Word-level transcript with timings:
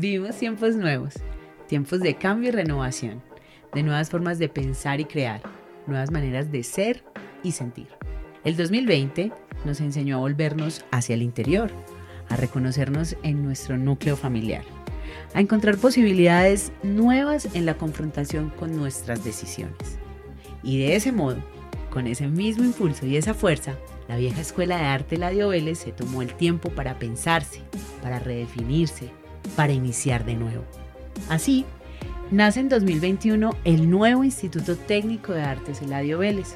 Vivimos 0.00 0.36
tiempos 0.36 0.76
nuevos, 0.76 1.14
tiempos 1.66 1.98
de 1.98 2.14
cambio 2.14 2.50
y 2.50 2.52
renovación, 2.52 3.20
de 3.74 3.82
nuevas 3.82 4.10
formas 4.10 4.38
de 4.38 4.48
pensar 4.48 5.00
y 5.00 5.04
crear, 5.06 5.42
nuevas 5.88 6.12
maneras 6.12 6.52
de 6.52 6.62
ser 6.62 7.02
y 7.42 7.50
sentir. 7.50 7.88
El 8.44 8.56
2020 8.56 9.32
nos 9.64 9.80
enseñó 9.80 10.14
a 10.14 10.20
volvernos 10.20 10.84
hacia 10.92 11.16
el 11.16 11.22
interior, 11.22 11.72
a 12.28 12.36
reconocernos 12.36 13.16
en 13.24 13.42
nuestro 13.42 13.76
núcleo 13.76 14.16
familiar, 14.16 14.62
a 15.34 15.40
encontrar 15.40 15.76
posibilidades 15.78 16.70
nuevas 16.84 17.48
en 17.56 17.66
la 17.66 17.74
confrontación 17.74 18.50
con 18.50 18.76
nuestras 18.76 19.24
decisiones. 19.24 19.98
Y 20.62 20.78
de 20.78 20.94
ese 20.94 21.10
modo, 21.10 21.42
con 21.90 22.06
ese 22.06 22.28
mismo 22.28 22.62
impulso 22.62 23.04
y 23.04 23.16
esa 23.16 23.34
fuerza, 23.34 23.74
la 24.06 24.16
vieja 24.16 24.42
escuela 24.42 24.76
de 24.76 24.84
arte 24.84 25.16
Ladio 25.16 25.48
Vélez 25.48 25.80
se 25.80 25.90
tomó 25.90 26.22
el 26.22 26.34
tiempo 26.34 26.70
para 26.70 27.00
pensarse, 27.00 27.62
para 28.00 28.20
redefinirse, 28.20 29.10
para 29.56 29.72
iniciar 29.72 30.24
de 30.24 30.34
nuevo. 30.34 30.64
Así, 31.28 31.64
nace 32.30 32.60
en 32.60 32.68
2021 32.68 33.56
el 33.64 33.90
nuevo 33.90 34.24
Instituto 34.24 34.76
Técnico 34.76 35.32
de 35.32 35.42
Artes 35.42 35.82
Eladio 35.82 36.18
Vélez, 36.18 36.54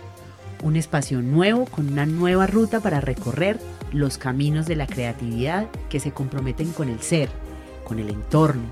un 0.63 0.77
espacio 0.77 1.21
nuevo 1.23 1.67
con 1.67 1.89
una 1.93 2.07
nueva 2.07 2.47
ruta 2.47 2.81
para 2.81 3.01
recorrer 3.01 3.59
los 3.93 4.19
caminos 4.19 4.67
de 4.67 4.77
la 4.77 4.87
creatividad 4.87 5.69
que 5.91 6.01
se 6.01 6.13
comprometen 6.13 6.71
con 6.73 6.89
el 6.89 7.01
ser, 7.01 7.29
con 7.85 7.99
el 7.99 8.09
entorno, 8.09 8.63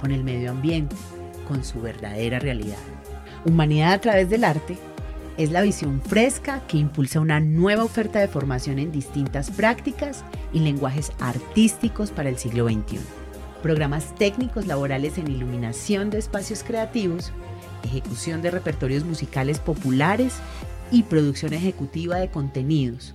con 0.00 0.12
el 0.12 0.24
medio 0.24 0.50
ambiente, 0.50 0.96
con 1.46 1.64
su 1.64 1.80
verdadera 1.80 2.38
realidad. 2.38 2.78
Humanidad 3.44 3.92
a 3.92 4.00
través 4.00 4.30
del 4.30 4.44
arte 4.44 4.76
es 5.36 5.50
la 5.50 5.62
visión 5.62 6.02
fresca 6.02 6.60
que 6.66 6.76
impulsa 6.76 7.20
una 7.20 7.40
nueva 7.40 7.84
oferta 7.84 8.18
de 8.18 8.28
formación 8.28 8.78
en 8.78 8.92
distintas 8.92 9.50
prácticas 9.50 10.24
y 10.52 10.60
lenguajes 10.60 11.12
artísticos 11.18 12.10
para 12.10 12.28
el 12.28 12.36
siglo 12.36 12.66
XXI. 12.68 12.98
Programas 13.62 14.14
técnicos 14.14 14.66
laborales 14.66 15.18
en 15.18 15.30
iluminación 15.30 16.10
de 16.10 16.18
espacios 16.18 16.64
creativos, 16.64 17.32
ejecución 17.84 18.42
de 18.42 18.50
repertorios 18.50 19.04
musicales 19.04 19.58
populares 19.58 20.34
y 20.90 21.02
producción 21.04 21.52
ejecutiva 21.52 22.16
de 22.16 22.30
contenidos. 22.30 23.14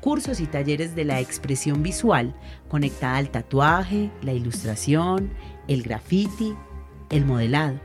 Cursos 0.00 0.40
y 0.40 0.46
talleres 0.46 0.94
de 0.94 1.04
la 1.04 1.20
expresión 1.20 1.82
visual 1.82 2.34
conectada 2.68 3.16
al 3.16 3.30
tatuaje, 3.30 4.10
la 4.22 4.32
ilustración, 4.32 5.30
el 5.68 5.82
graffiti, 5.82 6.54
el 7.10 7.24
modelado 7.24 7.78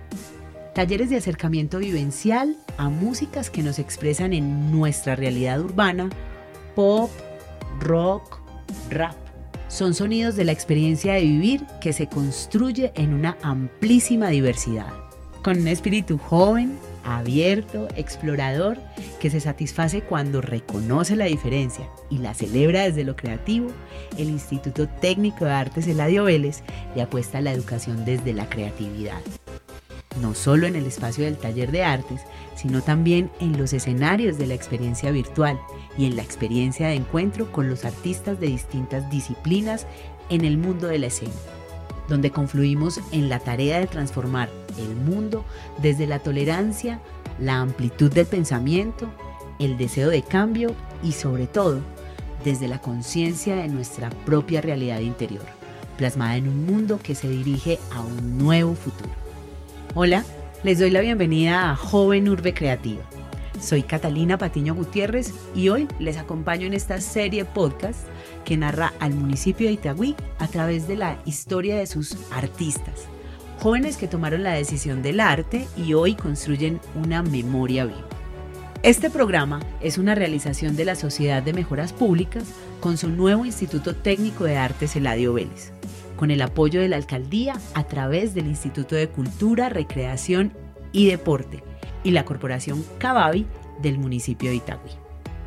talleres 0.75 1.09
de 1.09 1.15
acercamiento 1.15 1.79
vivencial 1.79 2.57
a 2.77 2.89
músicas 2.89 3.49
que 3.49 3.63
nos 3.63 3.79
expresan 3.79 4.33
en 4.33 4.73
nuestra 4.73 5.15
realidad 5.15 5.61
urbana, 5.61 6.09
pop, 6.75 7.09
rock, 7.79 8.39
rap. 8.89 9.24
Son 9.75 9.93
sonidos 9.93 10.37
de 10.37 10.45
la 10.45 10.53
experiencia 10.53 11.15
de 11.15 11.23
vivir 11.23 11.65
que 11.81 11.91
se 11.91 12.07
construye 12.07 12.93
en 12.95 13.13
una 13.13 13.37
amplísima 13.41 14.29
diversidad, 14.29 14.87
con 15.43 15.59
un 15.59 15.67
espíritu 15.67 16.17
joven, 16.17 16.79
abierto, 17.03 17.89
explorador, 17.97 18.77
que 19.19 19.29
se 19.29 19.41
satisface 19.41 19.99
cuando 19.99 20.39
reconoce 20.39 21.17
la 21.17 21.25
diferencia 21.25 21.89
y 22.09 22.19
la 22.19 22.33
celebra 22.33 22.83
desde 22.83 23.03
lo 23.03 23.17
creativo, 23.17 23.67
el 24.17 24.29
Instituto 24.29 24.87
Técnico 24.87 25.43
de 25.43 25.51
Artes 25.51 25.87
Eladio 25.87 26.23
Vélez 26.23 26.63
le 26.95 27.01
apuesta 27.01 27.39
a 27.39 27.41
la 27.41 27.51
educación 27.51 28.05
desde 28.05 28.31
la 28.31 28.47
creatividad 28.47 29.19
no 30.21 30.33
solo 30.33 30.67
en 30.67 30.75
el 30.75 30.85
espacio 30.85 31.25
del 31.25 31.37
taller 31.37 31.71
de 31.71 31.83
artes, 31.83 32.21
sino 32.55 32.81
también 32.81 33.29
en 33.39 33.57
los 33.57 33.73
escenarios 33.73 34.37
de 34.37 34.47
la 34.47 34.53
experiencia 34.53 35.11
virtual 35.11 35.59
y 35.97 36.05
en 36.05 36.15
la 36.15 36.21
experiencia 36.21 36.87
de 36.87 36.95
encuentro 36.95 37.51
con 37.51 37.69
los 37.69 37.85
artistas 37.85 38.39
de 38.39 38.47
distintas 38.47 39.09
disciplinas 39.09 39.85
en 40.29 40.45
el 40.45 40.57
mundo 40.57 40.87
de 40.87 40.99
la 40.99 41.07
escena, 41.07 41.33
donde 42.07 42.31
confluimos 42.31 42.99
en 43.11 43.29
la 43.29 43.39
tarea 43.39 43.79
de 43.79 43.87
transformar 43.87 44.49
el 44.77 44.95
mundo 44.95 45.45
desde 45.81 46.07
la 46.07 46.19
tolerancia, 46.19 46.99
la 47.39 47.59
amplitud 47.59 48.11
del 48.11 48.25
pensamiento, 48.25 49.09
el 49.59 49.77
deseo 49.77 50.09
de 50.09 50.21
cambio 50.21 50.73
y 51.03 51.11
sobre 51.11 51.47
todo 51.47 51.81
desde 52.43 52.67
la 52.67 52.79
conciencia 52.79 53.55
de 53.55 53.67
nuestra 53.67 54.09
propia 54.25 54.61
realidad 54.61 54.99
interior, 54.99 55.45
plasmada 55.97 56.37
en 56.37 56.47
un 56.47 56.65
mundo 56.65 56.99
que 57.01 57.15
se 57.15 57.27
dirige 57.27 57.79
a 57.91 58.01
un 58.01 58.37
nuevo 58.37 58.75
futuro. 58.75 59.24
Hola, 59.97 60.25
les 60.65 60.77
doy 60.77 60.89
la 60.89 60.99
bienvenida 60.99 61.71
a 61.71 61.75
Joven 61.77 62.27
Urbe 62.27 62.53
Creativa. 62.53 63.01
Soy 63.61 63.81
Catalina 63.81 64.37
Patiño 64.37 64.75
Gutiérrez 64.75 65.33
y 65.55 65.69
hoy 65.69 65.87
les 65.99 66.17
acompaño 66.17 66.67
en 66.67 66.73
esta 66.73 66.99
serie 66.99 67.45
podcast 67.45 68.01
que 68.43 68.57
narra 68.57 68.91
al 68.99 69.13
municipio 69.13 69.67
de 69.67 69.73
Itagüí 69.75 70.17
a 70.37 70.49
través 70.49 70.89
de 70.89 70.97
la 70.97 71.17
historia 71.23 71.77
de 71.77 71.87
sus 71.87 72.17
artistas, 72.33 73.07
jóvenes 73.59 73.95
que 73.95 74.09
tomaron 74.09 74.43
la 74.43 74.51
decisión 74.51 75.01
del 75.01 75.21
arte 75.21 75.65
y 75.77 75.93
hoy 75.93 76.15
construyen 76.15 76.81
una 76.95 77.23
memoria 77.23 77.85
viva. 77.85 78.09
Este 78.83 79.09
programa 79.09 79.61
es 79.79 79.97
una 79.97 80.13
realización 80.13 80.75
de 80.75 80.83
la 80.83 80.95
Sociedad 80.95 81.41
de 81.41 81.53
Mejoras 81.53 81.93
Públicas 81.93 82.43
con 82.81 82.97
su 82.97 83.07
nuevo 83.07 83.45
Instituto 83.45 83.95
Técnico 83.95 84.43
de 84.43 84.57
Artes 84.57 84.97
Eladio 84.97 85.35
Vélez 85.35 85.71
con 86.15 86.31
el 86.31 86.41
apoyo 86.41 86.81
de 86.81 86.89
la 86.89 86.95
alcaldía 86.95 87.59
a 87.73 87.83
través 87.85 88.33
del 88.33 88.47
Instituto 88.47 88.95
de 88.95 89.09
Cultura, 89.09 89.69
Recreación 89.69 90.53
y 90.91 91.07
Deporte 91.07 91.63
y 92.03 92.11
la 92.11 92.25
Corporación 92.25 92.85
Cababi 92.97 93.45
del 93.81 93.97
municipio 93.97 94.49
de 94.49 94.57
Itagüí. 94.57 94.91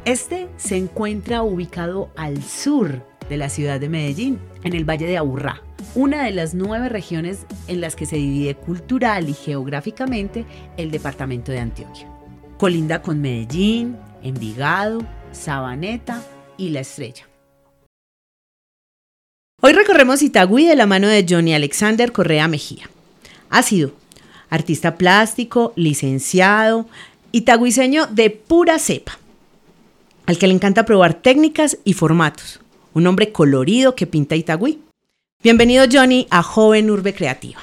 Este 0.05 0.49
se 0.57 0.77
encuentra 0.77 1.43
ubicado 1.43 2.11
al 2.17 2.43
sur 2.43 3.03
de 3.29 3.37
la 3.37 3.49
ciudad 3.49 3.79
de 3.79 3.89
Medellín, 3.89 4.39
en 4.65 4.75
el 4.75 4.89
Valle 4.89 5.07
de 5.07 5.19
Aburrá, 5.19 5.63
una 5.95 6.25
de 6.25 6.33
las 6.33 6.55
nueve 6.55 6.89
regiones 6.89 7.47
en 7.67 7.81
las 7.81 7.95
que 7.95 8.07
se 8.07 8.17
divide 8.17 8.55
cultural 8.55 9.29
y 9.29 9.35
geográficamente 9.35 10.47
el 10.77 10.91
departamento 10.91 11.53
de 11.53 11.61
Antioquia. 11.61 12.09
Colinda 12.59 13.03
con 13.03 13.21
Medellín, 13.21 13.97
Envigado, 14.23 15.01
Sabaneta 15.33 16.23
y 16.57 16.71
La 16.71 16.81
Estrella. 16.81 17.29
Hoy 19.61 19.73
recorremos 19.73 20.23
Itagüí 20.23 20.67
de 20.67 20.77
la 20.77 20.87
mano 20.87 21.09
de 21.09 21.27
Johnny 21.29 21.53
Alexander 21.53 22.13
Correa 22.13 22.47
Mejía. 22.47 22.89
Ha 23.51 23.65
sido 23.65 23.91
artista 24.51 24.97
plástico, 24.97 25.73
licenciado, 25.75 26.87
itagüiseño 27.33 28.07
de 28.07 28.31
pura 28.31 28.79
cepa, 28.79 29.19
al 30.27 30.39
que 30.39 30.47
le 30.47 30.55
encanta 30.55 30.85
probar 30.85 31.15
técnicas 31.15 31.77
y 31.83 31.95
formatos. 31.95 32.61
Un 32.95 33.09
hombre 33.09 33.33
colorido 33.33 33.97
que 33.97 34.07
pinta 34.07 34.37
Itagüí. 34.37 34.79
Bienvenido 35.43 35.87
Johnny 35.91 36.29
a 36.31 36.45
Joven 36.45 36.89
Urbe 36.89 37.13
Creativa. 37.13 37.59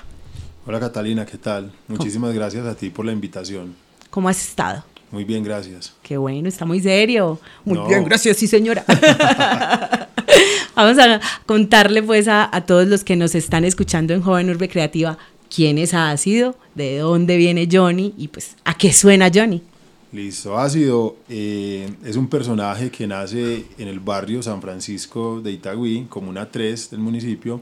Hola 0.66 0.82
Catalina, 0.82 1.26
¿qué 1.26 1.38
tal? 1.38 1.72
Muchísimas 1.88 2.34
gracias 2.34 2.66
a 2.68 2.76
ti 2.76 2.90
por 2.90 3.06
la 3.06 3.14
invitación. 3.14 3.74
¿Cómo 4.10 4.28
has 4.28 4.46
estado? 4.46 4.84
Muy 5.12 5.24
bien, 5.24 5.46
gracias. 5.46 5.94
Qué 6.04 6.18
bueno, 6.18 6.50
está 6.50 6.66
muy 6.66 6.82
serio. 6.82 7.40
Muy 7.64 7.80
bien, 7.88 8.04
gracias, 8.04 8.36
sí 8.36 8.48
señora. 8.48 8.84
Vamos 10.76 10.98
a 11.00 11.20
contarle 11.46 12.04
pues 12.04 12.28
a, 12.28 12.50
todos 12.66 12.88
los 12.88 13.04
que 13.04 13.16
nos 13.16 13.36
están 13.36 13.66
escuchando 13.66 14.14
en 14.14 14.22
Joven 14.22 14.50
Urbe 14.50 14.70
Creativa 14.70 15.18
quiénes 15.54 15.94
ha 15.94 16.16
sido, 16.18 16.56
de 16.74 16.98
dónde 16.98 17.38
viene 17.38 17.68
Johnny 17.72 18.14
y 18.18 18.28
pues 18.28 18.56
a 18.66 18.78
qué 18.78 18.92
suena 18.92 19.32
Johnny. 19.34 19.62
Listo, 20.12 20.58
Ácido 20.58 21.18
eh, 21.30 21.90
es 22.04 22.16
un 22.16 22.30
personaje 22.30 22.90
que 22.90 23.06
nace 23.06 23.66
en 23.78 23.88
el 23.88 24.00
barrio 24.00 24.42
San 24.42 24.62
Francisco 24.62 25.42
de 25.42 25.52
Itagüí, 25.52 26.06
comuna 26.10 26.50
3 26.50 26.92
del 26.92 27.00
municipio, 27.02 27.62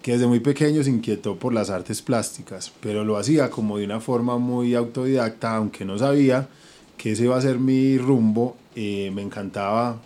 que 0.00 0.12
desde 0.12 0.26
muy 0.26 0.40
pequeño 0.40 0.82
se 0.82 0.90
inquietó 0.90 1.36
por 1.36 1.52
las 1.52 1.68
artes 1.68 2.00
plásticas, 2.00 2.72
pero 2.80 3.04
lo 3.04 3.18
hacía 3.18 3.50
como 3.50 3.78
de 3.78 3.84
una 3.84 4.00
forma 4.00 4.38
muy 4.38 4.74
autodidacta, 4.74 5.56
aunque 5.56 5.84
no 5.84 5.98
sabía 5.98 6.48
que 6.96 7.12
ese 7.12 7.24
iba 7.24 7.36
a 7.36 7.42
ser 7.42 7.58
mi 7.58 7.98
rumbo. 7.98 8.56
Eh, 8.74 9.10
me 9.14 9.22
encantaba 9.22 10.00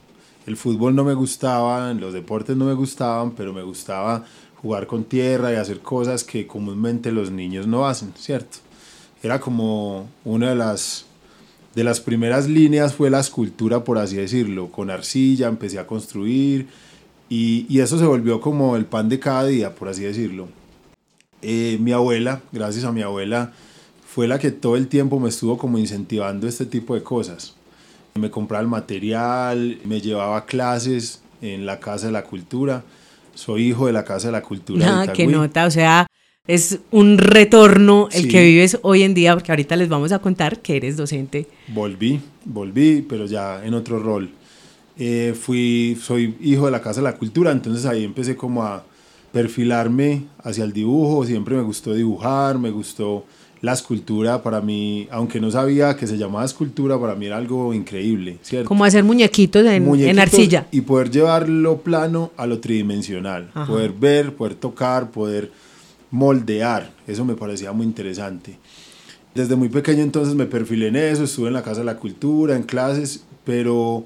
el 0.50 0.56
fútbol 0.56 0.96
no 0.96 1.04
me 1.04 1.14
gustaba, 1.14 1.92
los 1.94 2.12
deportes 2.12 2.56
no 2.56 2.64
me 2.64 2.74
gustaban, 2.74 3.30
pero 3.30 3.52
me 3.52 3.62
gustaba 3.62 4.24
jugar 4.60 4.88
con 4.88 5.04
tierra 5.04 5.52
y 5.52 5.56
hacer 5.56 5.78
cosas 5.78 6.24
que 6.24 6.46
comúnmente 6.46 7.12
los 7.12 7.30
niños 7.30 7.68
no 7.68 7.86
hacen, 7.86 8.12
¿cierto? 8.16 8.58
Era 9.22 9.40
como 9.40 10.08
una 10.24 10.50
de 10.50 10.56
las, 10.56 11.06
de 11.74 11.84
las 11.84 12.00
primeras 12.00 12.48
líneas 12.48 12.94
fue 12.94 13.10
la 13.10 13.20
escultura, 13.20 13.84
por 13.84 13.98
así 13.98 14.16
decirlo, 14.16 14.72
con 14.72 14.90
arcilla 14.90 15.46
empecé 15.46 15.78
a 15.78 15.86
construir 15.86 16.66
y, 17.28 17.78
eso 17.78 17.96
se 17.96 18.04
volvió 18.04 18.40
como 18.40 18.74
el 18.74 18.86
pan 18.86 19.08
de 19.08 19.20
cada 19.20 19.46
día, 19.46 19.74
por 19.74 19.88
así 19.88 20.02
decirlo. 20.02 20.48
Eh, 21.42 21.78
mi 21.80 21.92
abuela, 21.92 22.42
gracias 22.50 22.84
a 22.84 22.92
mi 22.92 23.02
abuela, 23.02 23.52
fue 24.04 24.26
la 24.26 24.40
que 24.40 24.50
todo 24.50 24.76
el 24.76 24.88
tiempo 24.88 25.20
me 25.20 25.28
estuvo 25.28 25.56
como 25.56 25.78
incentivando 25.78 26.48
este 26.48 26.66
tipo 26.66 26.96
de 26.96 27.04
cosas. 27.04 27.54
Me 28.14 28.30
compraba 28.30 28.62
el 28.62 28.68
material, 28.68 29.78
me 29.84 30.00
llevaba 30.00 30.44
clases 30.46 31.22
en 31.40 31.66
la 31.66 31.80
Casa 31.80 32.06
de 32.06 32.12
la 32.12 32.24
Cultura. 32.24 32.82
Soy 33.34 33.68
hijo 33.68 33.86
de 33.86 33.92
la 33.92 34.04
Casa 34.04 34.28
de 34.28 34.32
la 34.32 34.42
Cultura. 34.42 35.02
Ah, 35.02 35.12
qué 35.12 35.26
nota, 35.26 35.66
o 35.66 35.70
sea, 35.70 36.06
es 36.46 36.80
un 36.90 37.18
retorno 37.18 38.08
el 38.12 38.28
que 38.28 38.42
vives 38.42 38.78
hoy 38.82 39.02
en 39.02 39.14
día, 39.14 39.34
porque 39.34 39.52
ahorita 39.52 39.76
les 39.76 39.88
vamos 39.88 40.12
a 40.12 40.18
contar 40.18 40.60
que 40.60 40.76
eres 40.76 40.96
docente. 40.96 41.46
Volví, 41.68 42.20
volví, 42.44 43.04
pero 43.08 43.26
ya 43.26 43.64
en 43.64 43.74
otro 43.74 43.98
rol. 44.00 44.30
Eh, 44.98 45.34
fui, 45.40 45.96
soy 46.02 46.36
hijo 46.40 46.66
de 46.66 46.72
la 46.72 46.82
Casa 46.82 47.00
de 47.00 47.04
la 47.04 47.16
Cultura, 47.16 47.52
entonces 47.52 47.86
ahí 47.86 48.04
empecé 48.04 48.36
como 48.36 48.64
a, 48.64 48.84
perfilarme 49.32 50.24
hacia 50.42 50.64
el 50.64 50.72
dibujo, 50.72 51.24
siempre 51.24 51.54
me 51.54 51.62
gustó 51.62 51.94
dibujar, 51.94 52.58
me 52.58 52.70
gustó 52.70 53.24
la 53.62 53.74
escultura 53.74 54.42
para 54.42 54.60
mí, 54.60 55.06
aunque 55.10 55.40
no 55.40 55.50
sabía 55.50 55.96
que 55.96 56.06
se 56.06 56.16
llamaba 56.16 56.44
escultura, 56.44 56.98
para 56.98 57.14
mí 57.14 57.26
era 57.26 57.36
algo 57.36 57.74
increíble, 57.74 58.38
¿cierto? 58.42 58.68
Como 58.68 58.84
hacer 58.84 59.04
muñequitos 59.04 59.64
en, 59.66 60.18
arcilla. 60.18 60.66
Y 60.70 60.80
poder 60.80 61.10
llevarlo 61.10 61.78
plano 61.78 62.30
a 62.36 62.46
lo 62.46 62.60
tridimensional, 62.60 63.50
poder 63.66 63.92
ver, 63.92 64.34
poder 64.34 64.54
tocar, 64.54 65.10
poder 65.10 65.50
moldear, 66.10 66.90
eso 67.06 67.24
me 67.24 67.34
parecía 67.34 67.72
muy 67.72 67.86
interesante. 67.86 68.56
Desde 69.34 69.54
muy 69.54 69.68
pequeño 69.68 70.02
entonces 70.02 70.34
me 70.34 70.46
perfilé 70.46 70.88
en 70.88 70.96
eso, 70.96 71.24
estuve 71.24 71.48
en 71.48 71.54
la 71.54 71.62
Casa 71.62 71.80
de 71.80 71.86
la 71.86 71.96
Cultura, 71.96 72.56
en 72.56 72.62
clases, 72.64 73.24
pero 73.44 74.04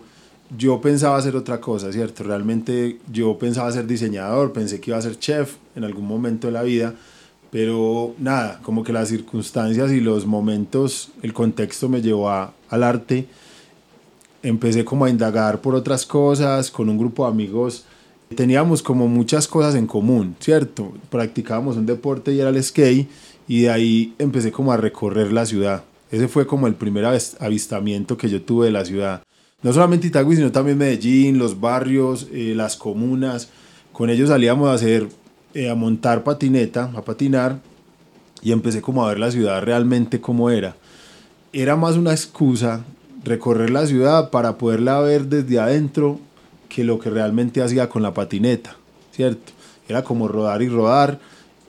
yo 0.57 0.81
pensaba 0.81 1.17
hacer 1.17 1.37
otra 1.37 1.61
cosa, 1.61 1.93
¿cierto? 1.93 2.25
Realmente 2.25 2.99
yo 3.11 3.39
pensaba 3.39 3.71
ser 3.73 3.87
diseñador, 3.87 4.53
pensé 4.53 4.81
que 4.81 4.91
iba 4.91 4.99
a 4.99 5.03
ser 5.03 5.19
chef 5.19 5.55
en 5.77 5.85
algún 5.85 6.07
momento 6.07 6.49
de 6.49 6.53
la 6.53 6.63
vida, 6.63 6.95
pero 7.55 8.17
nada, 8.19 8.59
como 8.65 8.83
que 8.83 8.93
las 8.93 9.11
circunstancias 9.11 9.93
y 9.93 10.01
los 10.01 10.27
momentos, 10.27 11.13
el 11.23 11.33
contexto 11.33 11.89
me 11.89 12.03
llevó 12.03 12.29
al 12.29 12.83
arte. 12.83 13.29
Empecé 14.43 14.85
como 14.85 15.05
a 15.05 15.09
indagar 15.09 15.61
por 15.61 15.77
otras 15.77 16.05
cosas, 16.05 16.69
con 16.69 16.89
un 16.89 16.99
grupo 16.99 17.25
de 17.25 17.31
amigos 17.31 17.85
teníamos 18.35 18.83
como 18.83 19.07
muchas 19.07 19.47
cosas 19.47 19.77
en 19.77 19.87
común, 19.87 20.35
¿cierto? 20.41 20.95
Practicábamos 21.11 21.77
un 21.77 21.87
deporte 21.87 22.33
y 22.33 22.41
era 22.41 22.51
el 22.51 22.61
skate 22.61 23.09
y 23.47 23.63
de 23.63 23.71
ahí 23.71 24.15
empecé 24.19 24.51
como 24.51 24.73
a 24.73 24.77
recorrer 24.77 25.33
la 25.33 25.47
ciudad. 25.47 25.85
Ese 26.11 26.27
fue 26.27 26.49
como 26.49 26.67
el 26.67 26.75
primer 26.75 27.05
avistamiento 27.05 28.17
que 28.17 28.29
yo 28.29 28.43
tuve 28.43 28.67
de 28.67 28.73
la 28.73 28.85
ciudad. 28.85 29.23
No 29.63 29.73
solamente 29.73 30.09
Itagüí, 30.09 30.35
sino 30.35 30.51
también 30.51 30.79
Medellín, 30.79 31.39
los 31.39 31.61
barrios, 31.61 32.27
eh, 32.33 32.55
las 32.57 32.77
comunas. 32.77 33.51
Con 33.93 34.11
ellos 34.11 34.31
salíamos 34.31 34.69
a 34.69 34.73
hacer 34.73 35.07
eh, 35.55 35.71
a 35.71 35.77
montar 35.77 36.25
patineta, 36.25 36.91
a 36.97 37.03
patinar, 37.03 37.61
y 38.43 38.51
empecé 38.51 38.83
como 38.83 39.05
a 39.05 39.09
ver 39.09 39.21
la 39.21 39.31
ciudad 39.31 39.63
realmente 39.63 40.21
como 40.21 40.51
era. 40.51 40.75
Era 41.53 41.77
más 41.77 41.97
una 41.97 42.11
excusa 42.11 42.85
recorrer 43.23 43.71
la 43.71 43.87
ciudad 43.87 44.31
para 44.31 44.59
poderla 44.59 44.99
ver 45.01 45.27
desde 45.27 45.61
adentro 45.61 46.19
que 46.69 46.83
lo 46.83 46.99
que 46.99 47.09
realmente 47.09 47.63
hacía 47.63 47.89
con 47.89 48.03
la 48.03 48.13
patineta, 48.13 48.77
¿cierto? 49.13 49.53
Era 49.89 50.03
como 50.03 50.27
rodar 50.27 50.61
y 50.61 50.69
rodar. 50.69 51.21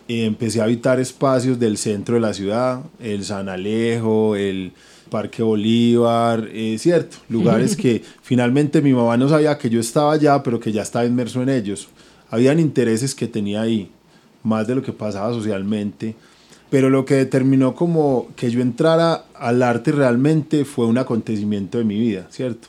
empecé 0.07 0.61
a 0.61 0.63
habitar 0.63 0.99
espacios 0.99 1.59
del 1.59 1.77
centro 1.77 2.15
de 2.15 2.21
la 2.21 2.33
ciudad, 2.33 2.81
el 2.99 3.23
San 3.23 3.49
Alejo, 3.49 4.35
el 4.35 4.73
Parque 5.11 5.43
Bolívar, 5.43 6.49
eh, 6.51 6.77
¿cierto? 6.79 7.17
Lugares 7.29 7.75
que 7.77 8.03
finalmente 8.23 8.81
mi 8.81 8.93
mamá 8.93 9.15
no 9.15 9.29
sabía 9.29 9.57
que 9.59 9.69
yo 9.69 9.79
estaba 9.79 10.13
allá, 10.13 10.41
pero 10.41 10.59
que 10.59 10.71
ya 10.71 10.81
estaba 10.81 11.05
inmerso 11.05 11.43
en 11.43 11.49
ellos 11.49 11.87
habían 12.35 12.59
intereses 12.59 13.15
que 13.15 13.27
tenía 13.27 13.61
ahí, 13.61 13.89
más 14.43 14.67
de 14.67 14.75
lo 14.75 14.81
que 14.81 14.91
pasaba 14.91 15.33
socialmente. 15.33 16.15
Pero 16.69 16.89
lo 16.89 17.05
que 17.05 17.15
determinó 17.15 17.75
como 17.75 18.27
que 18.35 18.49
yo 18.51 18.61
entrara 18.61 19.25
al 19.35 19.63
arte 19.63 19.91
realmente 19.91 20.65
fue 20.65 20.85
un 20.87 20.97
acontecimiento 20.97 21.77
de 21.77 21.83
mi 21.83 21.99
vida, 21.99 22.27
¿cierto? 22.29 22.67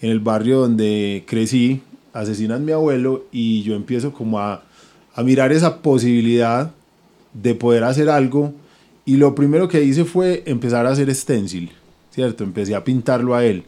En 0.00 0.10
el 0.10 0.20
barrio 0.20 0.60
donde 0.60 1.24
crecí, 1.26 1.82
asesinan 2.12 2.62
a 2.62 2.64
mi 2.64 2.72
abuelo 2.72 3.26
y 3.30 3.62
yo 3.62 3.74
empiezo 3.74 4.12
como 4.12 4.40
a, 4.40 4.64
a 5.14 5.22
mirar 5.22 5.52
esa 5.52 5.82
posibilidad 5.82 6.72
de 7.32 7.54
poder 7.54 7.84
hacer 7.84 8.08
algo 8.08 8.54
y 9.06 9.16
lo 9.16 9.34
primero 9.34 9.68
que 9.68 9.84
hice 9.84 10.04
fue 10.04 10.42
empezar 10.46 10.86
a 10.86 10.90
hacer 10.90 11.14
stencil, 11.14 11.70
¿cierto? 12.10 12.42
Empecé 12.42 12.74
a 12.74 12.82
pintarlo 12.82 13.34
a 13.34 13.44
él. 13.44 13.64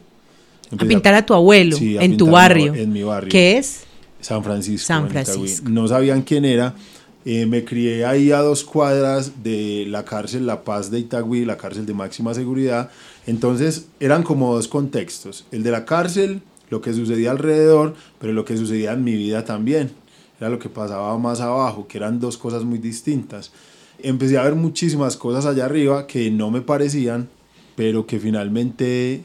a 0.77 0.85
pintar 0.85 1.13
a, 1.13 1.25
tu 1.25 1.33
abuelo 1.33 1.77
en 1.79 2.17
tu 2.17 2.31
barrio. 2.31 2.73
En 2.73 2.91
mi 2.91 3.03
barrio. 3.03 3.29
¿Qué 3.29 3.57
es? 3.57 3.86
San 4.27 4.43
Francisco. 4.43 5.69
No 5.69 5.87
sabían 5.87 6.21
quién 6.21 6.43
era. 6.43 6.75
Eh, 7.23 7.45
me 7.45 7.63
crié 7.63 8.05
ahí 8.05 8.31
a 8.31 8.39
dos 8.39 8.65
cuadras 8.65 9.41
de 9.41 9.85
la 9.87 10.03
cárcel 10.03 10.45
La 10.45 10.63
Paz 10.63 10.91
de 10.91 10.99
Itagüí, 10.99 11.45
la 11.45 11.55
cárcel 11.55 11.85
de 11.85 11.93
máxima 11.93 12.33
seguridad. 12.33 12.89
Entonces 13.25 13.87
eran 14.01 14.23
como 14.23 14.53
dos 14.53 14.67
contextos. 14.67 15.45
El 15.51 15.63
de 15.63 15.71
la 15.71 15.85
cárcel, 15.85 16.41
lo 16.69 16.81
que 16.81 16.93
sucedía 16.93 17.31
alrededor, 17.31 17.95
pero 18.19 18.33
lo 18.33 18.43
que 18.43 18.57
sucedía 18.57 18.91
en 18.91 19.05
mi 19.05 19.15
vida 19.15 19.45
también. 19.45 19.91
Era 20.39 20.49
lo 20.49 20.59
que 20.59 20.67
pasaba 20.67 21.17
más 21.17 21.39
abajo, 21.39 21.87
que 21.87 21.97
eran 21.97 22.19
dos 22.19 22.37
cosas 22.37 22.65
muy 22.65 22.79
distintas. 22.79 23.51
Empecé 23.99 24.37
a 24.37 24.43
ver 24.43 24.55
muchísimas 24.55 25.15
cosas 25.15 25.45
allá 25.45 25.65
arriba 25.65 26.05
que 26.05 26.29
no 26.31 26.51
me 26.51 26.61
parecían, 26.61 27.29
pero 27.77 28.05
que 28.05 28.19
finalmente 28.19 29.23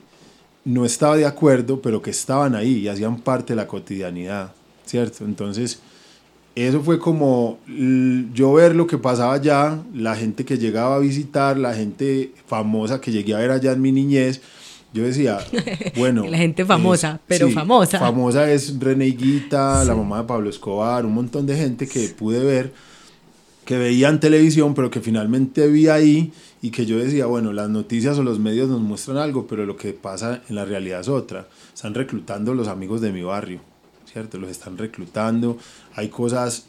no 0.64 0.84
estaba 0.84 1.16
de 1.16 1.26
acuerdo, 1.26 1.82
pero 1.82 2.00
que 2.00 2.10
estaban 2.10 2.54
ahí 2.54 2.78
y 2.78 2.88
hacían 2.88 3.18
parte 3.20 3.52
de 3.52 3.56
la 3.56 3.66
cotidianidad. 3.66 4.52
¿Cierto? 4.86 5.24
Entonces, 5.24 5.80
eso 6.54 6.82
fue 6.82 6.98
como 6.98 7.58
yo 7.66 8.52
ver 8.52 8.74
lo 8.74 8.86
que 8.86 8.98
pasaba 8.98 9.34
allá, 9.34 9.78
la 9.94 10.14
gente 10.14 10.44
que 10.44 10.58
llegaba 10.58 10.96
a 10.96 10.98
visitar, 10.98 11.56
la 11.56 11.74
gente 11.74 12.32
famosa 12.46 13.00
que 13.00 13.10
llegué 13.10 13.34
a 13.34 13.38
ver 13.38 13.50
allá 13.50 13.72
en 13.72 13.80
mi 13.80 13.90
niñez. 13.90 14.42
Yo 14.92 15.04
decía, 15.04 15.38
bueno. 15.96 16.26
la 16.26 16.36
gente 16.36 16.66
famosa, 16.66 17.18
pero 17.26 17.48
famosa. 17.50 17.98
Famosa 17.98 18.50
es 18.52 18.78
René 18.78 19.06
Guita, 19.06 19.82
la 19.84 19.94
mamá 19.94 20.18
de 20.18 20.24
Pablo 20.24 20.50
Escobar, 20.50 21.06
un 21.06 21.14
montón 21.14 21.46
de 21.46 21.56
gente 21.56 21.88
que 21.88 22.08
pude 22.08 22.44
ver, 22.44 22.74
que 23.64 23.78
veía 23.78 24.10
en 24.10 24.20
televisión, 24.20 24.74
pero 24.74 24.90
que 24.90 25.00
finalmente 25.00 25.66
vi 25.68 25.88
ahí 25.88 26.32
y 26.60 26.70
que 26.70 26.84
yo 26.84 26.98
decía, 26.98 27.24
bueno, 27.24 27.54
las 27.54 27.70
noticias 27.70 28.18
o 28.18 28.22
los 28.22 28.38
medios 28.38 28.68
nos 28.68 28.82
muestran 28.82 29.16
algo, 29.16 29.46
pero 29.46 29.64
lo 29.64 29.78
que 29.78 29.94
pasa 29.94 30.42
en 30.50 30.56
la 30.56 30.66
realidad 30.66 31.00
es 31.00 31.08
otra. 31.08 31.48
Están 31.72 31.94
reclutando 31.94 32.52
los 32.52 32.68
amigos 32.68 33.00
de 33.00 33.12
mi 33.12 33.22
barrio 33.22 33.71
¿cierto? 34.12 34.38
Los 34.38 34.50
están 34.50 34.76
reclutando, 34.76 35.58
hay 35.94 36.08
cosas 36.08 36.66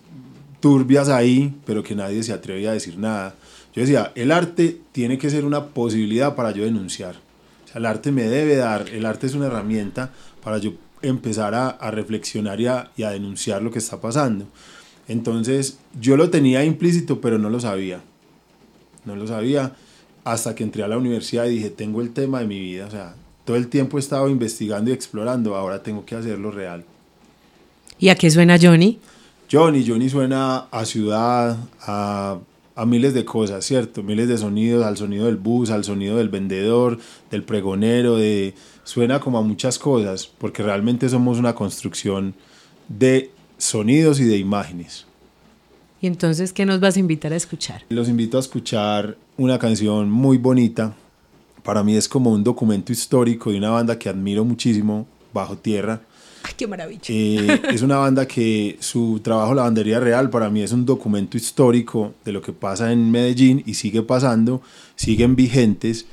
turbias 0.60 1.10
ahí, 1.10 1.54
pero 1.66 1.84
que 1.84 1.96
nadie 1.96 2.24
se 2.24 2.32
atreve 2.32 2.68
a 2.68 2.74
decir 2.74 2.98
nada. 2.98 3.36
Yo 3.76 3.82
decía, 3.82 4.12
el 4.16 4.32
arte 4.32 4.80
tiene 4.92 5.18
que 5.18 5.30
ser 5.30 5.46
una 5.46 5.66
posibilidad 5.68 6.36
para 6.36 6.52
yo 6.52 6.64
denunciar. 6.64 7.16
O 7.66 7.68
sea, 7.68 7.80
el 7.80 7.86
arte 7.86 8.12
me 8.12 8.24
debe 8.24 8.56
dar, 8.56 8.88
el 8.90 9.06
arte 9.06 9.28
es 9.28 9.34
una 9.34 9.48
herramienta 9.48 10.12
para 10.44 10.60
yo 10.60 10.74
empezar 11.02 11.54
a, 11.54 11.70
a 11.70 11.92
reflexionar 11.92 12.62
y 12.62 12.68
a, 12.68 12.92
y 12.96 13.04
a 13.04 13.10
denunciar 13.10 13.62
lo 13.62 13.72
que 13.72 13.80
está 13.80 14.00
pasando. 14.00 14.46
Entonces, 15.08 15.80
yo 16.00 16.16
lo 16.16 16.30
tenía 16.30 16.64
implícito, 16.64 17.20
pero 17.20 17.38
no 17.38 17.50
lo 17.50 17.60
sabía. 17.60 18.02
No 19.04 19.18
lo 19.18 19.28
sabía 19.28 19.76
hasta 20.24 20.56
que 20.56 20.64
entré 20.64 20.84
a 20.84 20.88
la 20.88 20.98
universidad 20.98 21.46
y 21.46 21.56
dije, 21.56 21.70
tengo 21.70 22.02
el 22.02 22.12
tema 22.12 22.40
de 22.40 22.48
mi 22.48 22.60
vida. 22.60 22.86
O 22.86 22.92
sea, 22.92 23.16
todo 23.44 23.58
el 23.58 23.68
tiempo 23.68 23.98
he 23.98 24.00
estado 24.00 24.30
investigando 24.30 24.90
y 24.90 24.94
explorando, 24.94 25.56
ahora 25.56 25.84
tengo 25.84 26.06
que 26.06 26.16
hacerlo 26.16 26.52
real. 26.52 26.86
¿Y 28.04 28.10
a 28.10 28.16
qué 28.16 28.30
suena 28.30 28.58
Johnny? 28.62 29.00
Johnny, 29.50 29.88
Johnny 29.88 30.10
suena 30.10 30.66
a 30.72 30.84
ciudad, 30.84 31.58
a, 31.80 32.38
a, 32.76 32.86
miles 32.86 33.14
de 33.14 33.24
cosas, 33.24 33.64
¿cierto? 33.64 34.04
Miles 34.04 34.28
de 34.28 34.38
sonidos, 34.38 34.86
al 34.86 34.98
sonido 34.98 35.28
del 35.28 35.38
bus, 35.38 35.70
al 35.70 35.86
sonido 35.86 36.18
del 36.18 36.28
vendedor, 36.28 37.00
del 37.32 37.44
pregonero, 37.44 38.18
de, 38.18 38.56
suena 38.84 39.22
como 39.22 39.38
a 39.38 39.42
muchas 39.42 39.80
cosas, 39.80 40.30
porque 40.38 40.64
realmente 40.64 41.08
somos 41.08 41.40
una 41.40 41.56
construcción 41.56 42.36
de 42.90 43.32
sonidos 43.58 44.20
y 44.20 44.26
de 44.26 44.36
imágenes. 44.38 45.06
¿Y 46.02 46.08
entonces 46.08 46.52
qué 46.52 46.66
nos 46.66 46.82
vas 46.82 46.98
a 46.98 47.00
invitar 47.00 47.32
a 47.32 47.38
escuchar? 47.38 47.86
Los 47.88 48.10
invito 48.10 48.36
a 48.36 48.42
escuchar 48.42 49.16
una 49.38 49.58
canción 49.58 50.12
muy 50.12 50.38
bonita. 50.38 50.94
Para 51.64 51.86
mí 51.86 51.96
es 51.96 52.10
como 52.10 52.34
un 52.34 52.44
documento 52.44 52.92
histórico 52.92 53.50
de 53.50 53.60
una 53.60 53.70
banda 53.70 53.98
que 53.98 54.10
admiro 54.10 54.44
muchísimo, 54.44 55.08
Bajo 55.32 55.56
Tierra 55.56 56.02
qué 56.58 56.68
maravilla. 56.68 57.02
Eh, 57.08 57.62
es 57.70 57.82
una 57.82 57.98
banda 57.98 58.28
que 58.28 58.78
su 58.80 59.20
trabajo, 59.24 59.54
La 59.54 59.64
Bandería 59.64 60.00
Real, 60.00 60.30
para 60.30 60.50
mí 60.50 60.62
es 60.62 60.72
un 60.72 60.86
documento 60.86 61.38
histórico 61.38 62.14
de 62.26 62.32
lo 62.32 62.42
que 62.42 62.54
pasa 62.54 62.92
en 62.92 63.12
Medellín 63.12 63.64
y 63.66 63.76
sigue 63.76 64.02
pasando, 64.02 64.62
siguen 64.96 65.36
vigentes. 65.36 66.06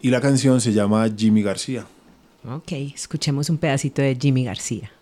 Y 0.00 0.10
la 0.10 0.20
canción 0.20 0.60
se 0.60 0.72
llama 0.72 1.08
Jimmy 1.16 1.42
García. 1.42 1.86
Ok, 2.48 2.72
escuchemos 2.94 3.50
un 3.50 3.58
pedacito 3.58 4.00
de 4.00 4.16
Jimmy 4.18 4.44
García. 4.44 4.92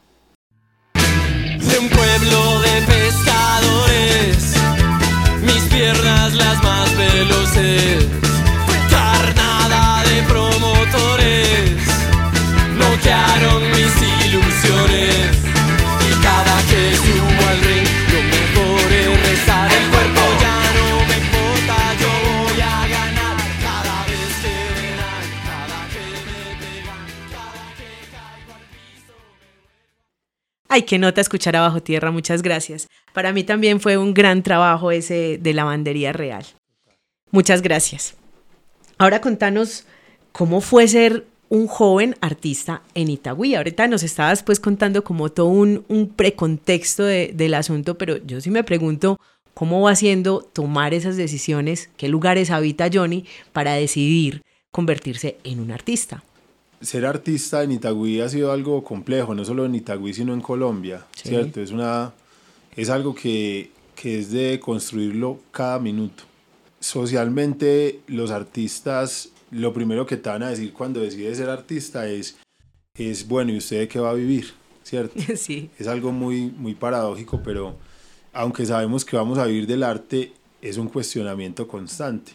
De 0.95 1.79
un 1.79 1.89
pueblo 1.89 2.61
de 2.61 2.83
pescadores, 2.87 4.55
mis 5.43 5.63
piernas 5.65 6.35
las 6.35 6.63
más 6.63 6.97
veloces, 6.97 8.07
carnada 8.91 10.03
de 10.05 10.23
promotores, 10.23 11.77
noquearon 12.79 13.71
mis 13.73 14.06
Ay, 30.77 30.83
qué 30.83 30.99
nota 30.99 31.23
escuchar 31.23 31.57
a 31.57 31.63
Bajo 31.63 31.81
Tierra, 31.83 32.11
muchas 32.11 32.43
gracias. 32.43 32.87
Para 33.15 33.33
mí 33.33 33.45
también 33.45 33.81
fue 33.81 33.97
un 33.97 34.13
gran 34.13 34.43
trabajo 34.43 34.91
ese 34.91 35.39
de 35.41 35.55
lavandería 35.55 36.13
real. 36.13 36.45
Muchas 37.31 37.63
gracias. 37.63 38.13
Ahora 38.99 39.23
contanos 39.23 39.85
cómo 40.33 40.61
fue 40.61 40.87
ser 40.87 41.25
un 41.49 41.67
joven 41.67 42.15
artista 42.21 42.83
en 42.95 43.09
Itagüí. 43.09 43.55
Ahorita 43.55 43.89
nos 43.89 44.03
estabas 44.03 44.43
pues 44.43 44.61
contando 44.61 45.03
como 45.03 45.31
todo 45.31 45.47
un, 45.47 46.13
precontexto 46.15 47.05
de- 47.05 47.31
del 47.33 47.55
asunto, 47.55 47.97
pero 47.97 48.19
yo 48.19 48.43
sí 48.43 48.51
me 48.51 48.63
pregunto 48.63 49.19
cómo 49.55 49.81
va 49.81 49.97
siendo 49.97 50.43
tomar 50.43 50.93
esas 50.93 51.17
decisiones, 51.17 51.89
qué 51.97 52.09
lugares 52.09 52.51
habita 52.51 52.91
Johnny 52.93 53.25
para 53.55 53.73
decidir 53.73 54.43
convertirse 54.73 55.39
en 55.43 55.61
un 55.61 55.71
artista. 55.71 56.23
Ser 56.81 57.07
artista 57.07 57.63
en 57.63 57.73
Itagüí 57.73 58.21
ha 58.21 58.29
sido 58.29 58.53
algo 58.53 58.85
complejo, 58.85 59.35
no 59.35 59.45
solo 59.45 59.65
en 59.65 59.75
Itagüí, 59.75 60.13
sino 60.13 60.35
en 60.35 60.41
Colombia, 60.41 61.07
Sí. 61.17 61.31
¿cierto? 61.31 61.61
Es, 61.61 61.71
una, 61.71 62.13
es 62.77 62.91
algo 62.91 63.15
que, 63.15 63.71
que 63.95 64.19
es 64.19 64.31
de 64.31 64.61
construirlo 64.61 65.41
cada 65.53 65.79
minuto. 65.79 66.25
Socialmente, 66.81 68.01
los 68.07 68.31
artistas, 68.31 69.31
lo 69.51 69.73
primero 69.73 70.07
que 70.07 70.17
te 70.17 70.29
van 70.29 70.43
a 70.43 70.51
decir 70.51 70.73
cuando 70.73 71.01
decides 71.01 71.39
ser 71.39 71.49
artista 71.51 72.07
es, 72.09 72.37
es 72.95 73.27
bueno, 73.27 73.53
¿y 73.53 73.59
usted 73.59 73.81
de 73.81 73.89
qué 73.89 73.99
va 73.99 74.11
a 74.11 74.15
vivir? 74.15 74.53
¿Cierto? 74.83 75.15
sí. 75.37 75.71
Es 75.79 75.89
algo 75.89 76.13
muy, 76.13 76.53
muy 76.57 76.75
paradójico, 76.75 77.43
pero 77.43 77.77
aunque 78.33 78.67
sabemos 78.67 79.05
que 79.05 79.17
vamos 79.17 79.39
a 79.39 79.47
vivir 79.47 79.67
del 79.67 79.83
arte, 79.83 80.33
es 80.63 80.77
un 80.77 80.89
cuestionamiento 80.89 81.67
constante. 81.67 82.33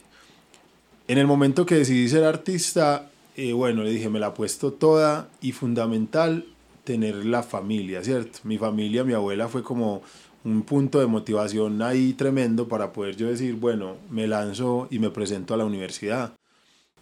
En 1.07 1.17
el 1.17 1.27
momento 1.27 1.65
que 1.65 1.75
decidí 1.75 2.07
ser 2.09 2.23
artista, 2.23 3.10
eh, 3.35 3.53
bueno, 3.53 3.83
le 3.83 3.91
dije, 3.91 4.09
me 4.09 4.19
la 4.19 4.27
he 4.27 4.31
puesto 4.31 4.73
toda 4.73 5.29
y 5.41 5.51
fundamental 5.51 6.45
tener 6.83 7.25
la 7.25 7.43
familia, 7.43 8.03
¿cierto? 8.03 8.39
Mi 8.43 8.57
familia, 8.57 9.03
mi 9.03 9.13
abuela 9.13 9.47
fue 9.47 9.63
como 9.63 10.01
un 10.43 10.63
punto 10.63 10.99
de 10.99 11.05
motivación 11.05 11.81
ahí 11.81 12.13
tremendo 12.13 12.67
para 12.67 12.91
poder 12.91 13.15
yo 13.15 13.27
decir, 13.27 13.55
bueno, 13.55 13.97
me 14.09 14.27
lanzo 14.27 14.87
y 14.89 14.99
me 14.99 15.11
presento 15.11 15.53
a 15.53 15.57
la 15.57 15.65
universidad. 15.65 16.33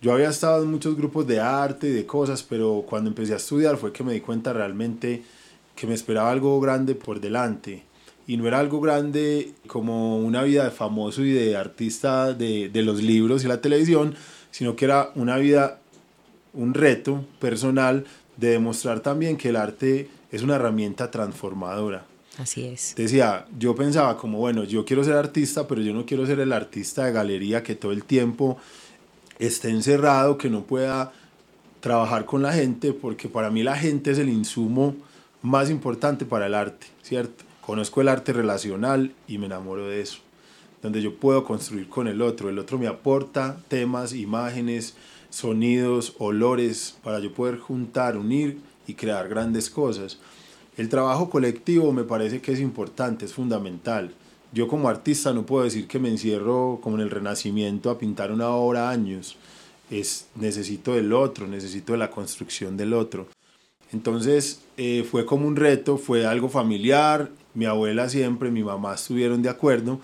Yo 0.01 0.13
había 0.13 0.29
estado 0.29 0.63
en 0.63 0.71
muchos 0.71 0.95
grupos 0.95 1.27
de 1.27 1.39
arte 1.39 1.87
y 1.87 1.91
de 1.91 2.05
cosas, 2.05 2.43
pero 2.43 2.85
cuando 2.87 3.09
empecé 3.09 3.33
a 3.33 3.37
estudiar 3.37 3.77
fue 3.77 3.91
que 3.91 4.03
me 4.03 4.13
di 4.13 4.21
cuenta 4.21 4.53
realmente 4.53 5.23
que 5.75 5.87
me 5.87 5.93
esperaba 5.93 6.31
algo 6.31 6.59
grande 6.59 6.95
por 6.95 7.19
delante. 7.19 7.83
Y 8.27 8.37
no 8.37 8.47
era 8.47 8.59
algo 8.59 8.79
grande 8.79 9.53
como 9.67 10.19
una 10.19 10.43
vida 10.43 10.65
de 10.65 10.71
famoso 10.71 11.23
y 11.23 11.31
de 11.31 11.57
artista 11.57 12.33
de, 12.33 12.69
de 12.69 12.83
los 12.83 13.01
libros 13.01 13.43
y 13.43 13.47
la 13.47 13.59
televisión, 13.59 14.15
sino 14.51 14.75
que 14.75 14.85
era 14.85 15.11
una 15.15 15.37
vida, 15.37 15.79
un 16.53 16.73
reto 16.73 17.25
personal 17.39 18.05
de 18.37 18.49
demostrar 18.49 19.01
también 19.01 19.37
que 19.37 19.49
el 19.49 19.55
arte 19.55 20.09
es 20.31 20.41
una 20.41 20.55
herramienta 20.55 21.11
transformadora. 21.11 22.05
Así 22.37 22.65
es. 22.65 22.93
Decía, 22.95 23.45
yo 23.57 23.75
pensaba 23.75 24.15
como, 24.17 24.37
bueno, 24.37 24.63
yo 24.63 24.85
quiero 24.85 25.03
ser 25.03 25.15
artista, 25.15 25.67
pero 25.67 25.81
yo 25.81 25.93
no 25.93 26.05
quiero 26.05 26.25
ser 26.25 26.39
el 26.39 26.53
artista 26.53 27.05
de 27.05 27.11
galería 27.11 27.63
que 27.63 27.75
todo 27.75 27.91
el 27.91 28.05
tiempo 28.05 28.57
esté 29.39 29.69
encerrado, 29.69 30.37
que 30.37 30.49
no 30.49 30.63
pueda 30.63 31.11
trabajar 31.81 32.25
con 32.25 32.41
la 32.41 32.53
gente, 32.53 32.93
porque 32.93 33.27
para 33.27 33.49
mí 33.49 33.63
la 33.63 33.75
gente 33.75 34.11
es 34.11 34.19
el 34.19 34.29
insumo 34.29 34.95
más 35.41 35.69
importante 35.69 36.25
para 36.25 36.47
el 36.47 36.53
arte, 36.53 36.87
¿cierto? 37.01 37.43
Conozco 37.61 38.01
el 38.01 38.07
arte 38.07 38.33
relacional 38.33 39.13
y 39.27 39.37
me 39.37 39.45
enamoro 39.45 39.87
de 39.87 40.01
eso, 40.01 40.19
donde 40.81 41.01
yo 41.01 41.15
puedo 41.15 41.43
construir 41.43 41.87
con 41.87 42.07
el 42.07 42.21
otro, 42.21 42.49
el 42.49 42.59
otro 42.59 42.77
me 42.77 42.87
aporta 42.87 43.57
temas, 43.67 44.13
imágenes, 44.13 44.95
sonidos, 45.29 46.15
olores, 46.17 46.97
para 47.03 47.19
yo 47.19 47.33
poder 47.33 47.57
juntar, 47.57 48.17
unir 48.17 48.59
y 48.87 48.93
crear 48.93 49.29
grandes 49.29 49.69
cosas. 49.69 50.17
El 50.77 50.89
trabajo 50.89 51.29
colectivo 51.29 51.91
me 51.91 52.03
parece 52.03 52.41
que 52.41 52.53
es 52.53 52.59
importante, 52.59 53.25
es 53.25 53.33
fundamental. 53.33 54.11
Yo 54.51 54.67
como 54.67 54.89
artista 54.89 55.33
no 55.33 55.45
puedo 55.45 55.63
decir 55.63 55.87
que 55.87 55.99
me 55.99 56.09
encierro 56.09 56.79
como 56.81 56.95
en 56.95 57.03
el 57.03 57.11
Renacimiento 57.11 57.89
a 57.89 57.99
pintar 57.99 58.31
una 58.31 58.49
obra 58.49 58.89
años. 58.89 59.35
Es, 59.91 60.27
necesito 60.35 60.93
del 60.93 61.13
otro, 61.13 61.47
necesito 61.47 61.93
de 61.93 61.99
la 61.99 62.09
construcción 62.09 62.77
del 62.77 62.93
otro. 62.93 63.27
Entonces 63.91 64.61
eh, 64.77 65.05
fue 65.09 65.25
como 65.25 65.47
un 65.47 65.55
reto, 65.55 65.97
fue 65.97 66.25
algo 66.25 66.49
familiar, 66.49 67.29
mi 67.53 67.65
abuela 67.65 68.07
siempre, 68.07 68.51
mi 68.51 68.63
mamá 68.63 68.95
estuvieron 68.95 69.41
de 69.41 69.49
acuerdo, 69.49 69.99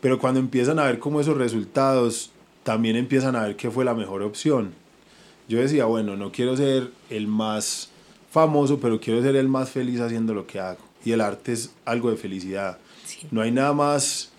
pero 0.00 0.18
cuando 0.18 0.40
empiezan 0.40 0.78
a 0.78 0.84
ver 0.84 0.98
como 0.98 1.20
esos 1.20 1.36
resultados, 1.36 2.30
también 2.62 2.96
empiezan 2.96 3.36
a 3.36 3.44
ver 3.44 3.56
que 3.56 3.70
fue 3.70 3.84
la 3.84 3.94
mejor 3.94 4.22
opción. 4.22 4.72
Yo 5.48 5.58
decía, 5.58 5.86
bueno, 5.86 6.16
no 6.16 6.30
quiero 6.30 6.56
ser 6.56 6.90
el 7.08 7.26
más 7.26 7.90
famoso, 8.30 8.78
pero 8.78 9.00
quiero 9.00 9.22
ser 9.22 9.36
el 9.36 9.48
más 9.48 9.70
feliz 9.70 10.00
haciendo 10.00 10.34
lo 10.34 10.46
que 10.46 10.60
hago. 10.60 10.78
Y 11.04 11.12
el 11.12 11.20
arte 11.20 11.52
es 11.52 11.74
algo 11.84 12.10
de 12.10 12.16
felicidad. 12.16 12.78
Sí. 13.04 13.26
No 13.30 13.40
hay 13.40 13.50
nada 13.50 13.72
más 13.72 14.30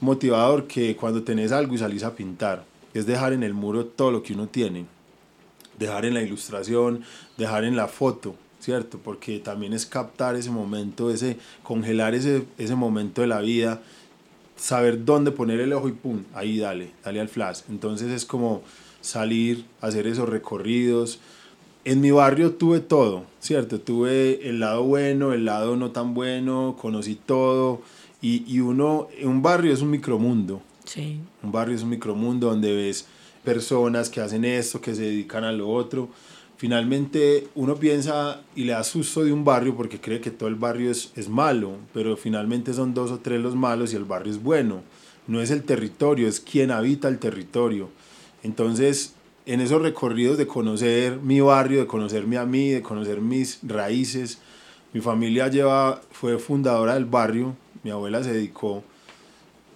motivador 0.00 0.66
que 0.66 0.96
cuando 0.96 1.22
tenés 1.22 1.52
algo 1.52 1.74
y 1.74 1.78
salís 1.78 2.04
a 2.04 2.14
pintar. 2.14 2.64
Es 2.94 3.06
dejar 3.06 3.32
en 3.32 3.42
el 3.42 3.54
muro 3.54 3.86
todo 3.86 4.10
lo 4.10 4.22
que 4.22 4.32
uno 4.32 4.46
tiene. 4.46 4.86
Dejar 5.78 6.04
en 6.04 6.14
la 6.14 6.22
ilustración, 6.22 7.04
dejar 7.36 7.64
en 7.64 7.74
la 7.74 7.88
foto, 7.88 8.36
¿cierto? 8.60 8.98
Porque 9.02 9.40
también 9.40 9.72
es 9.72 9.84
captar 9.84 10.36
ese 10.36 10.50
momento, 10.50 11.10
ese, 11.10 11.36
congelar 11.62 12.14
ese, 12.14 12.44
ese 12.56 12.76
momento 12.76 13.20
de 13.20 13.26
la 13.26 13.40
vida, 13.40 13.82
saber 14.56 15.04
dónde 15.04 15.30
poner 15.30 15.60
el 15.60 15.72
ojo 15.72 15.88
y 15.88 15.92
pum, 15.92 16.24
ahí 16.34 16.58
dale, 16.58 16.90
dale 17.04 17.20
al 17.20 17.28
flash. 17.28 17.60
Entonces 17.68 18.10
es 18.10 18.24
como 18.24 18.62
salir, 19.00 19.64
hacer 19.80 20.06
esos 20.06 20.28
recorridos. 20.28 21.20
En 21.84 22.00
mi 22.00 22.10
barrio 22.10 22.54
tuve 22.54 22.80
todo, 22.80 23.24
¿cierto? 23.40 23.80
Tuve 23.80 24.48
el 24.48 24.60
lado 24.60 24.84
bueno, 24.84 25.32
el 25.32 25.44
lado 25.44 25.76
no 25.76 25.90
tan 25.90 26.14
bueno, 26.14 26.76
conocí 26.80 27.14
todo. 27.14 27.82
Y, 28.22 28.42
y 28.46 28.60
uno, 28.60 29.08
un 29.22 29.42
barrio 29.42 29.72
es 29.72 29.82
un 29.82 29.90
micromundo. 29.90 30.62
Sí. 30.84 31.20
Un 31.42 31.52
barrio 31.52 31.76
es 31.76 31.82
un 31.82 31.90
micromundo 31.90 32.48
donde 32.48 32.74
ves 32.74 33.06
personas 33.44 34.08
que 34.08 34.22
hacen 34.22 34.46
esto, 34.46 34.80
que 34.80 34.94
se 34.94 35.02
dedican 35.02 35.44
a 35.44 35.52
lo 35.52 35.70
otro. 35.70 36.08
Finalmente 36.56 37.48
uno 37.54 37.76
piensa 37.76 38.42
y 38.54 38.64
le 38.64 38.72
da 38.72 38.84
susto 38.84 39.24
de 39.24 39.32
un 39.32 39.44
barrio 39.44 39.76
porque 39.76 40.00
cree 40.00 40.20
que 40.20 40.30
todo 40.30 40.48
el 40.48 40.54
barrio 40.54 40.90
es, 40.90 41.12
es 41.16 41.28
malo, 41.28 41.76
pero 41.92 42.16
finalmente 42.16 42.72
son 42.72 42.94
dos 42.94 43.10
o 43.10 43.18
tres 43.18 43.40
los 43.40 43.56
malos 43.56 43.92
y 43.92 43.96
el 43.96 44.04
barrio 44.04 44.32
es 44.32 44.42
bueno. 44.42 44.82
No 45.26 45.40
es 45.40 45.50
el 45.50 45.64
territorio, 45.64 46.28
es 46.28 46.40
quien 46.40 46.70
habita 46.70 47.08
el 47.08 47.18
territorio. 47.18 47.90
Entonces, 48.42 49.14
en 49.46 49.60
esos 49.60 49.82
recorridos 49.82 50.38
de 50.38 50.46
conocer 50.46 51.18
mi 51.20 51.40
barrio, 51.40 51.80
de 51.80 51.86
conocerme 51.86 52.38
a 52.38 52.46
mí, 52.46 52.70
de 52.70 52.82
conocer 52.82 53.20
mis 53.20 53.58
raíces, 53.62 54.38
mi 54.92 55.00
familia 55.00 55.48
lleva, 55.48 56.02
fue 56.12 56.38
fundadora 56.38 56.94
del 56.94 57.04
barrio, 57.04 57.56
mi 57.82 57.90
abuela 57.90 58.22
se 58.22 58.32
dedicó 58.32 58.84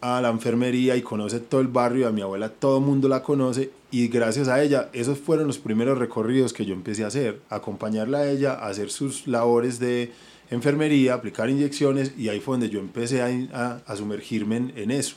a 0.01 0.21
la 0.21 0.31
enfermería 0.31 0.97
y 0.97 1.03
conoce 1.03 1.41
todo 1.41 1.61
el 1.61 1.69
barrio, 1.69 2.09
a 2.09 2.13
mi 2.13 2.21
abuela 2.21 2.49
todo 2.49 2.79
el 2.79 2.85
mundo 2.85 3.09
la 3.09 3.23
conoce 3.23 3.71
y 3.91 4.09
gracias 4.09 4.49
a 4.49 4.63
ella, 4.63 4.91
esos 4.93 5.19
fueron 5.19 5.47
los 5.47 5.59
primeros 5.59 5.99
recorridos 5.99 6.53
que 6.53 6.67
yo 6.67 6.75
empecé 6.75 7.05
a 7.05 7.09
hacer, 7.09 7.41
acompañarla 7.49 8.19
a 8.19 8.31
ella, 8.31 8.53
a 8.53 8.69
hacer 8.69 8.91
sus 8.91 9.27
labores 9.27 9.79
de 9.79 10.13
enfermería, 10.51 11.15
aplicar 11.15 11.49
inyecciones 11.49 12.13
y 12.17 12.29
ahí 12.29 12.41
fue 12.41 12.55
donde 12.55 12.71
yo 12.71 12.81
empecé 12.81 13.23
a, 13.23 13.29
a, 13.53 13.81
a 13.87 13.97
sumergirme 13.97 14.57
en, 14.57 14.73
en, 14.77 14.91
eso, 14.91 15.17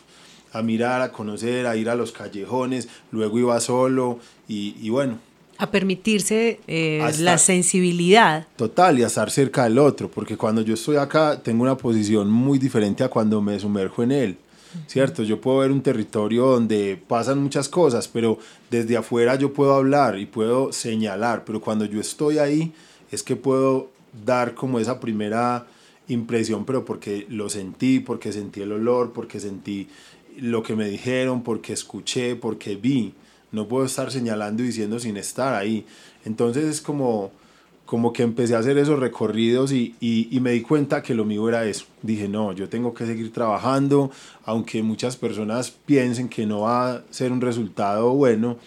a 0.53 0.61
mirar, 0.61 1.01
a 1.01 1.11
conocer, 1.11 1.67
a 1.67 1.75
ir 1.75 1.89
a 1.89 1.95
los 1.95 2.11
callejones, 2.11 2.87
luego 3.11 3.39
iba 3.39 3.59
solo 3.59 4.19
y, 4.47 4.75
y 4.81 4.89
bueno. 4.89 5.19
A 5.57 5.69
permitirse 5.69 6.59
eh, 6.67 7.07
la 7.19 7.37
sensibilidad. 7.37 8.47
Total, 8.55 8.97
y 8.97 9.03
a 9.03 9.07
estar 9.07 9.29
cerca 9.29 9.65
del 9.65 9.77
otro, 9.77 10.09
porque 10.09 10.35
cuando 10.35 10.61
yo 10.61 10.73
estoy 10.73 10.95
acá 10.95 11.39
tengo 11.43 11.61
una 11.61 11.77
posición 11.77 12.31
muy 12.31 12.57
diferente 12.57 13.03
a 13.03 13.09
cuando 13.09 13.41
me 13.41 13.59
sumerjo 13.59 14.01
en 14.01 14.11
él. 14.11 14.37
¿Cierto? 14.87 15.23
Yo 15.23 15.41
puedo 15.41 15.59
ver 15.59 15.71
un 15.71 15.81
territorio 15.81 16.45
donde 16.45 17.01
pasan 17.07 17.41
muchas 17.41 17.69
cosas, 17.69 18.07
pero 18.07 18.37
desde 18.69 18.97
afuera 18.97 19.35
yo 19.35 19.53
puedo 19.53 19.73
hablar 19.73 20.17
y 20.19 20.25
puedo 20.25 20.71
señalar, 20.71 21.43
pero 21.45 21.61
cuando 21.61 21.85
yo 21.85 21.99
estoy 21.99 22.37
ahí 22.39 22.73
es 23.11 23.23
que 23.23 23.35
puedo 23.35 23.89
dar 24.25 24.53
como 24.53 24.79
esa 24.79 24.99
primera 24.99 25.65
impresión, 26.07 26.65
pero 26.65 26.85
porque 26.85 27.25
lo 27.29 27.49
sentí, 27.49 27.99
porque 27.99 28.31
sentí 28.31 28.61
el 28.61 28.71
olor, 28.71 29.13
porque 29.13 29.39
sentí 29.39 29.87
lo 30.39 30.63
que 30.63 30.75
me 30.75 30.89
dijeron, 30.89 31.43
porque 31.43 31.73
escuché, 31.73 32.35
porque 32.35 32.75
vi. 32.75 33.13
No 33.51 33.67
puedo 33.67 33.85
estar 33.85 34.11
señalando 34.11 34.63
y 34.63 34.67
diciendo 34.67 34.97
sin 34.99 35.17
estar 35.17 35.53
ahí. 35.53 35.85
Entonces 36.23 36.65
es 36.65 36.81
como 36.81 37.31
como 37.91 38.13
que 38.13 38.23
empecé 38.23 38.55
a 38.55 38.59
hacer 38.59 38.77
esos 38.77 38.99
recorridos 38.99 39.73
y, 39.73 39.95
y, 39.99 40.29
y, 40.31 40.39
me 40.39 40.51
di 40.51 40.61
cuenta 40.61 41.03
que 41.03 41.13
lo 41.13 41.25
mío 41.25 41.49
era 41.49 41.65
eso. 41.65 41.83
Dije, 42.01 42.29
no, 42.29 42.53
yo 42.53 42.69
tengo 42.69 42.93
que 42.93 43.05
seguir 43.05 43.33
trabajando, 43.33 44.11
aunque 44.45 44.81
muchas 44.81 45.17
personas 45.17 45.71
piensen 45.71 46.29
que 46.29 46.45
no 46.45 46.61
va 46.61 46.89
a 46.89 47.01
ser 47.09 47.33
un 47.33 47.41
resultado 47.41 48.11
bueno, 48.13 48.57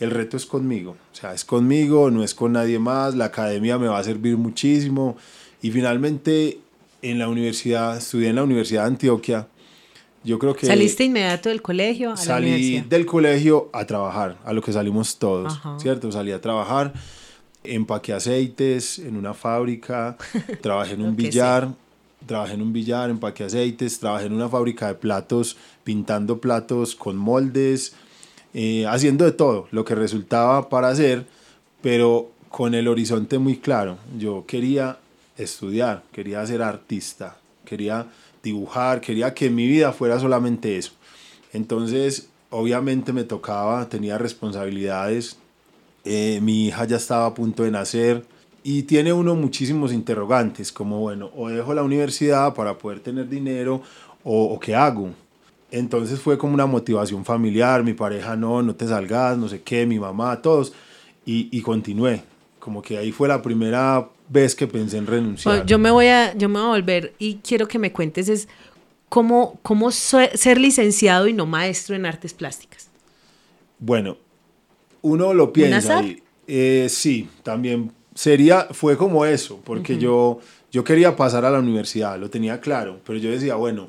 el 0.00 0.10
reto 0.10 0.36
es 0.36 0.46
conmigo. 0.46 0.96
O 1.12 1.14
sea, 1.14 1.32
es 1.32 1.44
conmigo, 1.44 2.10
no 2.10 2.24
es 2.24 2.34
con 2.34 2.54
nadie 2.54 2.80
más, 2.80 3.14
la 3.14 3.26
academia 3.26 3.78
me 3.78 3.86
va 3.86 4.00
a 4.00 4.02
servir 4.02 4.36
muchísimo. 4.36 5.16
Y 5.62 5.70
finalmente 5.70 6.58
en 7.02 7.20
la 7.20 7.28
universidad, 7.28 7.98
estudié 7.98 8.30
en 8.30 8.34
la 8.34 8.42
Universidad 8.42 8.82
de 8.82 8.88
Antioquia. 8.88 9.46
Yo 10.24 10.40
creo 10.40 10.56
que... 10.56 10.66
¿Saliste 10.66 11.04
inmediato 11.04 11.50
del 11.50 11.62
colegio 11.62 12.14
a 12.14 12.16
salí 12.16 12.80
la 12.80 12.86
del 12.88 13.06
colegio 13.06 13.70
a 13.72 13.86
trabajar, 13.86 14.38
a 14.44 14.52
lo 14.52 14.60
que 14.60 14.72
salimos 14.72 15.20
todos, 15.20 15.52
Ajá. 15.52 15.78
¿cierto? 15.78 16.10
Salí 16.10 16.32
a 16.32 16.40
trabajar 16.40 16.92
empaqué 17.64 18.12
aceites 18.12 18.98
en 18.98 19.16
una 19.16 19.34
fábrica, 19.34 20.16
trabajé 20.60 20.94
en 20.94 21.02
un 21.02 21.16
billar, 21.16 21.68
sí. 21.68 22.26
trabajé 22.26 22.54
en 22.54 22.62
un 22.62 22.72
billar, 22.72 23.10
empaqué 23.10 23.44
aceites, 23.44 23.98
trabajé 23.98 24.26
en 24.26 24.32
una 24.32 24.48
fábrica 24.48 24.88
de 24.88 24.94
platos, 24.94 25.56
pintando 25.84 26.40
platos 26.40 26.94
con 26.94 27.16
moldes, 27.16 27.94
eh, 28.54 28.86
haciendo 28.86 29.24
de 29.24 29.32
todo 29.32 29.68
lo 29.70 29.84
que 29.84 29.94
resultaba 29.94 30.68
para 30.68 30.88
hacer, 30.88 31.26
pero 31.80 32.32
con 32.48 32.74
el 32.74 32.88
horizonte 32.88 33.38
muy 33.38 33.56
claro. 33.56 33.98
Yo 34.18 34.44
quería 34.46 34.98
estudiar, 35.36 36.02
quería 36.12 36.44
ser 36.46 36.62
artista, 36.62 37.36
quería 37.64 38.06
dibujar, 38.42 39.00
quería 39.00 39.32
que 39.34 39.50
mi 39.50 39.66
vida 39.66 39.92
fuera 39.92 40.18
solamente 40.18 40.76
eso. 40.76 40.92
Entonces, 41.52 42.28
obviamente 42.50 43.12
me 43.12 43.24
tocaba, 43.24 43.88
tenía 43.88 44.18
responsabilidades, 44.18 45.38
eh, 46.04 46.40
mi 46.42 46.66
hija 46.66 46.84
ya 46.84 46.96
estaba 46.96 47.26
a 47.26 47.34
punto 47.34 47.62
de 47.62 47.70
nacer 47.70 48.24
y 48.62 48.84
tiene 48.84 49.12
uno 49.12 49.34
muchísimos 49.34 49.92
interrogantes, 49.92 50.72
como 50.72 51.00
bueno, 51.00 51.30
o 51.36 51.48
dejo 51.48 51.74
la 51.74 51.82
universidad 51.82 52.54
para 52.54 52.78
poder 52.78 53.00
tener 53.00 53.28
dinero 53.28 53.82
o, 54.24 54.44
o 54.44 54.60
qué 54.60 54.74
hago. 54.74 55.10
Entonces 55.70 56.20
fue 56.20 56.36
como 56.36 56.54
una 56.54 56.66
motivación 56.66 57.24
familiar, 57.24 57.82
mi 57.82 57.94
pareja 57.94 58.36
no, 58.36 58.62
no 58.62 58.74
te 58.74 58.86
salgas, 58.86 59.38
no 59.38 59.48
sé 59.48 59.62
qué, 59.62 59.86
mi 59.86 59.98
mamá, 59.98 60.40
todos, 60.42 60.72
y, 61.24 61.48
y 61.50 61.62
continué. 61.62 62.22
Como 62.58 62.82
que 62.82 62.98
ahí 62.98 63.10
fue 63.10 63.26
la 63.26 63.42
primera 63.42 64.06
vez 64.28 64.54
que 64.54 64.66
pensé 64.66 64.98
en 64.98 65.06
renunciar. 65.06 65.54
Bueno, 65.54 65.66
yo 65.66 65.78
me 65.78 65.90
voy 65.90 66.06
a, 66.06 66.34
yo 66.36 66.48
me 66.48 66.60
voy 66.60 66.68
a 66.68 66.70
volver 66.70 67.14
y 67.18 67.36
quiero 67.36 67.66
que 67.66 67.78
me 67.78 67.90
cuentes 67.90 68.28
es 68.28 68.48
cómo, 69.08 69.58
cómo 69.62 69.90
ser 69.90 70.60
licenciado 70.60 71.26
y 71.26 71.32
no 71.32 71.46
maestro 71.46 71.96
en 71.96 72.06
artes 72.06 72.34
plásticas. 72.34 72.88
Bueno, 73.78 74.16
uno 75.02 75.34
lo 75.34 75.52
piensa 75.52 76.02
y 76.02 76.22
eh, 76.46 76.86
sí, 76.88 77.28
también 77.42 77.92
sería, 78.14 78.68
fue 78.72 78.96
como 78.96 79.24
eso, 79.24 79.60
porque 79.64 79.98
yo, 79.98 80.40
yo 80.70 80.84
quería 80.84 81.16
pasar 81.16 81.44
a 81.44 81.50
la 81.50 81.60
universidad, 81.60 82.18
lo 82.18 82.30
tenía 82.30 82.60
claro, 82.60 83.00
pero 83.04 83.18
yo 83.18 83.30
decía, 83.30 83.54
bueno, 83.54 83.88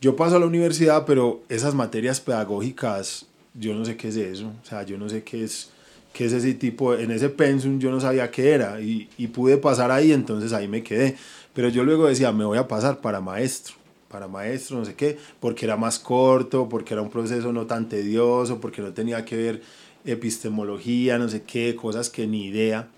yo 0.00 0.16
paso 0.16 0.36
a 0.36 0.38
la 0.38 0.46
universidad, 0.46 1.04
pero 1.06 1.42
esas 1.48 1.74
materias 1.74 2.20
pedagógicas, 2.20 3.26
yo 3.54 3.74
no 3.74 3.84
sé 3.84 3.96
qué 3.96 4.08
es 4.08 4.16
eso, 4.16 4.52
o 4.62 4.66
sea, 4.66 4.82
yo 4.84 4.96
no 4.96 5.08
sé 5.08 5.22
qué 5.22 5.44
es, 5.44 5.70
qué 6.12 6.24
es 6.24 6.32
ese 6.32 6.54
tipo, 6.54 6.94
en 6.94 7.10
ese 7.10 7.28
pensum 7.28 7.78
yo 7.78 7.90
no 7.90 8.00
sabía 8.00 8.30
qué 8.30 8.50
era 8.50 8.80
y, 8.80 9.08
y 9.18 9.26
pude 9.28 9.56
pasar 9.56 9.90
ahí, 9.90 10.12
entonces 10.12 10.52
ahí 10.52 10.68
me 10.68 10.82
quedé, 10.82 11.16
pero 11.52 11.68
yo 11.68 11.84
luego 11.84 12.06
decía, 12.06 12.32
me 12.32 12.44
voy 12.44 12.58
a 12.58 12.66
pasar 12.66 13.00
para 13.00 13.20
maestro 13.20 13.74
para 14.10 14.26
maestro, 14.26 14.76
no 14.78 14.84
sé 14.84 14.94
qué, 14.94 15.16
porque 15.38 15.64
era 15.64 15.76
más 15.76 16.00
corto, 16.00 16.68
porque 16.68 16.94
era 16.94 17.02
un 17.02 17.10
proceso 17.10 17.52
no 17.52 17.66
tan 17.66 17.88
tedioso, 17.88 18.60
porque 18.60 18.82
no 18.82 18.92
tenía 18.92 19.24
que 19.24 19.36
ver 19.36 19.62
epistemología, 20.04 21.18
no 21.18 21.28
sé 21.28 21.42
qué, 21.42 21.76
cosas 21.76 22.10
que 22.10 22.26
ni 22.26 22.46
idea. 22.46 22.88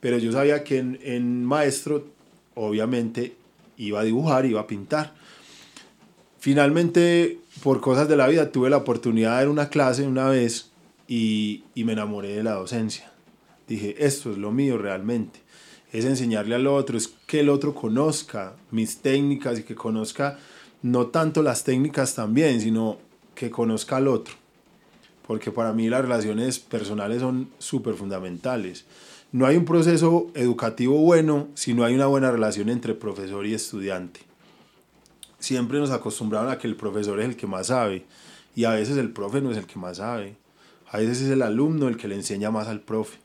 Pero 0.00 0.18
yo 0.18 0.32
sabía 0.32 0.64
que 0.64 0.78
en, 0.78 0.98
en 1.02 1.44
maestro, 1.44 2.06
obviamente, 2.54 3.34
iba 3.76 4.00
a 4.00 4.04
dibujar, 4.04 4.46
iba 4.46 4.60
a 4.60 4.66
pintar. 4.66 5.14
Finalmente, 6.38 7.38
por 7.62 7.80
cosas 7.80 8.08
de 8.08 8.16
la 8.16 8.26
vida, 8.26 8.50
tuve 8.50 8.70
la 8.70 8.78
oportunidad 8.78 9.32
de 9.32 9.36
dar 9.36 9.48
una 9.48 9.68
clase 9.68 10.06
una 10.06 10.28
vez 10.28 10.70
y, 11.06 11.64
y 11.74 11.84
me 11.84 11.92
enamoré 11.92 12.36
de 12.36 12.42
la 12.42 12.52
docencia. 12.52 13.12
Dije, 13.68 13.96
esto 13.98 14.30
es 14.30 14.38
lo 14.38 14.50
mío 14.50 14.78
realmente. 14.78 15.40
Es 15.92 16.04
enseñarle 16.04 16.54
al 16.54 16.66
otro, 16.66 16.96
es 16.96 17.08
que 17.26 17.40
el 17.40 17.48
otro 17.48 17.74
conozca 17.74 18.54
mis 18.70 18.98
técnicas 18.98 19.58
y 19.58 19.62
que 19.64 19.74
conozca 19.74 20.38
no 20.82 21.08
tanto 21.08 21.42
las 21.42 21.64
técnicas 21.64 22.14
también, 22.14 22.60
sino 22.60 22.98
que 23.34 23.50
conozca 23.50 23.96
al 23.96 24.08
otro. 24.08 24.34
Porque 25.30 25.52
para 25.52 25.72
mí 25.72 25.88
las 25.88 26.02
relaciones 26.02 26.58
personales 26.58 27.20
son 27.20 27.50
súper 27.60 27.94
fundamentales. 27.94 28.84
No 29.30 29.46
hay 29.46 29.56
un 29.56 29.64
proceso 29.64 30.26
educativo 30.34 30.96
bueno 30.98 31.46
si 31.54 31.72
no 31.72 31.84
hay 31.84 31.94
una 31.94 32.06
buena 32.06 32.32
relación 32.32 32.68
entre 32.68 32.94
profesor 32.94 33.46
y 33.46 33.54
estudiante. 33.54 34.22
Siempre 35.38 35.78
nos 35.78 35.92
acostumbraron 35.92 36.50
a 36.50 36.58
que 36.58 36.66
el 36.66 36.74
profesor 36.74 37.20
es 37.20 37.26
el 37.26 37.36
que 37.36 37.46
más 37.46 37.68
sabe 37.68 38.06
y 38.56 38.64
a 38.64 38.70
veces 38.70 38.96
el 38.96 39.12
profe 39.12 39.40
no 39.40 39.52
es 39.52 39.56
el 39.56 39.66
que 39.66 39.78
más 39.78 39.98
sabe. 39.98 40.34
A 40.90 40.98
veces 40.98 41.20
es 41.20 41.30
el 41.30 41.42
alumno 41.42 41.86
el 41.86 41.96
que 41.96 42.08
le 42.08 42.16
enseña 42.16 42.50
más 42.50 42.66
al 42.66 42.80
profe. 42.80 43.20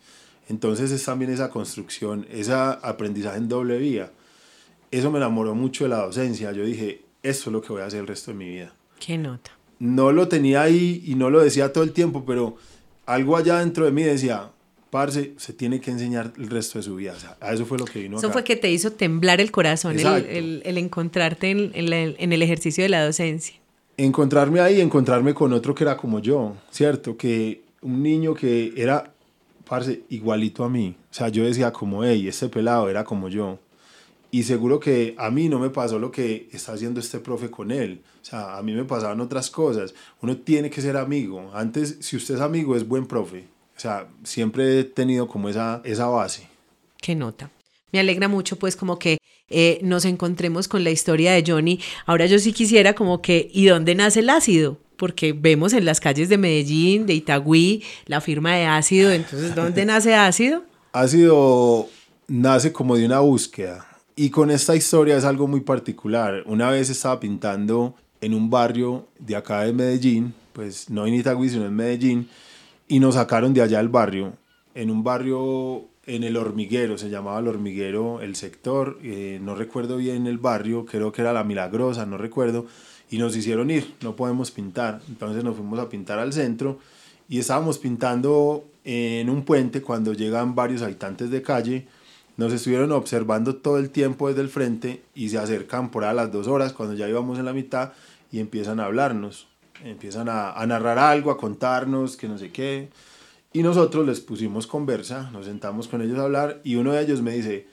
Entonces 0.48 0.92
es 0.92 1.04
también 1.04 1.32
esa 1.32 1.50
construcción, 1.50 2.28
ese 2.30 2.54
aprendizaje 2.54 3.40
en 3.40 3.50
doble 3.50 3.80
vía. 3.80 4.12
Eso 4.92 5.10
me 5.10 5.18
enamoró 5.18 5.56
mucho 5.56 5.86
de 5.86 5.90
la 5.90 6.06
docencia. 6.06 6.52
Yo 6.52 6.66
dije, 6.66 7.04
esto 7.24 7.50
es 7.50 7.52
lo 7.52 7.64
que 7.64 7.74
voy 7.74 7.82
a 7.82 7.88
hacer 7.88 8.02
el 8.02 8.08
resto 8.08 8.30
de 8.30 8.38
mi 8.38 8.48
vida. 8.48 8.76
Qué 9.00 9.18
nota. 9.18 9.55
No 9.80 10.12
lo 10.12 10.28
tenía 10.28 10.62
ahí 10.64 11.04
y 11.06 11.16
no 11.16 11.30
lo 11.30 11.42
decía 11.42 11.72
todo 11.74 11.84
el 11.84 11.92
tiempo, 11.92 12.24
pero 12.26 12.56
algo 13.06 13.36
allá 13.38 13.60
dentro 13.60 13.86
de 13.86 13.92
mí 13.92 14.04
decía, 14.04 14.50
parce, 14.90 15.34
se 15.38 15.52
tiene 15.54 15.82
que 15.82 15.92
enseñar 15.92 16.32
el 16.38 16.48
resto 16.50 16.80
de 16.80 16.84
su 16.84 16.96
vida. 16.96 17.14
O 17.16 17.20
sea, 17.20 17.38
a 17.42 17.54
eso 17.54 17.66
fue 17.66 17.78
lo 17.78 17.86
que 17.86 18.00
vino 18.00 18.18
Eso 18.18 18.28
acá. 18.28 18.34
fue 18.34 18.44
que 18.46 18.56
te 18.56 18.72
hizo 18.72 18.92
temblar 18.94 19.42
el 19.42 19.52
corazón, 19.52 20.00
el, 20.00 20.06
el- 20.08 20.62
el 20.66 20.78
encontrarte 20.78 21.52
en, 21.52 21.72
en 21.74 21.90
la- 21.90 21.98
en 22.04 22.32
el 22.34 22.42
ejercicio 22.42 22.84
de 22.84 22.90
la 22.90 23.06
docencia. 23.06 23.56
encontrarme 23.98 24.60
ahí, 24.60 24.82
encontrarme 24.82 25.34
con 25.34 25.54
otro 25.54 25.74
que 25.74 25.84
era 25.86 25.96
como 25.98 26.20
yo, 26.20 26.56
¿cierto? 26.70 27.16
Que 27.16 27.62
un 27.82 28.04
niño 28.04 28.34
que 28.34 28.74
era, 28.76 29.14
parce, 29.68 30.02
igualito 30.10 30.64
a 30.66 30.70
mí. 30.70 30.96
O 31.12 31.14
sea, 31.14 31.30
yo 31.30 31.46
decía 31.46 31.72
como, 31.72 32.04
hey, 32.04 32.28
este 32.28 32.50
pelado 32.50 32.90
era 32.90 33.04
como 33.06 33.30
yo. 33.30 33.58
Y 34.32 34.44
seguro 34.44 34.80
que 34.80 35.16
a 35.18 35.30
mí 35.30 35.50
no 35.50 35.60
me 35.60 35.70
pasó 35.70 36.00
lo 36.00 36.12
que 36.12 36.50
está 36.52 36.74
haciendo 36.74 37.00
este 37.00 37.20
profe 37.20 37.50
con 37.50 37.72
él. 37.72 38.02
O 38.22 38.26
sea, 38.26 38.58
a 38.58 38.62
mí 38.62 38.74
me 38.74 38.84
pasaban 38.84 39.22
otras 39.22 39.50
cosas. 39.50 39.94
Uno 40.22 40.38
tiene 40.38 40.70
que 40.70 40.82
ser 40.82 40.98
amigo. 40.98 41.52
Antes, 41.54 41.98
si 42.02 42.16
usted 42.16 42.36
es 42.36 42.42
amigo, 42.42 42.76
es 42.76 42.88
buen 42.88 43.06
profe. 43.06 43.46
O 43.76 43.80
sea, 43.80 44.08
siempre 44.24 44.80
he 44.80 44.84
tenido 44.84 45.28
como 45.28 45.50
esa, 45.50 45.82
esa 45.84 46.08
base. 46.08 46.48
Qué 47.02 47.16
nota. 47.16 47.50
Me 47.92 48.00
alegra 48.00 48.28
mucho 48.28 48.58
pues 48.58 48.76
como 48.76 49.00
que 49.00 49.18
eh, 49.50 49.80
nos 49.82 50.06
encontremos 50.06 50.68
con 50.68 50.84
la 50.84 50.92
historia 50.92 51.32
de 51.34 51.44
Johnny. 51.46 51.80
Ahora 52.06 52.26
yo 52.26 52.40
sí 52.40 52.52
quisiera 52.52 52.94
como 52.94 53.22
que, 53.22 53.50
¿y 53.54 53.68
dónde 53.68 53.96
nace 53.96 54.22
el 54.22 54.30
ácido? 54.30 54.78
Porque 54.98 55.34
vemos 55.34 55.74
en 55.74 55.86
las 55.86 56.00
calles 56.00 56.30
de 56.30 56.38
Medellín, 56.38 57.06
de 57.06 57.14
Itagüí, 57.14 57.84
la 58.06 58.22
firma 58.22 58.56
de 58.56 58.66
ácido. 58.66 59.12
Entonces, 59.12 59.54
¿dónde 59.56 59.86
nace 59.86 60.16
ácido? 60.16 60.64
ha 60.96 61.10
sido, 61.10 61.90
nace 62.28 62.72
como 62.72 62.96
de 62.96 63.06
una 63.06 63.20
búsqueda. 63.20 63.86
Y 64.18 64.30
con 64.30 64.50
esta 64.50 64.76
historia 64.76 65.18
es 65.18 65.26
algo 65.26 65.48
muy 65.48 65.60
particular. 65.60 66.44
Una 66.46 66.70
vez 66.70 66.90
estaba 66.90 67.20
pintando 67.20 67.96
en 68.22 68.34
un 68.34 68.50
barrio 68.50 69.08
de 69.20 69.36
acá 69.36 69.62
de 69.62 69.74
Medellín, 69.74 70.34
pues 70.54 70.90
no 70.90 71.06
en 71.06 71.16
Itagüí, 71.16 71.50
sino 71.50 71.66
en 71.66 71.76
Medellín, 71.76 72.30
y 72.88 73.00
nos 73.00 73.16
sacaron 73.16 73.54
de 73.54 73.62
allá 73.62 73.80
del 73.80 73.90
barrio, 73.90 74.34
en 74.74 74.90
un 74.90 75.04
barrio 75.04 75.86
en 76.06 76.24
el 76.24 76.38
hormiguero, 76.38 76.98
se 76.98 77.10
llamaba 77.10 77.40
el 77.40 77.48
hormiguero 77.48 78.22
el 78.22 78.36
sector, 78.36 79.00
eh, 79.04 79.40
no 79.42 79.56
recuerdo 79.56 79.98
bien 79.98 80.28
el 80.28 80.38
barrio, 80.38 80.86
creo 80.86 81.12
que 81.12 81.22
era 81.22 81.34
la 81.34 81.44
Milagrosa, 81.44 82.06
no 82.06 82.18
recuerdo, 82.18 82.68
y 83.10 83.18
nos 83.18 83.36
hicieron 83.36 83.70
ir, 83.70 83.96
no 84.02 84.16
podemos 84.16 84.52
pintar, 84.52 85.02
entonces 85.10 85.44
nos 85.44 85.58
fuimos 85.58 85.80
a 85.80 85.90
pintar 85.90 86.20
al 86.20 86.32
centro 86.32 86.80
y 87.28 87.40
estábamos 87.40 87.80
pintando 87.80 88.64
en 88.84 89.30
un 89.30 89.44
puente 89.44 89.82
cuando 89.82 90.14
llegan 90.14 90.54
varios 90.54 90.84
habitantes 90.84 91.32
de 91.32 91.42
calle, 91.42 91.88
nos 92.38 92.52
estuvieron 92.54 92.92
observando 92.92 93.56
todo 93.56 93.78
el 93.78 93.90
tiempo 93.90 94.28
desde 94.28 94.42
el 94.42 94.50
frente 94.50 95.04
y 95.14 95.30
se 95.30 95.38
acercan 95.38 95.90
por 95.90 96.04
a 96.04 96.14
las 96.14 96.32
dos 96.32 96.48
horas 96.48 96.74
cuando 96.74 96.96
ya 96.96 97.08
íbamos 97.08 97.40
en 97.40 97.46
la 97.46 97.54
mitad 97.54 97.94
y 98.32 98.40
empiezan 98.40 98.80
a 98.80 98.86
hablarnos, 98.86 99.48
empiezan 99.84 100.30
a, 100.30 100.52
a 100.52 100.66
narrar 100.66 100.98
algo, 100.98 101.32
a 101.32 101.38
contarnos 101.38 102.18
que 102.18 102.28
no 102.28 102.38
sé 102.38 102.52
qué. 102.52 102.90
Y 103.54 103.64
nosotros 103.64 104.06
les 104.06 104.20
pusimos 104.20 104.68
conversa, 104.68 105.30
nos 105.32 105.46
sentamos 105.46 105.88
con 105.88 106.02
ellos 106.02 106.20
a 106.20 106.24
hablar 106.24 106.60
y 106.64 106.76
uno 106.76 106.92
de 106.92 107.02
ellos 107.02 107.22
me 107.22 107.32
dice, 107.32 107.68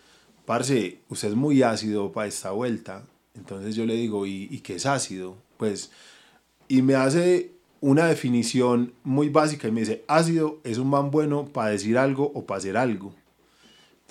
parce, 0.47 1.01
usted 1.09 1.29
es 1.29 1.35
muy 1.35 1.63
ácido 1.63 2.13
para 2.13 2.29
esta 2.29 2.53
vuelta. 2.53 3.03
Entonces 3.35 3.75
yo 3.75 3.85
le 3.85 3.95
digo, 3.95 4.27
¿y, 4.27 4.47
y 4.51 4.61
qué 4.61 4.77
es 4.77 4.87
ácido? 4.87 5.37
Pues, 5.57 5.91
y 6.69 6.83
me 6.83 6.95
hace 6.95 7.53
una 7.81 8.07
definición 8.07 8.93
muy 9.03 9.29
básica 9.29 9.67
y 9.67 9.73
me 9.73 9.81
dice, 9.81 10.05
ácido 10.07 10.61
es 10.63 10.79
un 10.79 10.89
man 10.89 11.11
bueno 11.11 11.47
para 11.47 11.71
decir 11.71 11.99
algo 11.99 12.31
o 12.33 12.47
para 12.47 12.59
hacer 12.59 12.77
algo. 12.77 13.13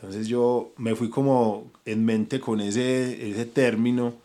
Entonces 0.02 0.28
yo 0.28 0.74
me 0.78 0.96
fui 0.96 1.10
como 1.10 1.72
en 1.86 2.04
mente 2.04 2.40
con 2.40 2.60
ese, 2.60 3.30
ese 3.30 3.46
término, 3.46 4.16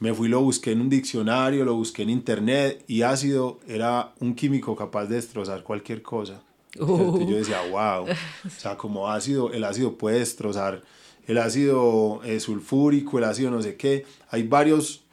me 0.00 0.12
fui, 0.12 0.28
lo 0.28 0.40
busqué 0.40 0.72
en 0.72 0.80
un 0.80 0.90
diccionario, 0.90 1.64
lo 1.64 1.76
busqué 1.76 2.02
en 2.02 2.10
internet 2.10 2.82
y 2.88 3.02
ácido 3.02 3.60
era 3.68 4.12
un 4.18 4.34
químico 4.34 4.74
capaz 4.74 5.06
de 5.06 5.14
destrozar 5.14 5.62
cualquier 5.62 6.02
cosa. 6.02 6.42
Yo 6.74 7.36
decía, 7.36 7.60
wow, 7.70 8.06
o 8.10 8.50
sea, 8.58 8.76
como 8.76 9.08
ácido, 9.08 9.52
el 9.52 9.62
ácido 9.62 9.96
puede 9.96 10.18
destrozar, 10.18 10.82
el 11.28 11.38
ácido 11.38 12.20
eh, 12.24 12.40
sulfúrico, 12.40 13.18
el 13.18 13.24
ácido 13.24 13.52
no 13.52 13.62
sé 13.62 13.76
qué, 13.76 14.04
hay 14.28 14.42
varios 14.42 15.04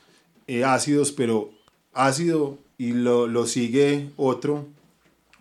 eh, 0.47 0.63
ácidos, 0.63 1.11
pero 1.11 1.51
ácido 1.93 2.57
y 2.79 2.93
lo, 2.93 3.27
lo 3.27 3.45
sigue 3.45 4.09
otro 4.17 4.65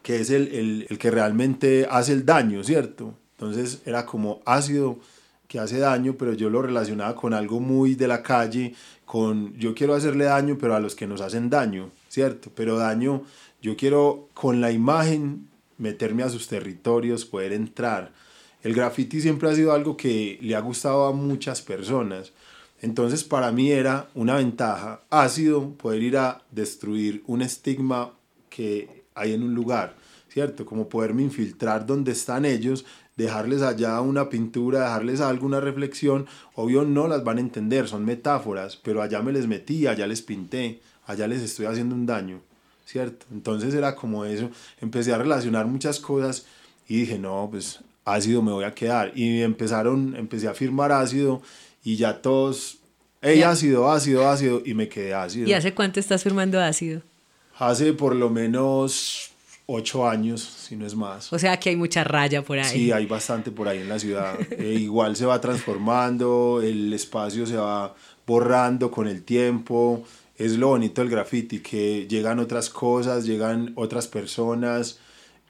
que 0.03 0.21
es 0.21 0.29
el, 0.29 0.49
el, 0.49 0.87
el 0.91 0.99
que 0.99 1.11
realmente 1.11 1.87
hace 1.91 2.13
el 2.13 2.27
daño, 2.27 2.63
¿cierto? 2.65 3.15
Entonces 3.39 3.83
era 3.87 4.05
como 4.05 4.41
ácido 4.45 4.99
que 5.47 5.61
hace 5.61 5.79
daño, 5.79 6.17
pero 6.19 6.35
yo 6.35 6.51
lo 6.51 6.61
relacionaba 6.61 7.15
con 7.15 7.33
algo 7.33 7.61
muy 7.61 7.95
de 7.95 8.09
la 8.09 8.23
calle, 8.23 8.75
con 9.07 9.55
yo 9.57 9.75
quiero 9.75 9.95
hacerle 9.95 10.25
daño, 10.25 10.59
pero 10.61 10.75
a 10.75 10.81
los 10.81 10.97
que 10.97 11.07
nos 11.07 11.21
hacen 11.21 11.49
daño, 11.49 11.91
¿cierto? 12.09 12.51
Pero 12.55 12.77
daño, 12.77 13.23
yo 13.63 13.77
quiero 13.77 14.29
con 14.35 14.61
la 14.61 14.73
imagen 14.73 15.49
meterme 15.79 16.25
a 16.25 16.29
sus 16.29 16.49
territorios, 16.49 17.25
poder 17.25 17.53
entrar. 17.53 18.13
El 18.63 18.75
graffiti 18.75 19.21
siempre 19.21 19.49
ha 19.49 19.55
sido 19.55 19.73
algo 19.73 19.97
que 19.97 20.39
le 20.43 20.57
ha 20.57 20.61
gustado 20.61 21.07
a 21.07 21.13
muchas 21.13 21.63
personas. 21.63 22.33
Entonces 22.83 23.25
para 23.25 23.53
mí 23.53 23.71
era 23.71 24.09
una 24.15 24.37
ventaja 24.37 25.03
ácido 25.11 25.71
poder 25.75 26.03
ir 26.03 26.17
a 26.17 26.43
destruir 26.51 27.23
un 27.27 27.43
estigma 27.43 28.13
que 28.51 29.05
hay 29.15 29.33
en 29.33 29.43
un 29.43 29.55
lugar, 29.55 29.97
¿cierto? 30.33 30.65
Como 30.67 30.89
poderme 30.89 31.23
infiltrar 31.23 31.87
donde 31.87 32.13
están 32.13 32.45
ellos, 32.45 32.85
dejarles 33.17 33.63
allá 33.63 34.01
una 34.01 34.29
pintura, 34.29 34.81
dejarles 34.81 35.21
alguna 35.21 35.61
reflexión, 35.61 36.27
obvio 36.55 36.85
no 36.85 37.09
las 37.09 37.25
van 37.25 37.39
a 37.39 37.41
entender, 37.41 37.89
son 37.89 38.05
metáforas, 38.05 38.77
pero 38.77 39.03
allá 39.03 39.23
me 39.23 39.33
les 39.33 39.47
metí, 39.47 39.87
allá 39.87 40.07
les 40.07 40.23
pinté, 40.23 40.81
allá 41.07 41.27
les 41.27 41.43
estoy 41.43 41.67
haciendo 41.67 41.95
un 41.95 42.07
daño, 42.07 42.41
¿cierto? 42.87 43.27
Entonces 43.33 43.75
era 43.75 43.95
como 43.97 44.25
eso, 44.25 44.51
empecé 44.81 45.13
a 45.13 45.19
relacionar 45.19 45.67
muchas 45.67 45.99
cosas 45.99 46.47
y 46.87 47.01
dije, 47.01 47.19
no, 47.19 47.49
pues 47.51 47.81
ácido 48.05 48.41
me 48.43 48.53
voy 48.53 48.65
a 48.65 48.75
quedar. 48.75 49.13
Y 49.15 49.43
empezaron, 49.43 50.15
empecé 50.17 50.49
a 50.49 50.55
firmar 50.55 50.93
ácido 50.93 51.43
y 51.83 51.97
ya 51.97 52.23
todos, 52.23 52.79
hey, 53.21 53.41
Ya. 53.41 53.51
ácido, 53.51 53.91
ácido, 53.91 54.29
ácido, 54.31 54.63
y 54.65 54.75
me 54.75 54.89
quedé 54.89 55.13
ácido. 55.15 55.49
¿Y 55.49 55.53
hace 55.55 55.75
cuánto 55.75 55.99
estás 56.01 56.23
firmando 56.23 56.61
ácido? 56.61 57.03
Hace 57.59 57.93
por 57.93 58.15
lo 58.15 58.31
menos 58.31 59.31
ocho 59.71 60.09
años, 60.09 60.41
si 60.41 60.77
no 60.77 60.87
es 60.87 60.97
más. 60.97 61.31
O 61.31 61.39
sea 61.39 61.61
que 61.61 61.69
hay 61.69 61.77
mucha 61.77 62.03
raya 62.03 62.43
por 62.43 62.59
ahí. 62.59 62.65
Sí, 62.65 62.91
hay 62.91 63.05
bastante 63.05 63.51
por 63.51 63.69
ahí 63.69 63.79
en 63.79 63.89
la 63.89 63.99
ciudad. 63.99 64.35
Eh, 64.51 64.75
igual 64.81 65.15
se 65.15 65.27
va 65.27 65.41
transformando, 65.41 66.61
el 66.63 66.93
espacio 66.93 67.47
se 67.47 67.57
va 67.57 67.95
borrando 68.27 68.91
con 68.91 69.07
el 69.07 69.23
tiempo. 69.23 70.03
Es 70.37 70.57
lo 70.57 70.69
bonito 70.69 71.03
del 71.03 71.11
graffiti, 71.11 71.61
que 71.61 72.07
llegan 72.09 72.39
otras 72.39 72.71
cosas, 72.71 73.27
llegan 73.27 73.73
otras 73.77 74.09
personas 74.09 74.99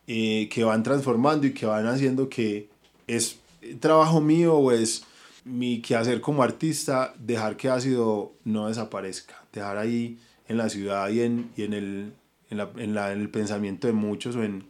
eh, 0.08 0.48
que 0.52 0.64
van 0.64 0.82
transformando 0.82 1.46
y 1.46 1.52
que 1.52 1.66
van 1.66 1.86
haciendo 1.86 2.28
que 2.28 2.68
es 3.06 3.38
trabajo 3.78 4.20
mío 4.20 4.56
o 4.56 4.72
es 4.72 5.04
mi 5.44 5.80
quehacer 5.80 6.20
como 6.20 6.42
artista 6.42 7.14
dejar 7.18 7.56
que 7.56 7.68
ácido 7.68 8.32
no 8.44 8.68
desaparezca, 8.68 9.44
dejar 9.52 9.78
ahí 9.78 10.18
en 10.48 10.56
la 10.56 10.68
ciudad 10.68 11.08
y 11.10 11.20
en, 11.20 11.50
y 11.56 11.62
en, 11.62 11.72
el, 11.72 12.12
en, 12.50 12.58
la- 12.58 12.70
en 12.76 12.94
la- 12.94 13.12
en 13.12 13.20
el 13.20 13.28
pensamiento 13.30 13.86
de 13.86 13.92
muchos 13.92 14.36
o 14.36 14.42
en, 14.42 14.64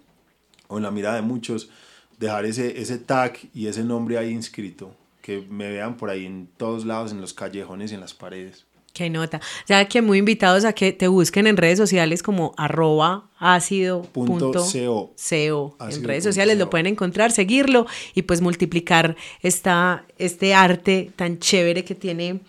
o 0.69 0.77
en 0.79 0.83
la 0.83 0.91
mirada 0.91 1.17
de 1.17 1.23
muchos, 1.23 1.71
dejar 2.19 2.45
ese, 2.45 2.81
ese 2.81 2.99
tag 2.99 3.39
y 3.55 3.67
ese 3.69 3.85
nombre 3.85 4.19
ahí 4.19 4.31
inscrito, 4.31 4.95
que 5.23 5.41
me 5.49 5.71
vean 5.71 5.97
por 5.97 6.11
ahí 6.11 6.27
en 6.27 6.49
todos 6.57 6.85
lados, 6.85 7.13
en 7.13 7.21
los 7.21 7.33
callejones 7.35 7.93
y 7.93 7.95
en 7.95 8.01
las 8.01 8.15
paredes. 8.15 8.65
Qué 8.95 9.11
nota. 9.11 9.41
Ya 9.69 9.87
que 9.87 10.03
muy 10.03 10.19
invitados 10.19 10.65
a 10.65 10.73
que 10.73 10.93
te 10.93 11.07
busquen 11.07 11.47
en 11.47 11.57
redes 11.57 11.79
sociales 11.79 12.21
como 12.23 12.53
arroba 12.57 13.29
ácido 13.39 14.03
Punto 14.03 14.51
punto 14.51 14.65
CO. 14.73 15.15
CO. 15.17 15.77
En 15.79 15.87
Ácido 15.87 16.07
redes 16.09 16.25
punto 16.25 16.31
sociales 16.33 16.59
lo 16.59 16.65
CO. 16.65 16.71
pueden 16.71 16.87
encontrar, 16.87 17.31
seguirlo 17.31 17.87
y 18.15 18.23
pues 18.23 18.41
multiplicar 18.41 19.15
esta, 19.41 20.05
este 20.17 20.53
arte 20.55 21.13
tan 21.15 21.39
chévere 21.39 21.85
que 21.85 21.95
tiene, 21.95 22.41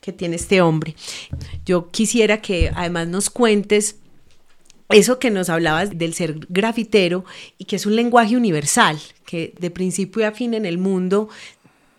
que 0.00 0.12
tiene 0.12 0.34
este 0.36 0.60
hombre. 0.60 0.96
Yo 1.64 1.90
quisiera 1.90 2.40
que 2.42 2.72
además 2.74 3.06
nos 3.06 3.30
cuentes 3.30 3.96
eso 4.92 5.18
que 5.18 5.30
nos 5.30 5.48
hablabas 5.48 5.98
del 5.98 6.14
ser 6.14 6.46
grafitero 6.48 7.24
y 7.58 7.64
que 7.64 7.76
es 7.76 7.86
un 7.86 7.96
lenguaje 7.96 8.36
universal, 8.36 8.98
que 9.26 9.54
de 9.58 9.70
principio 9.70 10.26
a 10.26 10.32
fin 10.32 10.54
en 10.54 10.66
el 10.66 10.78
mundo 10.78 11.28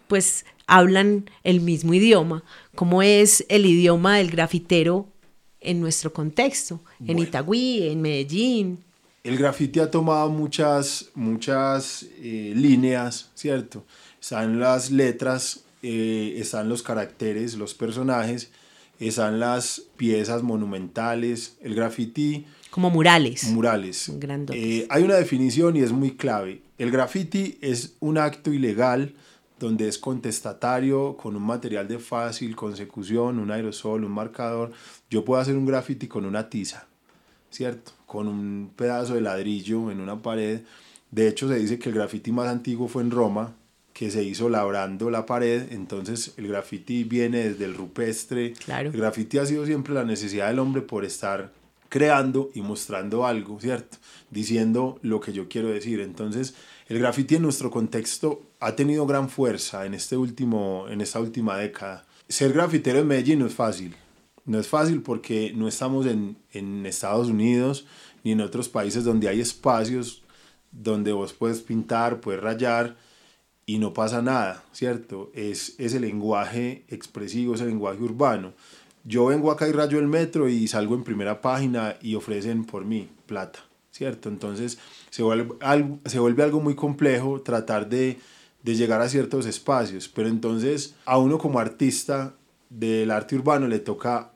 pues 0.08 0.46
hablan 0.68 1.30
el 1.44 1.62
mismo 1.62 1.94
idioma, 1.94 2.44
como 2.76 3.02
es 3.02 3.46
el 3.50 3.66
idioma 3.66 4.18
del 4.18 4.30
grafitero 4.30 5.08
en 5.60 5.80
nuestro 5.80 6.14
contexto, 6.14 6.82
en 7.00 7.08
Bueno. 7.08 7.24
Itagüí, 7.24 7.88
en 7.88 8.02
Medellín. 8.02 8.84
El 9.24 9.38
graffiti 9.38 9.80
ha 9.80 9.90
tomado 9.90 10.30
muchas, 10.30 11.10
muchas 11.16 12.06
eh, 12.22 12.54
líneas, 12.56 13.32
¿cierto? 13.36 13.86
Están 14.22 14.60
las 14.60 14.92
letras, 14.92 15.64
eh, 15.82 16.36
están 16.38 16.68
los 16.68 16.84
caracteres, 16.84 17.56
los 17.56 17.74
personajes, 17.74 18.52
están 19.00 19.40
las 19.40 19.84
piezas 19.96 20.44
monumentales, 20.44 21.58
el 21.62 21.74
graffiti, 21.76 22.46
como 22.74 22.90
murales. 22.90 23.44
murales. 23.50 24.12
Eh, 24.52 24.88
hay 24.90 25.04
una 25.04 25.14
definición 25.14 25.76
y 25.76 25.82
es 25.82 25.92
muy 25.92 26.16
clave. 26.16 26.64
El 26.80 26.90
graffiti 26.90 27.60
es 27.62 27.98
un 28.00 28.18
acto 28.18 28.52
ilegal 28.52 29.14
donde 29.60 29.88
es 29.88 30.00
contestatario 30.00 31.16
con 31.16 31.36
un 31.36 31.44
material 31.44 31.88
de 31.88 32.00
fácil 32.00 32.56
consecución, 32.56 33.38
un 33.38 33.52
aerosol, 33.52 34.04
un 34.04 34.12
marcador. 34.12 34.72
Yo 35.08 35.24
puedo 35.24 35.40
hacer 35.40 35.56
un 35.56 35.68
graffiti 35.68 36.08
con 36.08 36.26
una 36.26 36.50
tiza, 36.50 36.88
¿cierto? 37.52 37.92
Con 38.08 38.28
un 38.28 38.72
pedazo 38.76 39.14
de 39.14 39.22
ladrillo 39.22 39.92
en 39.92 40.00
una 40.00 40.20
pared. 40.20 40.62
De 41.12 41.28
hecho, 41.28 41.48
se 41.48 41.60
dice 41.60 41.78
que 41.78 41.90
el 41.90 41.96
graffiti 41.96 42.32
más 42.32 42.48
antiguo 42.48 42.88
fue 42.88 43.04
en 43.04 43.12
Roma, 43.12 43.54
que 43.94 44.10
se 44.10 44.24
hizo 44.24 44.50
labrando 44.50 45.12
la 45.12 45.28
pared. 45.28 45.72
Entonces, 45.72 46.34
el 46.38 46.48
graffiti 46.48 47.04
viene 47.04 47.50
desde 47.50 47.66
el 47.66 47.76
rupestre. 47.76 48.54
Claro. 48.54 48.90
El 48.90 48.98
graffiti 48.98 49.38
ha 49.38 49.46
sido 49.46 49.64
siempre 49.68 49.94
la 49.94 50.06
necesidad 50.06 50.48
del 50.48 50.58
hombre 50.58 50.82
por 50.82 51.06
estar 51.06 51.52
creando 51.94 52.50
y 52.56 52.62
mostrando 52.62 53.24
algo, 53.24 53.60
¿cierto? 53.60 53.98
Diciendo 54.32 54.98
lo 55.04 55.20
que 55.20 55.32
yo 55.32 55.48
quiero 55.48 55.68
decir. 55.68 56.00
Entonces, 56.00 56.56
el 56.88 56.98
graffiti 56.98 57.36
en 57.36 57.44
nuestro 57.44 57.70
contexto 57.70 58.42
ha 58.60 58.76
tenido 58.76 59.06
gran 59.06 59.30
fuerza 59.30 59.86
en, 59.86 59.94
este 59.94 60.18
último, 60.18 60.88
en 60.90 61.02
esta 61.02 61.20
última 61.20 61.56
década. 61.56 62.04
Ser 62.28 62.52
grafitero 62.52 62.98
en 62.98 63.06
Medellín 63.06 63.38
no 63.38 63.46
es 63.46 63.54
fácil. 63.54 63.96
No 64.44 64.60
es 64.60 64.68
fácil 64.68 65.04
porque 65.04 65.54
no 65.56 65.68
estamos 65.68 66.08
en, 66.08 66.36
en 66.52 66.84
Estados 66.88 67.28
Unidos 67.28 67.86
ni 68.24 68.32
en 68.32 68.42
otros 68.42 68.70
países 68.70 69.04
donde 69.04 69.28
hay 69.28 69.40
espacios 69.40 70.24
donde 70.72 71.12
vos 71.12 71.32
puedes 71.34 71.62
pintar, 71.62 72.22
puedes 72.22 72.42
rayar 72.42 72.98
y 73.68 73.78
no 73.78 73.94
pasa 73.94 74.24
nada, 74.24 74.64
¿cierto? 74.72 75.30
Es 75.36 75.76
ese 75.78 76.00
lenguaje 76.00 76.86
expresivo, 76.88 77.54
ese 77.54 77.68
lenguaje 77.68 78.02
urbano. 78.02 78.54
Yo 79.04 79.26
vengo 79.26 79.52
acá 79.52 79.68
y 79.68 79.72
rayo 79.72 80.00
el 80.00 80.08
metro 80.08 80.48
y 80.48 80.68
salgo 80.68 80.96
en 80.96 81.04
primera 81.04 81.42
página 81.42 81.98
y 82.02 82.16
ofrecen 82.16 82.64
por 82.64 82.86
mí 82.86 83.10
plata, 83.26 83.60
¿cierto? 83.92 84.30
Entonces 84.30 84.80
se 85.10 85.24
vuelve 85.24 85.56
algo, 85.60 86.00
se 86.06 86.20
vuelve 86.20 86.44
algo 86.44 86.62
muy 86.62 86.76
complejo 86.76 87.42
tratar 87.42 87.90
de, 87.90 88.18
de 88.64 88.76
llegar 88.76 89.02
a 89.02 89.10
ciertos 89.10 89.46
espacios, 89.46 90.08
pero 90.08 90.30
entonces 90.30 90.96
a 91.06 91.18
uno 91.18 91.38
como 91.38 91.60
artista 91.60 92.34
del 92.70 93.12
arte 93.12 93.36
urbano 93.36 93.68
le 93.68 93.80
toca 93.80 94.32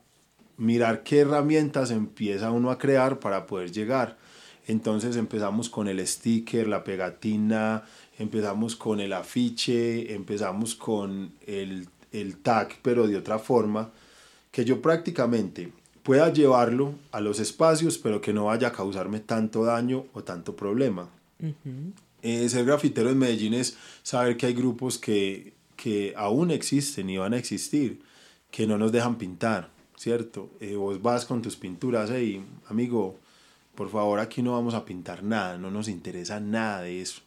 mirar 0.58 1.02
qué 1.02 1.20
herramientas 1.20 1.90
empieza 1.90 2.50
uno 2.50 2.70
a 2.70 2.78
crear 2.78 3.20
para 3.20 3.46
poder 3.46 3.72
llegar. 3.72 4.18
Entonces 4.66 5.16
empezamos 5.16 5.70
con 5.70 5.88
el 5.88 6.06
sticker, 6.06 6.68
la 6.68 6.84
pegatina, 6.84 7.84
empezamos 8.18 8.76
con 8.76 9.00
el 9.00 9.14
afiche, 9.14 10.12
empezamos 10.14 10.74
con 10.74 11.32
el, 11.46 11.88
el 12.12 12.36
tag, 12.36 12.76
pero 12.82 13.06
de 13.06 13.16
otra 13.16 13.38
forma, 13.38 13.90
que 14.58 14.64
yo 14.64 14.82
prácticamente 14.82 15.72
pueda 16.02 16.32
llevarlo 16.32 16.96
a 17.12 17.20
los 17.20 17.38
espacios, 17.38 17.96
pero 17.96 18.20
que 18.20 18.32
no 18.32 18.46
vaya 18.46 18.66
a 18.66 18.72
causarme 18.72 19.20
tanto 19.20 19.62
daño 19.62 20.06
o 20.14 20.24
tanto 20.24 20.56
problema. 20.56 21.08
Eh, 22.22 22.48
ser 22.48 22.64
grafitero 22.64 23.08
en 23.08 23.18
Medellín 23.18 23.54
es 23.54 23.76
saber 24.02 24.36
que 24.36 24.46
hay 24.46 24.54
grupos 24.54 24.98
que, 24.98 25.52
que 25.76 26.12
aún 26.16 26.50
existen 26.50 27.08
y 27.08 27.18
van 27.18 27.34
a 27.34 27.38
existir, 27.38 28.02
que 28.50 28.66
no 28.66 28.76
nos 28.78 28.90
dejan 28.90 29.16
pintar, 29.16 29.70
¿cierto? 29.96 30.50
Eh, 30.58 30.74
vos 30.74 31.00
vas 31.00 31.24
con 31.24 31.40
tus 31.40 31.54
pinturas, 31.54 32.10
y 32.10 32.42
amigo, 32.66 33.16
por 33.76 33.88
favor, 33.90 34.18
aquí 34.18 34.42
no 34.42 34.54
vamos 34.54 34.74
a 34.74 34.84
pintar 34.84 35.22
nada, 35.22 35.56
no 35.56 35.70
nos 35.70 35.86
interesa 35.86 36.40
nada 36.40 36.82
de 36.82 37.00
eso. 37.00 37.22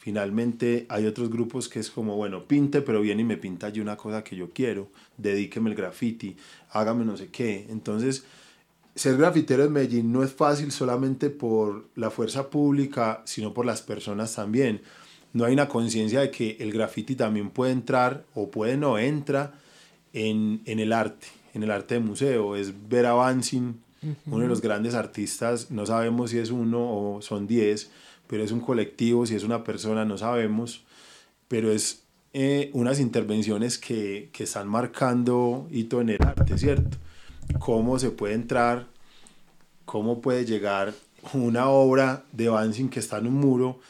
Finalmente 0.00 0.86
hay 0.88 1.04
otros 1.04 1.28
grupos 1.28 1.68
que 1.68 1.78
es 1.78 1.90
como, 1.90 2.16
bueno, 2.16 2.44
pinte, 2.44 2.80
pero 2.80 3.02
viene 3.02 3.20
y 3.20 3.26
me 3.26 3.36
pinta 3.36 3.66
allí 3.66 3.80
una 3.80 3.98
cosa 3.98 4.24
que 4.24 4.34
yo 4.34 4.48
quiero, 4.48 4.88
dedíqueme 5.18 5.68
el 5.68 5.76
graffiti, 5.76 6.36
hágame 6.70 7.04
no 7.04 7.18
sé 7.18 7.28
qué. 7.28 7.66
Entonces, 7.68 8.24
ser 8.94 9.18
grafitero 9.18 9.62
en 9.62 9.72
Medellín 9.72 10.10
no 10.10 10.22
es 10.24 10.32
fácil 10.32 10.72
solamente 10.72 11.28
por 11.28 11.84
la 11.96 12.08
fuerza 12.08 12.48
pública, 12.48 13.20
sino 13.26 13.52
por 13.52 13.66
las 13.66 13.82
personas 13.82 14.34
también. 14.34 14.80
No 15.34 15.44
hay 15.44 15.52
una 15.52 15.68
conciencia 15.68 16.20
de 16.20 16.30
que 16.30 16.56
el 16.60 16.72
graffiti 16.72 17.14
también 17.14 17.50
puede 17.50 17.72
entrar 17.72 18.24
o 18.34 18.50
puede 18.50 18.78
no 18.78 18.98
entra 18.98 19.52
en, 20.14 20.62
en 20.64 20.78
el 20.78 20.94
arte, 20.94 21.26
en 21.52 21.62
el 21.62 21.70
arte 21.70 21.96
de 21.96 22.00
museo. 22.00 22.56
Es 22.56 22.72
ver 22.88 23.04
a 23.04 23.12
Bansin, 23.12 23.82
uno 24.24 24.44
de 24.44 24.48
los 24.48 24.62
grandes 24.62 24.94
artistas, 24.94 25.70
no 25.70 25.84
sabemos 25.84 26.30
si 26.30 26.38
es 26.38 26.50
uno 26.50 26.80
o 26.80 27.20
son 27.20 27.46
diez, 27.46 27.90
pero 28.30 28.44
es 28.44 28.52
un 28.52 28.60
colectivo, 28.60 29.26
si 29.26 29.34
es 29.34 29.42
una 29.42 29.64
persona, 29.64 30.04
no 30.04 30.16
sabemos, 30.16 30.82
pero 31.48 31.72
es 31.72 32.04
eh, 32.32 32.70
unas 32.74 33.00
intervenciones 33.00 33.76
que, 33.76 34.28
que 34.32 34.44
están 34.44 34.68
marcando 34.68 35.66
hito 35.72 36.00
en 36.00 36.10
el 36.10 36.22
arte, 36.24 36.56
¿cierto? 36.56 36.96
Cómo 37.58 37.98
se 37.98 38.10
puede 38.12 38.34
entrar, 38.34 38.86
cómo 39.84 40.20
puede 40.20 40.44
llegar 40.44 40.94
una 41.34 41.68
obra 41.70 42.22
de 42.30 42.48
Bansin 42.48 42.88
que 42.88 43.00
está 43.00 43.18
en 43.18 43.26
un 43.26 43.34
muro, 43.34 43.80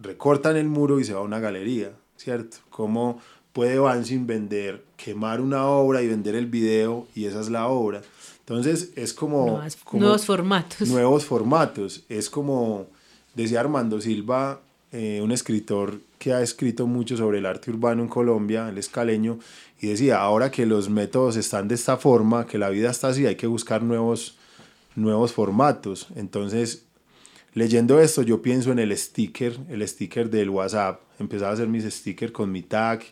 recortan 0.00 0.56
el 0.56 0.68
muro 0.68 1.00
y 1.00 1.04
se 1.04 1.12
va 1.14 1.18
a 1.18 1.24
una 1.24 1.40
galería, 1.40 1.90
¿cierto? 2.16 2.58
Cómo 2.70 3.18
puede 3.52 3.80
Bansin 3.80 4.26
vender, 4.28 4.84
quemar 4.96 5.40
una 5.40 5.66
obra 5.66 6.00
y 6.02 6.06
vender 6.06 6.36
el 6.36 6.46
video 6.46 7.08
y 7.14 7.24
esa 7.24 7.40
es 7.40 7.50
la 7.50 7.66
obra. 7.66 8.02
Entonces 8.40 8.92
es 8.94 9.12
como... 9.12 9.46
Nuevas- 9.46 9.76
como 9.82 10.02
nuevos 10.02 10.24
formatos. 10.24 10.88
Nuevos 10.88 11.24
formatos. 11.24 12.04
Es 12.08 12.30
como 12.30 12.86
decía 13.34 13.60
Armando 13.60 14.00
Silva, 14.00 14.60
eh, 14.92 15.20
un 15.22 15.32
escritor 15.32 16.00
que 16.18 16.32
ha 16.32 16.40
escrito 16.40 16.86
mucho 16.86 17.16
sobre 17.16 17.38
el 17.38 17.46
arte 17.46 17.70
urbano 17.70 18.02
en 18.02 18.08
Colombia, 18.08 18.68
el 18.68 18.78
escaleño, 18.78 19.38
y 19.80 19.88
decía, 19.88 20.20
ahora 20.20 20.50
que 20.50 20.66
los 20.66 20.88
métodos 20.88 21.36
están 21.36 21.68
de 21.68 21.74
esta 21.74 21.96
forma, 21.96 22.46
que 22.46 22.58
la 22.58 22.70
vida 22.70 22.90
está 22.90 23.08
así, 23.08 23.26
hay 23.26 23.34
que 23.34 23.46
buscar 23.46 23.82
nuevos, 23.82 24.38
nuevos 24.94 25.32
formatos. 25.32 26.06
Entonces, 26.14 26.84
leyendo 27.54 28.00
esto 28.00 28.22
yo 28.22 28.40
pienso 28.40 28.72
en 28.72 28.78
el 28.78 28.96
sticker, 28.96 29.58
el 29.68 29.86
sticker 29.86 30.30
del 30.30 30.50
WhatsApp, 30.50 31.00
empezar 31.18 31.50
a 31.50 31.54
hacer 31.54 31.68
mis 31.68 31.84
stickers 31.84 32.32
con 32.32 32.52
mi 32.52 32.62
tag, 32.62 33.02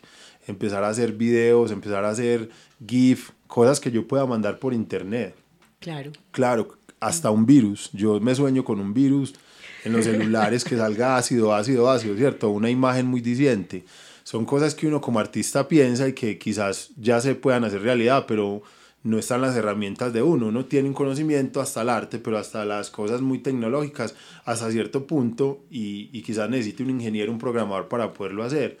empezar 0.47 0.83
a 0.83 0.89
hacer 0.89 1.13
videos, 1.13 1.71
empezar 1.71 2.05
a 2.05 2.09
hacer 2.09 2.49
GIF, 2.85 3.31
cosas 3.47 3.79
que 3.79 3.91
yo 3.91 4.07
pueda 4.07 4.25
mandar 4.25 4.57
por 4.57 4.73
internet. 4.73 5.35
Claro. 5.79 6.11
Claro, 6.31 6.77
hasta 6.99 7.29
un 7.29 7.45
virus. 7.45 7.89
Yo 7.91 8.19
me 8.19 8.33
sueño 8.33 8.63
con 8.63 8.79
un 8.79 8.93
virus 8.93 9.35
en 9.83 9.93
los 9.93 10.05
celulares 10.05 10.63
que 10.63 10.77
salga 10.77 11.17
ácido, 11.17 11.53
ácido, 11.53 11.89
ácido, 11.89 12.15
¿cierto? 12.15 12.49
Una 12.49 12.69
imagen 12.69 13.05
muy 13.07 13.21
diciente. 13.21 13.83
Son 14.23 14.45
cosas 14.45 14.73
que 14.75 14.87
uno 14.87 15.01
como 15.01 15.19
artista 15.19 15.67
piensa 15.67 16.07
y 16.07 16.13
que 16.13 16.37
quizás 16.37 16.91
ya 16.97 17.19
se 17.21 17.35
puedan 17.35 17.63
hacer 17.65 17.81
realidad, 17.81 18.25
pero 18.27 18.61
no 19.03 19.19
están 19.19 19.41
las 19.41 19.55
herramientas 19.57 20.13
de 20.13 20.21
uno. 20.21 20.47
Uno 20.47 20.63
tiene 20.65 20.87
un 20.87 20.93
conocimiento 20.93 21.59
hasta 21.59 21.81
el 21.81 21.89
arte, 21.89 22.19
pero 22.19 22.37
hasta 22.37 22.63
las 22.63 22.89
cosas 22.89 23.19
muy 23.21 23.39
tecnológicas, 23.39 24.15
hasta 24.45 24.71
cierto 24.71 25.05
punto, 25.07 25.65
y, 25.69 26.09
y 26.13 26.21
quizás 26.21 26.49
necesite 26.49 26.83
un 26.83 26.91
ingeniero, 26.91 27.31
un 27.31 27.37
programador 27.39 27.89
para 27.89 28.13
poderlo 28.13 28.43
hacer. 28.43 28.77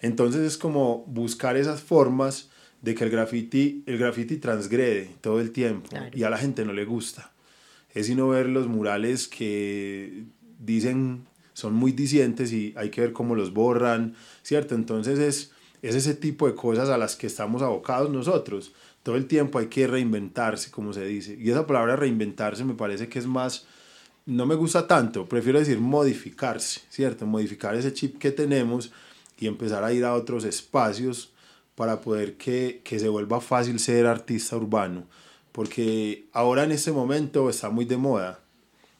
Entonces 0.00 0.40
es 0.42 0.56
como 0.56 1.04
buscar 1.06 1.56
esas 1.58 1.82
formas 1.82 2.48
de 2.80 2.94
que 2.94 3.04
el 3.04 3.10
graffiti, 3.10 3.82
el 3.86 3.98
graffiti 3.98 4.36
transgrede 4.36 5.10
todo 5.20 5.40
el 5.40 5.50
tiempo 5.50 5.88
Claro. 5.90 6.16
y 6.16 6.22
a 6.22 6.30
la 6.30 6.38
gente 6.38 6.64
no 6.64 6.72
le 6.72 6.84
gusta. 6.86 7.32
Es 7.92 8.06
sino 8.06 8.28
ver 8.28 8.46
los 8.48 8.68
murales 8.68 9.26
que 9.28 10.24
dicen 10.58 11.26
son 11.58 11.74
muy 11.74 11.90
dicientes 11.90 12.52
y 12.52 12.72
hay 12.76 12.88
que 12.88 13.00
ver 13.00 13.12
cómo 13.12 13.34
los 13.34 13.52
borran, 13.52 14.14
¿cierto? 14.44 14.76
Entonces 14.76 15.18
es, 15.18 15.50
es 15.82 15.96
ese 15.96 16.14
tipo 16.14 16.46
de 16.46 16.54
cosas 16.54 16.88
a 16.88 16.96
las 16.96 17.16
que 17.16 17.26
estamos 17.26 17.62
abocados 17.62 18.10
nosotros. 18.10 18.70
Todo 19.02 19.16
el 19.16 19.26
tiempo 19.26 19.58
hay 19.58 19.66
que 19.66 19.88
reinventarse, 19.88 20.70
como 20.70 20.92
se 20.92 21.04
dice. 21.04 21.36
Y 21.36 21.50
esa 21.50 21.66
palabra 21.66 21.96
reinventarse 21.96 22.64
me 22.64 22.74
parece 22.74 23.08
que 23.08 23.18
es 23.18 23.26
más, 23.26 23.66
no 24.24 24.46
me 24.46 24.54
gusta 24.54 24.86
tanto, 24.86 25.28
prefiero 25.28 25.58
decir 25.58 25.80
modificarse, 25.80 26.82
¿cierto? 26.90 27.26
Modificar 27.26 27.74
ese 27.74 27.92
chip 27.92 28.18
que 28.18 28.30
tenemos 28.30 28.92
y 29.36 29.48
empezar 29.48 29.82
a 29.82 29.92
ir 29.92 30.04
a 30.04 30.14
otros 30.14 30.44
espacios 30.44 31.32
para 31.74 32.00
poder 32.00 32.36
que, 32.36 32.82
que 32.84 33.00
se 33.00 33.08
vuelva 33.08 33.40
fácil 33.40 33.80
ser 33.80 34.06
artista 34.06 34.56
urbano. 34.56 35.06
Porque 35.50 36.26
ahora 36.32 36.62
en 36.62 36.70
este 36.70 36.92
momento 36.92 37.50
está 37.50 37.68
muy 37.68 37.84
de 37.84 37.96
moda. 37.96 38.38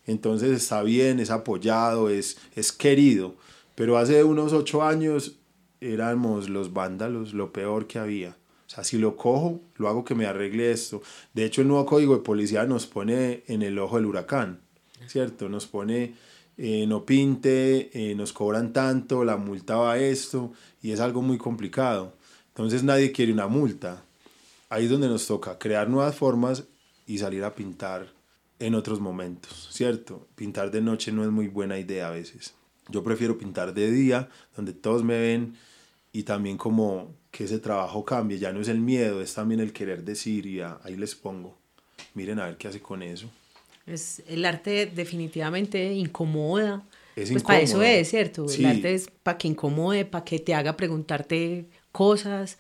Entonces 0.09 0.53
está 0.53 0.83
bien, 0.83 1.21
es 1.21 1.31
apoyado, 1.31 2.09
es, 2.09 2.39
es 2.57 2.73
querido. 2.73 3.37
Pero 3.75 3.99
hace 3.99 4.25
unos 4.25 4.55
ocho 4.55 4.83
años 4.83 5.37
éramos 5.83 6.49
los 6.49 6.73
vándalos, 6.73 7.35
lo 7.35 7.53
peor 7.53 7.87
que 7.87 7.99
había. 7.99 8.31
O 8.31 8.71
sea, 8.71 8.85
si 8.85 8.97
lo 8.97 9.17
cojo, 9.17 9.61
lo 9.77 9.87
hago 9.87 10.07
que 10.07 10.15
me 10.15 10.25
arregle 10.25 10.73
esto. 10.73 11.03
De 11.35 11.45
hecho, 11.45 11.61
el 11.61 11.69
nuevo 11.69 11.85
código 11.85 12.17
de 12.17 12.23
policía 12.23 12.65
nos 12.65 12.87
pone 12.87 13.45
en 13.49 13.63
el 13.63 13.79
ojo 13.79 13.97
del 13.97 14.07
huracán, 14.07 14.61
¿cierto? 15.07 15.51
Nos 15.51 15.67
pone, 15.67 16.15
eh, 16.57 16.87
no 16.89 17.05
pinte, 17.05 17.91
eh, 17.93 18.15
nos 18.15 18.33
cobran 18.33 18.73
tanto, 18.73 19.25
la 19.25 19.37
multa 19.37 19.77
va 19.77 19.93
a 19.93 19.99
esto, 19.99 20.53
y 20.83 20.93
es 20.93 21.01
algo 21.01 21.21
muy 21.21 21.37
complicado. 21.37 22.15
Entonces 22.49 22.83
nadie 22.83 23.13
quiere 23.13 23.35
una 23.35 23.47
multa. 23.47 24.05
Ahí 24.71 24.87
es 24.87 24.91
donde 24.91 25.09
nos 25.09 25.27
toca 25.27 25.59
crear 25.59 25.91
nuevas 25.91 26.17
formas 26.17 26.65
y 27.07 27.19
salir 27.19 27.45
a 27.45 27.55
pintar 27.55 28.18
en 28.59 28.75
otros 28.75 29.01
momentos, 29.01 29.69
¿cierto? 29.73 30.27
Pintar 30.35 30.71
de 30.71 30.81
noche 30.81 31.13
no 31.13 31.25
es 31.25 31.31
muy 31.31 31.49
buena 31.49 31.79
idea 31.79 32.09
a 32.09 32.11
veces. 32.11 32.55
Yo 32.89 33.05
prefiero 33.05 33.39
pintar 33.39 33.75
de 33.75 33.91
día, 33.91 34.29
donde 34.57 34.73
todos 34.73 35.05
me 35.05 35.19
ven 35.19 35.55
y 36.13 36.23
también 36.23 36.57
como 36.57 37.15
que 37.31 37.45
ese 37.45 37.59
trabajo 37.59 38.05
cambie. 38.05 38.39
Ya 38.39 38.53
no 38.53 38.61
es 38.61 38.69
el 38.69 38.81
miedo, 38.81 39.21
es 39.21 39.35
también 39.35 39.61
el 39.61 39.73
querer 39.73 40.05
decir 40.05 40.47
y 40.47 40.61
ah, 40.61 40.81
ahí 40.83 40.97
les 40.97 41.15
pongo. 41.15 41.57
Miren 42.15 42.41
a 42.41 42.47
ver 42.47 42.57
qué 42.57 42.69
hace 42.69 42.81
con 42.81 43.03
eso. 43.03 43.31
Es, 43.87 44.23
el 44.27 44.45
arte 44.45 44.87
definitivamente 44.87 45.93
incomoda. 45.93 46.83
Es 47.15 47.31
pues 47.31 47.43
para 47.43 47.61
eso 47.61 47.83
es, 47.83 48.09
¿cierto? 48.09 48.49
Sí. 48.49 48.65
El 48.65 48.71
arte 48.71 48.95
es 48.95 49.11
para 49.23 49.39
que 49.39 49.49
incomode, 49.49 50.05
para 50.05 50.25
que 50.25 50.39
te 50.39 50.55
haga 50.55 50.77
preguntarte 50.77 51.67
cosas, 51.91 52.59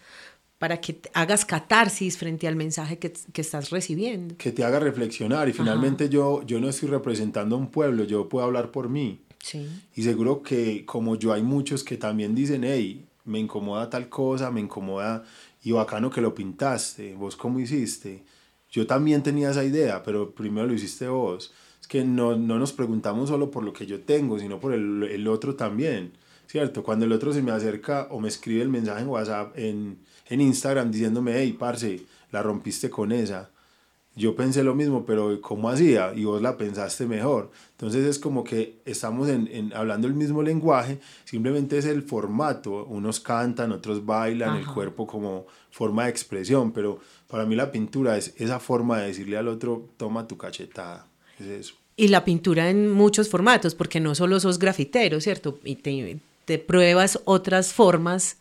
para 0.59 0.81
que 0.81 1.01
hagas 1.15 1.45
catarsis 1.45 2.19
frente 2.19 2.49
al 2.49 2.57
mensaje 2.57 2.99
que, 2.99 3.13
que 3.33 3.41
estás 3.41 3.71
recibiendo. 3.71 4.37
Que 4.37 4.53
te 4.53 4.65
haga 4.65 4.81
reflexionar 4.81 5.49
y 5.49 5.53
finalmente 5.53 6.09
yo, 6.09 6.43
yo 6.45 6.61
no 6.61 6.69
estoy 6.69 6.89
representando 6.89 7.55
a 7.55 7.59
un 7.59 7.71
pueblo, 7.71 8.05
yo 8.05 8.29
puedo 8.29 8.45
hablar 8.45 8.73
por 8.73 8.89
mí. 8.89 9.21
Sí. 9.43 9.69
Y 9.95 10.03
seguro 10.03 10.43
que 10.43 10.85
como 10.85 11.15
yo 11.15 11.33
hay 11.33 11.43
muchos 11.43 11.85
que 11.85 11.97
también 11.97 12.35
dicen, 12.35 12.65
hey, 12.65 13.07
me 13.25 13.39
incomoda 13.39 13.89
tal 13.89 14.09
cosa, 14.09 14.51
me 14.51 14.61
incomoda 14.61 15.25
y 15.63 15.71
bacano 15.73 16.11
que 16.11 16.21
lo 16.21 16.35
pintaste, 16.35 17.15
vos 17.15 17.37
cómo 17.37 17.61
hiciste. 17.61 18.25
Yo 18.71 18.87
también 18.87 19.23
tenía 19.23 19.51
esa 19.51 19.65
idea, 19.65 20.03
pero 20.03 20.35
primero 20.35 20.67
lo 20.67 20.75
hiciste 20.75 21.09
vos. 21.09 21.53
Es 21.81 21.87
que 21.87 22.05
no, 22.05 22.37
no 22.37 22.59
nos 22.59 22.73
preguntamos 22.73 23.29
solo 23.29 23.51
por 23.51 23.63
lo 23.63 23.73
que 23.73 23.87
yo 23.87 24.01
tengo, 24.01 24.39
sino 24.39 24.59
por 24.59 24.75
el, 24.75 25.05
el 25.05 25.29
otro 25.29 25.55
también, 25.55 26.13
¿cierto? 26.49 26.83
Cuando 26.83 27.05
el 27.05 27.13
otro 27.13 27.33
se 27.33 27.43
me 27.43 27.53
acerca 27.53 28.09
o 28.11 28.19
me 28.19 28.27
escribe 28.29 28.63
el 28.63 28.69
mensaje 28.69 29.03
en 29.03 29.09
WhatsApp, 29.09 29.57
en, 29.57 29.99
en 30.29 30.41
Instagram, 30.41 30.91
diciéndome, 30.91 31.35
hey, 31.37 31.55
parce, 31.57 32.01
la 32.33 32.43
rompiste 32.43 32.91
con 32.91 33.13
esa 33.13 33.51
yo 34.17 34.35
pensé 34.35 34.65
lo 34.65 34.75
mismo, 34.75 35.07
pero 35.07 35.41
¿cómo 35.41 35.71
hacía? 35.71 36.13
Y 36.13 36.25
vos 36.25 36.43
la 36.43 36.57
pensaste 36.57 37.07
mejor. 37.07 37.53
Entonces 37.71 38.05
es 38.05 38.19
como 38.19 38.43
que 38.43 38.81
estamos 38.85 39.29
en, 39.29 39.47
en- 39.53 39.73
hablando 39.73 40.09
el 40.09 40.15
mismo 40.15 40.43
lenguaje, 40.43 40.99
simplemente 41.25 41.79
es 41.79 41.85
el 41.85 42.03
formato. 42.03 42.85
Unos 42.87 43.21
cantan, 43.21 43.71
otros 43.71 44.05
bailan, 44.05 44.57
el 44.57 44.67
cuerpo 44.67 45.07
como 45.07 45.47
forma 45.71 46.03
de 46.07 46.11
expresión, 46.11 46.73
pero 46.73 46.99
para 47.29 47.47
mí 47.47 47.55
la 47.55 47.71
pintura 47.71 48.17
es 48.19 48.35
esa 48.39 48.59
forma 48.59 48.99
de 48.99 49.07
decirle 49.07 49.37
al 49.37 49.47
otro, 49.47 49.87
toma 49.97 50.27
tu 50.27 50.37
cachetada. 50.37 51.07
Es 51.39 51.47
eso. 51.47 51.75
Y 51.97 52.09
la 52.09 52.25
pintura 52.25 52.71
en 52.71 52.91
muchos 52.91 53.29
formatos, 53.29 53.77
porque 53.77 54.01
no 54.01 54.17
solo 54.17 54.41
sos 54.41 54.59
grafitero, 54.59 55.21
¿cierto? 55.21 55.61
Y 55.63 55.77
te, 55.77 56.19
te 56.49 56.59
pruebas 56.59 57.21
otras 57.27 57.75
formas 57.75 58.39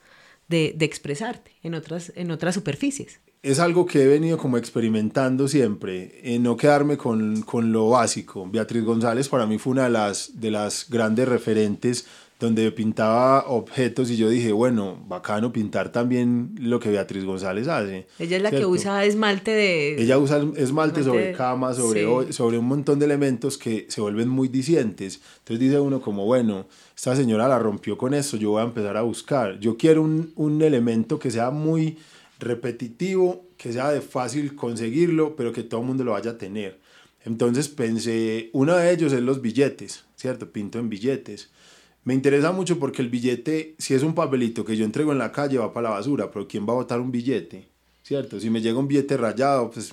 de, 0.48 0.74
de 0.78 0.86
expresarte 0.86 1.52
en 1.62 1.74
otras, 1.74 2.14
en 2.16 2.32
otras 2.32 2.56
superficies. 2.56 3.20
es 3.44 3.60
algo 3.60 3.86
que 3.86 4.02
he 4.02 4.08
venido 4.08 4.38
como 4.38 4.58
experimentando 4.58 5.50
siempre, 5.50 6.22
en 6.24 6.44
no 6.44 6.56
quedarme 6.56 6.96
con, 6.96 7.42
con 7.42 7.74
lo 7.74 7.90
básico. 7.90 8.48
Beatriz 8.50 8.86
González 8.86 9.28
para 9.28 9.46
mí 9.46 9.58
fue 9.58 9.72
una 9.72 9.84
de 9.84 9.90
las, 9.90 10.40
de 10.40 10.52
las 10.52 10.90
grandes 10.90 11.28
referentes 11.28 12.06
donde 12.40 12.72
pintaba 12.72 13.48
objetos 13.48 14.12
y 14.12 14.18
yo 14.18 14.30
dije, 14.30 14.52
bueno, 14.52 15.04
bacano 15.08 15.52
pintar 15.52 15.92
también 15.92 16.54
lo 16.60 16.80
que 16.80 16.90
Beatriz 16.92 17.26
González 17.26 17.68
hace. 17.68 18.06
Ella 18.20 18.38
es 18.38 18.44
la 18.44 18.52
que 18.52 18.64
usa 18.66 19.04
esmalte 19.06 19.50
de... 19.52 20.00
Ella 20.00 20.20
usa 20.20 20.38
esmalte 20.38 20.62
Esmalte 20.62 21.04
sobre 21.04 21.26
de- 21.30 21.34
cama, 21.34 21.74
sobre, 21.74 22.06
sí. 22.28 22.34
sobre 22.34 22.60
un 22.60 22.66
montón 22.66 23.00
de 23.00 23.06
elementos 23.06 23.58
que 23.58 23.88
se 23.90 24.02
vuelven 24.02 24.30
muy 24.30 24.50
dicientes. 24.50 25.20
Entonces 25.40 25.60
dice 25.60 25.80
uno 25.80 26.00
como, 26.00 26.26
bueno, 26.26 26.68
esta 26.96 27.16
señora 27.16 27.48
la 27.48 27.58
rompió 27.58 27.98
con 27.98 28.14
esto, 28.14 28.38
yo 28.38 28.52
voy 28.52 28.62
a 28.62 28.66
empezar 28.66 28.98
a 28.98 29.02
buscar. 29.02 29.60
Yo 29.60 29.76
quiero 29.76 30.04
un, 30.04 30.32
un 30.36 30.62
elemento 30.62 31.18
que 31.18 31.32
sea 31.32 31.50
muy 31.50 31.98
repetitivo, 32.40 33.46
que 33.58 33.74
sea 33.74 33.92
de 33.92 34.02
fácil 34.02 34.56
conseguirlo, 34.56 35.36
pero 35.36 35.52
que 35.54 35.64
todo 35.64 35.82
el 35.82 35.88
mundo 35.88 36.04
lo 36.04 36.12
vaya 36.12 36.32
a 36.32 36.38
tener. 36.38 36.80
Entonces 37.26 37.68
pensé, 37.68 38.50
uno 38.54 38.76
de 38.76 38.92
ellos 38.92 39.12
es 39.12 39.22
los 39.22 39.42
billetes, 39.42 40.06
¿cierto? 40.16 40.52
Pinto 40.52 40.80
en 40.80 40.90
billetes. 40.90 41.50
Me 42.08 42.14
interesa 42.14 42.54
mucho 42.54 42.80
porque 42.80 43.02
el 43.02 43.10
billete, 43.10 43.76
si 43.80 43.94
es 43.94 44.02
un 44.02 44.16
papelito 44.16 44.64
que 44.64 44.78
yo 44.78 44.86
entrego 44.86 45.12
en 45.12 45.18
la 45.18 45.34
calle, 45.34 45.58
va 45.58 45.74
para 45.74 45.90
la 45.90 45.96
basura, 45.96 46.32
pero 46.32 46.48
¿quién 46.48 46.66
va 46.66 46.72
a 46.72 46.78
botar 46.78 47.02
un 47.02 47.12
billete? 47.12 47.68
¿Cierto? 48.02 48.40
Si 48.40 48.50
me 48.50 48.62
llega 48.62 48.80
un 48.80 48.88
billete 48.88 49.18
rayado, 49.18 49.70
pues 49.70 49.92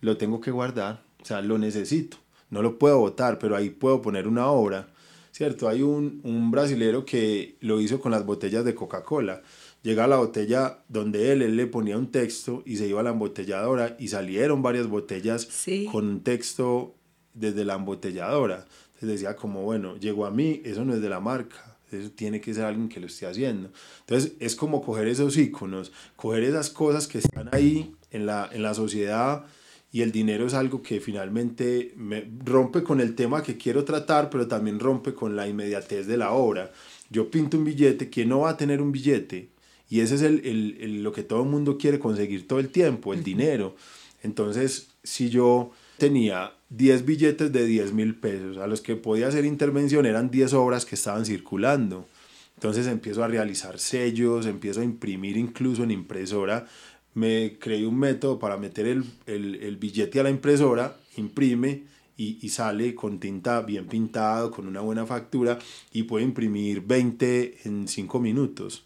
lo 0.00 0.16
tengo 0.16 0.40
que 0.40 0.50
guardar, 0.50 1.02
o 1.20 1.24
sea, 1.26 1.42
lo 1.42 1.58
necesito. 1.58 2.16
No 2.48 2.62
lo 2.62 2.78
puedo 2.78 2.98
botar, 2.98 3.38
pero 3.38 3.56
ahí 3.56 3.68
puedo 3.68 4.00
poner 4.00 4.26
una 4.26 4.46
obra, 4.50 4.88
¿cierto? 5.32 5.68
Hay 5.68 5.82
un, 5.82 6.22
un 6.24 6.50
brasilero 6.50 7.04
que 7.04 7.56
lo 7.60 7.78
hizo 7.82 8.00
con 8.00 8.10
las 8.10 8.24
botellas 8.24 8.64
de 8.64 8.74
Coca-Cola. 8.74 9.42
Llega 9.82 10.04
a 10.04 10.08
la 10.08 10.16
botella 10.16 10.78
donde 10.88 11.30
él, 11.30 11.42
él 11.42 11.56
le 11.58 11.66
ponía 11.66 11.98
un 11.98 12.10
texto 12.10 12.62
y 12.64 12.78
se 12.78 12.88
iba 12.88 13.00
a 13.00 13.02
la 13.02 13.10
embotelladora 13.10 13.96
y 13.98 14.08
salieron 14.08 14.62
varias 14.62 14.86
botellas 14.86 15.42
Sí. 15.50 15.86
con 15.92 16.08
un 16.08 16.20
texto 16.22 16.94
desde 17.34 17.66
la 17.66 17.74
embotelladora. 17.74 18.64
Entonces 19.00 19.20
decía 19.20 19.34
como, 19.34 19.62
bueno, 19.62 19.96
llegó 19.96 20.26
a 20.26 20.30
mí, 20.30 20.60
eso 20.64 20.84
no 20.84 20.94
es 20.94 21.00
de 21.00 21.08
la 21.08 21.20
marca, 21.20 21.78
eso 21.90 22.10
tiene 22.10 22.40
que 22.40 22.52
ser 22.52 22.64
alguien 22.64 22.88
que 22.90 23.00
lo 23.00 23.06
esté 23.06 23.26
haciendo. 23.26 23.70
Entonces 24.00 24.32
es 24.40 24.54
como 24.54 24.82
coger 24.82 25.08
esos 25.08 25.36
iconos, 25.38 25.90
coger 26.16 26.44
esas 26.44 26.68
cosas 26.68 27.06
que 27.08 27.18
están 27.18 27.48
ahí 27.52 27.94
en 28.10 28.26
la, 28.26 28.48
en 28.52 28.62
la 28.62 28.74
sociedad 28.74 29.46
y 29.90 30.02
el 30.02 30.12
dinero 30.12 30.46
es 30.46 30.54
algo 30.54 30.82
que 30.82 31.00
finalmente 31.00 31.94
me 31.96 32.30
rompe 32.44 32.82
con 32.82 33.00
el 33.00 33.14
tema 33.14 33.42
que 33.42 33.56
quiero 33.56 33.84
tratar, 33.84 34.28
pero 34.28 34.46
también 34.46 34.78
rompe 34.78 35.14
con 35.14 35.34
la 35.34 35.48
inmediatez 35.48 36.06
de 36.06 36.16
la 36.18 36.32
obra. 36.32 36.70
Yo 37.08 37.30
pinto 37.30 37.56
un 37.56 37.64
billete, 37.64 38.08
¿quién 38.10 38.28
no 38.28 38.40
va 38.40 38.50
a 38.50 38.56
tener 38.56 38.82
un 38.82 38.92
billete? 38.92 39.48
Y 39.88 39.98
ese 40.00 40.14
es 40.16 40.22
el, 40.22 40.46
el- 40.46 40.76
el- 40.80 41.02
lo 41.02 41.10
que 41.12 41.22
todo 41.24 41.42
el 41.42 41.48
mundo 41.48 41.76
quiere 41.78 41.98
conseguir 41.98 42.46
todo 42.46 42.60
el 42.60 42.68
tiempo, 42.68 43.12
el 43.14 43.24
dinero. 43.24 43.74
Entonces, 44.22 44.88
si 45.02 45.28
yo 45.30 45.72
tenía 45.98 46.52
10 46.70 47.04
billetes 47.04 47.52
de 47.52 47.66
10 47.66 47.92
mil 47.92 48.14
pesos, 48.14 48.56
a 48.58 48.66
los 48.66 48.80
que 48.80 48.96
podía 48.96 49.28
hacer 49.28 49.44
intervención 49.44 50.06
eran 50.06 50.30
10 50.30 50.52
obras 50.54 50.86
que 50.86 50.94
estaban 50.94 51.24
circulando. 51.26 52.06
Entonces 52.54 52.86
empiezo 52.86 53.24
a 53.24 53.28
realizar 53.28 53.78
sellos, 53.78 54.46
empiezo 54.46 54.80
a 54.80 54.84
imprimir 54.84 55.36
incluso 55.36 55.82
en 55.82 55.90
impresora. 55.90 56.66
Me 57.14 57.56
creé 57.58 57.86
un 57.86 57.98
método 57.98 58.38
para 58.38 58.56
meter 58.56 58.86
el, 58.86 59.04
el- 59.26 59.76
billete 59.78 60.20
a 60.20 60.22
la 60.22 60.30
impresora, 60.30 60.96
imprime 61.16 61.84
y, 62.16 62.38
y 62.40 62.50
sale 62.50 62.94
con 62.94 63.18
tinta 63.18 63.62
bien 63.62 63.86
pintado, 63.86 64.50
con 64.50 64.68
una 64.68 64.80
buena 64.80 65.06
factura 65.06 65.58
y 65.92 66.04
puede 66.04 66.24
imprimir 66.24 66.82
20 66.82 67.58
en 67.64 67.88
5 67.88 68.20
minutos. 68.20 68.84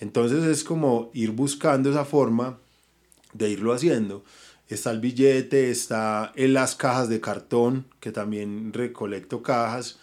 Entonces 0.00 0.44
es 0.44 0.64
como 0.64 1.10
ir 1.12 1.32
buscando 1.32 1.90
esa 1.90 2.04
forma 2.04 2.58
de 3.34 3.50
irlo 3.50 3.72
haciendo. 3.72 4.24
Está 4.68 4.90
el 4.90 5.00
billete, 5.00 5.70
está 5.70 6.32
en 6.36 6.54
las 6.54 6.74
cajas 6.74 7.08
de 7.08 7.20
cartón, 7.20 7.86
que 8.00 8.12
también 8.12 8.72
recolecto 8.72 9.42
cajas, 9.42 9.98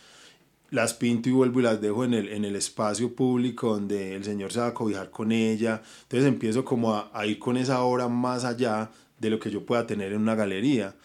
las 0.71 0.93
pinto 0.93 1.29
y 1.29 1.31
vuelvo 1.31 1.59
y 1.59 1.63
las 1.63 1.79
dejo 1.81 2.03
en 2.03 2.13
el, 2.13 2.29
en 2.29 2.45
el 2.45 2.55
espacio 2.55 3.13
público 3.13 3.73
donde 3.75 4.15
el 4.15 4.23
Señor 4.23 4.51
se 4.51 4.59
va 4.59 4.67
a 4.67 4.73
cobijar 4.73 5.11
con 5.11 5.31
ella. 5.31 5.83
Entonces 6.03 6.27
empiezo 6.27 6.65
como 6.65 6.95
a, 6.95 7.11
a 7.13 7.25
ir 7.25 7.39
con 7.39 7.57
esa 7.57 7.81
obra 7.83 8.07
más 8.07 8.43
allá 8.43 8.89
de 9.19 9.29
lo 9.29 9.39
que 9.39 9.51
yo 9.51 9.65
pueda 9.65 9.87
tener 9.87 10.11
en 10.11 10.21
una 10.21 10.35
galería. 10.35 10.95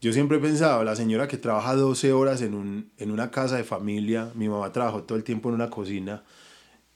Yo 0.00 0.12
siempre 0.12 0.38
he 0.38 0.40
pensado, 0.40 0.82
la 0.82 0.96
señora 0.96 1.28
que 1.28 1.36
trabaja 1.36 1.76
12 1.76 2.12
horas 2.12 2.42
en, 2.42 2.54
un, 2.54 2.90
en 2.98 3.12
una 3.12 3.30
casa 3.30 3.56
de 3.56 3.62
familia, 3.62 4.32
mi 4.34 4.48
mamá 4.48 4.72
trabajó 4.72 5.04
todo 5.04 5.16
el 5.16 5.22
tiempo 5.22 5.48
en 5.48 5.54
una 5.54 5.70
cocina, 5.70 6.24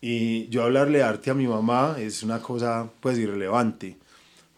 y 0.00 0.48
yo 0.48 0.64
hablarle 0.64 1.02
arte 1.02 1.30
a 1.30 1.34
mi 1.34 1.46
mamá 1.46 1.96
es 1.98 2.22
una 2.24 2.42
cosa 2.42 2.90
pues 3.00 3.16
irrelevante. 3.18 3.96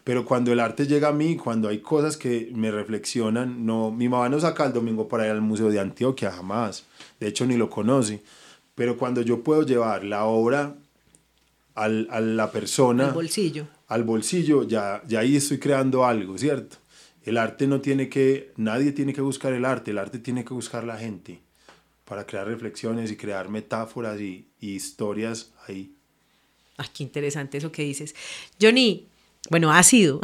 Pero 0.09 0.25
cuando 0.25 0.51
el 0.51 0.59
arte 0.59 0.87
llega 0.87 1.09
a 1.09 1.13
mí, 1.13 1.35
cuando 1.35 1.69
hay 1.69 1.81
cosas 1.81 2.17
que 2.17 2.49
me 2.55 2.71
reflexionan, 2.71 3.63
no, 3.63 3.91
mi 3.91 4.09
mamá 4.09 4.27
no 4.27 4.39
saca 4.39 4.65
el 4.65 4.73
domingo 4.73 5.07
para 5.07 5.25
ir 5.25 5.29
al 5.29 5.41
Museo 5.41 5.69
de 5.69 5.79
Antioquia, 5.79 6.31
jamás. 6.31 6.83
De 7.19 7.27
hecho, 7.27 7.45
ni 7.45 7.57
lo 7.57 7.69
conoce. 7.69 8.23
Pero 8.73 8.97
cuando 8.97 9.21
yo 9.21 9.43
puedo 9.43 9.61
llevar 9.61 10.03
la 10.03 10.25
obra 10.25 10.73
al, 11.75 12.07
a 12.09 12.21
la 12.21 12.51
persona, 12.51 13.09
El 13.09 13.13
bolsillo. 13.13 13.67
al 13.87 14.03
bolsillo, 14.03 14.63
ya, 14.63 15.03
ya 15.07 15.19
ahí 15.19 15.35
estoy 15.35 15.59
creando 15.59 16.03
algo, 16.03 16.39
¿cierto? 16.39 16.77
El 17.21 17.37
arte 17.37 17.67
no 17.67 17.79
tiene 17.79 18.09
que, 18.09 18.51
nadie 18.57 18.93
tiene 18.93 19.13
que 19.13 19.21
buscar 19.21 19.53
el 19.53 19.63
arte, 19.63 19.91
el 19.91 19.99
arte 19.99 20.17
tiene 20.17 20.43
que 20.43 20.55
buscar 20.55 20.85
la 20.85 20.97
gente 20.97 21.39
para 22.05 22.25
crear 22.25 22.47
reflexiones 22.47 23.11
y 23.11 23.15
crear 23.15 23.47
metáforas 23.47 24.19
y, 24.19 24.47
y 24.59 24.71
historias 24.71 25.51
ahí. 25.67 25.93
Ay, 26.77 26.87
qué 26.95 27.03
interesante 27.03 27.59
eso 27.59 27.71
que 27.71 27.83
dices. 27.83 28.15
Johnny, 28.59 29.05
bueno, 29.49 29.71
ha 29.71 29.83
sido. 29.83 30.19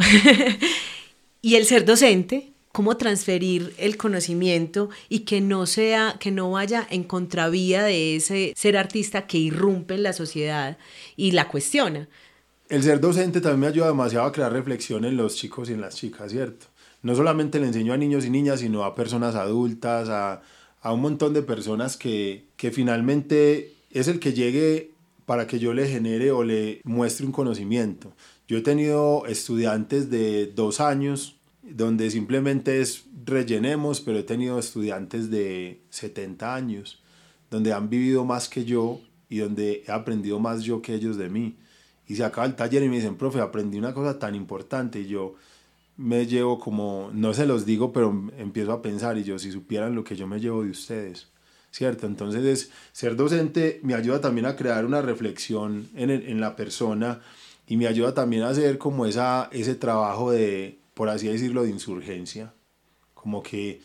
y 1.42 1.56
el 1.56 1.66
ser 1.66 1.86
docente, 1.86 2.52
cómo 2.72 2.98
transferir 2.98 3.74
el 3.78 3.96
conocimiento 3.96 4.90
y 5.08 5.20
que 5.20 5.40
no 5.40 5.66
sea, 5.66 6.18
que 6.20 6.32
no 6.32 6.52
vaya 6.52 6.86
en 6.90 7.04
contravía 7.04 7.84
de 7.84 8.18
ese 8.18 8.54
ser 8.56 8.76
artista 8.76 9.28
que 9.28 9.38
irrumpe 9.38 9.94
en 9.94 10.04
la 10.04 10.12
sociedad 10.12 10.78
y 11.16 11.32
la 11.32 11.48
cuestiona. 11.48 12.10
El 12.68 12.84
ser 12.84 13.00
docente 13.00 13.40
también 13.40 13.60
me 13.62 13.68
ayuda 13.68 13.88
demasiado 13.88 14.26
a 14.26 14.32
crear 14.32 14.52
reflexión 14.52 15.06
en 15.06 15.16
los 15.16 15.36
chicos 15.36 15.70
y 15.70 15.74
en 15.74 15.82
las 15.82 15.96
chicas, 15.96 16.32
¿cierto? 16.32 16.66
No 17.02 17.16
solamente 17.16 17.60
le 17.60 17.68
enseño 17.68 17.94
a 17.94 17.98
niños 17.98 18.26
y 18.26 18.30
niñas, 18.30 18.60
sino 18.60 18.84
a 18.84 18.96
personas 18.96 19.36
adultas, 19.36 20.10
a, 20.10 20.42
a 20.82 20.92
un 20.92 21.02
montón 21.02 21.34
de 21.34 21.44
personas 21.44 21.96
que, 21.96 22.46
que 22.58 22.72
finalmente 22.72 23.74
es 23.92 24.08
el 24.08 24.20
que 24.20 24.34
llegue 24.34 24.92
para 25.26 25.48
que 25.48 25.60
yo 25.60 25.74
le 25.74 25.88
genere 25.88 26.32
o 26.32 26.44
le 26.44 26.82
muestre 26.84 27.26
un 27.26 27.32
conocimiento. 27.32 28.14
Yo 28.48 28.58
he 28.58 28.62
tenido 28.62 29.26
estudiantes 29.26 30.10
de 30.10 30.48
dos 30.48 30.80
años 30.80 31.36
donde 31.64 32.12
simplemente 32.12 32.80
es 32.80 33.06
rellenemos, 33.26 34.02
pero 34.02 34.20
he 34.20 34.24
tenido 34.24 34.60
estudiantes 34.60 35.32
de 35.32 35.82
70 35.90 36.54
años, 36.54 37.02
donde 37.50 37.74
han 37.74 37.90
vivido 37.90 38.24
más 38.24 38.48
que 38.48 38.66
yo 38.66 39.02
y 39.30 39.40
donde 39.40 39.84
he 39.88 39.92
aprendido 39.92 40.40
más 40.40 40.62
yo 40.64 40.82
que 40.82 40.94
ellos 40.94 41.18
de 41.18 41.30
mí. 41.30 41.56
Y 42.08 42.16
se 42.16 42.24
acaba 42.24 42.46
el 42.46 42.56
taller 42.56 42.84
y 42.84 42.90
me 42.90 42.98
dicen, 42.98 43.16
profe, 43.16 43.40
aprendí 43.40 43.80
una 43.80 43.96
cosa 43.96 44.20
tan 44.20 44.36
importante 44.36 45.00
y 45.00 45.08
yo 45.08 45.34
me 45.98 46.28
llevo 46.28 46.60
como, 46.60 47.10
no 47.14 47.34
se 47.34 47.48
los 47.48 47.66
digo, 47.66 47.92
pero 47.92 48.30
empiezo 48.38 48.74
a 48.74 48.82
pensar 48.84 49.18
y 49.18 49.24
yo, 49.24 49.40
si 49.40 49.52
supieran 49.52 49.96
lo 49.96 50.04
que 50.04 50.16
yo 50.16 50.28
me 50.28 50.40
llevo 50.40 50.64
de 50.64 50.70
ustedes. 50.70 51.28
¿cierto? 51.72 52.06
Entonces 52.06 52.46
es, 52.46 52.72
ser 52.94 53.16
docente 53.16 53.82
me 53.84 53.96
ayuda 53.96 54.22
también 54.22 54.46
a 54.46 54.56
crear 54.56 54.86
una 54.86 55.02
reflexión 55.02 55.90
en, 55.96 56.10
en 56.10 56.40
la 56.40 56.56
persona 56.56 57.22
y 57.68 57.78
me 57.78 57.88
ayuda 57.88 58.14
también 58.14 58.44
a 58.44 58.50
hacer 58.50 58.78
como 58.78 59.06
esa, 59.06 59.50
ese 59.52 59.76
trabajo 59.76 60.32
de, 60.32 60.80
por 60.94 61.10
así 61.10 61.28
decirlo, 61.28 61.64
de 61.64 61.70
insurgencia. 61.70 62.54
Como 63.14 63.42
que, 63.42 63.82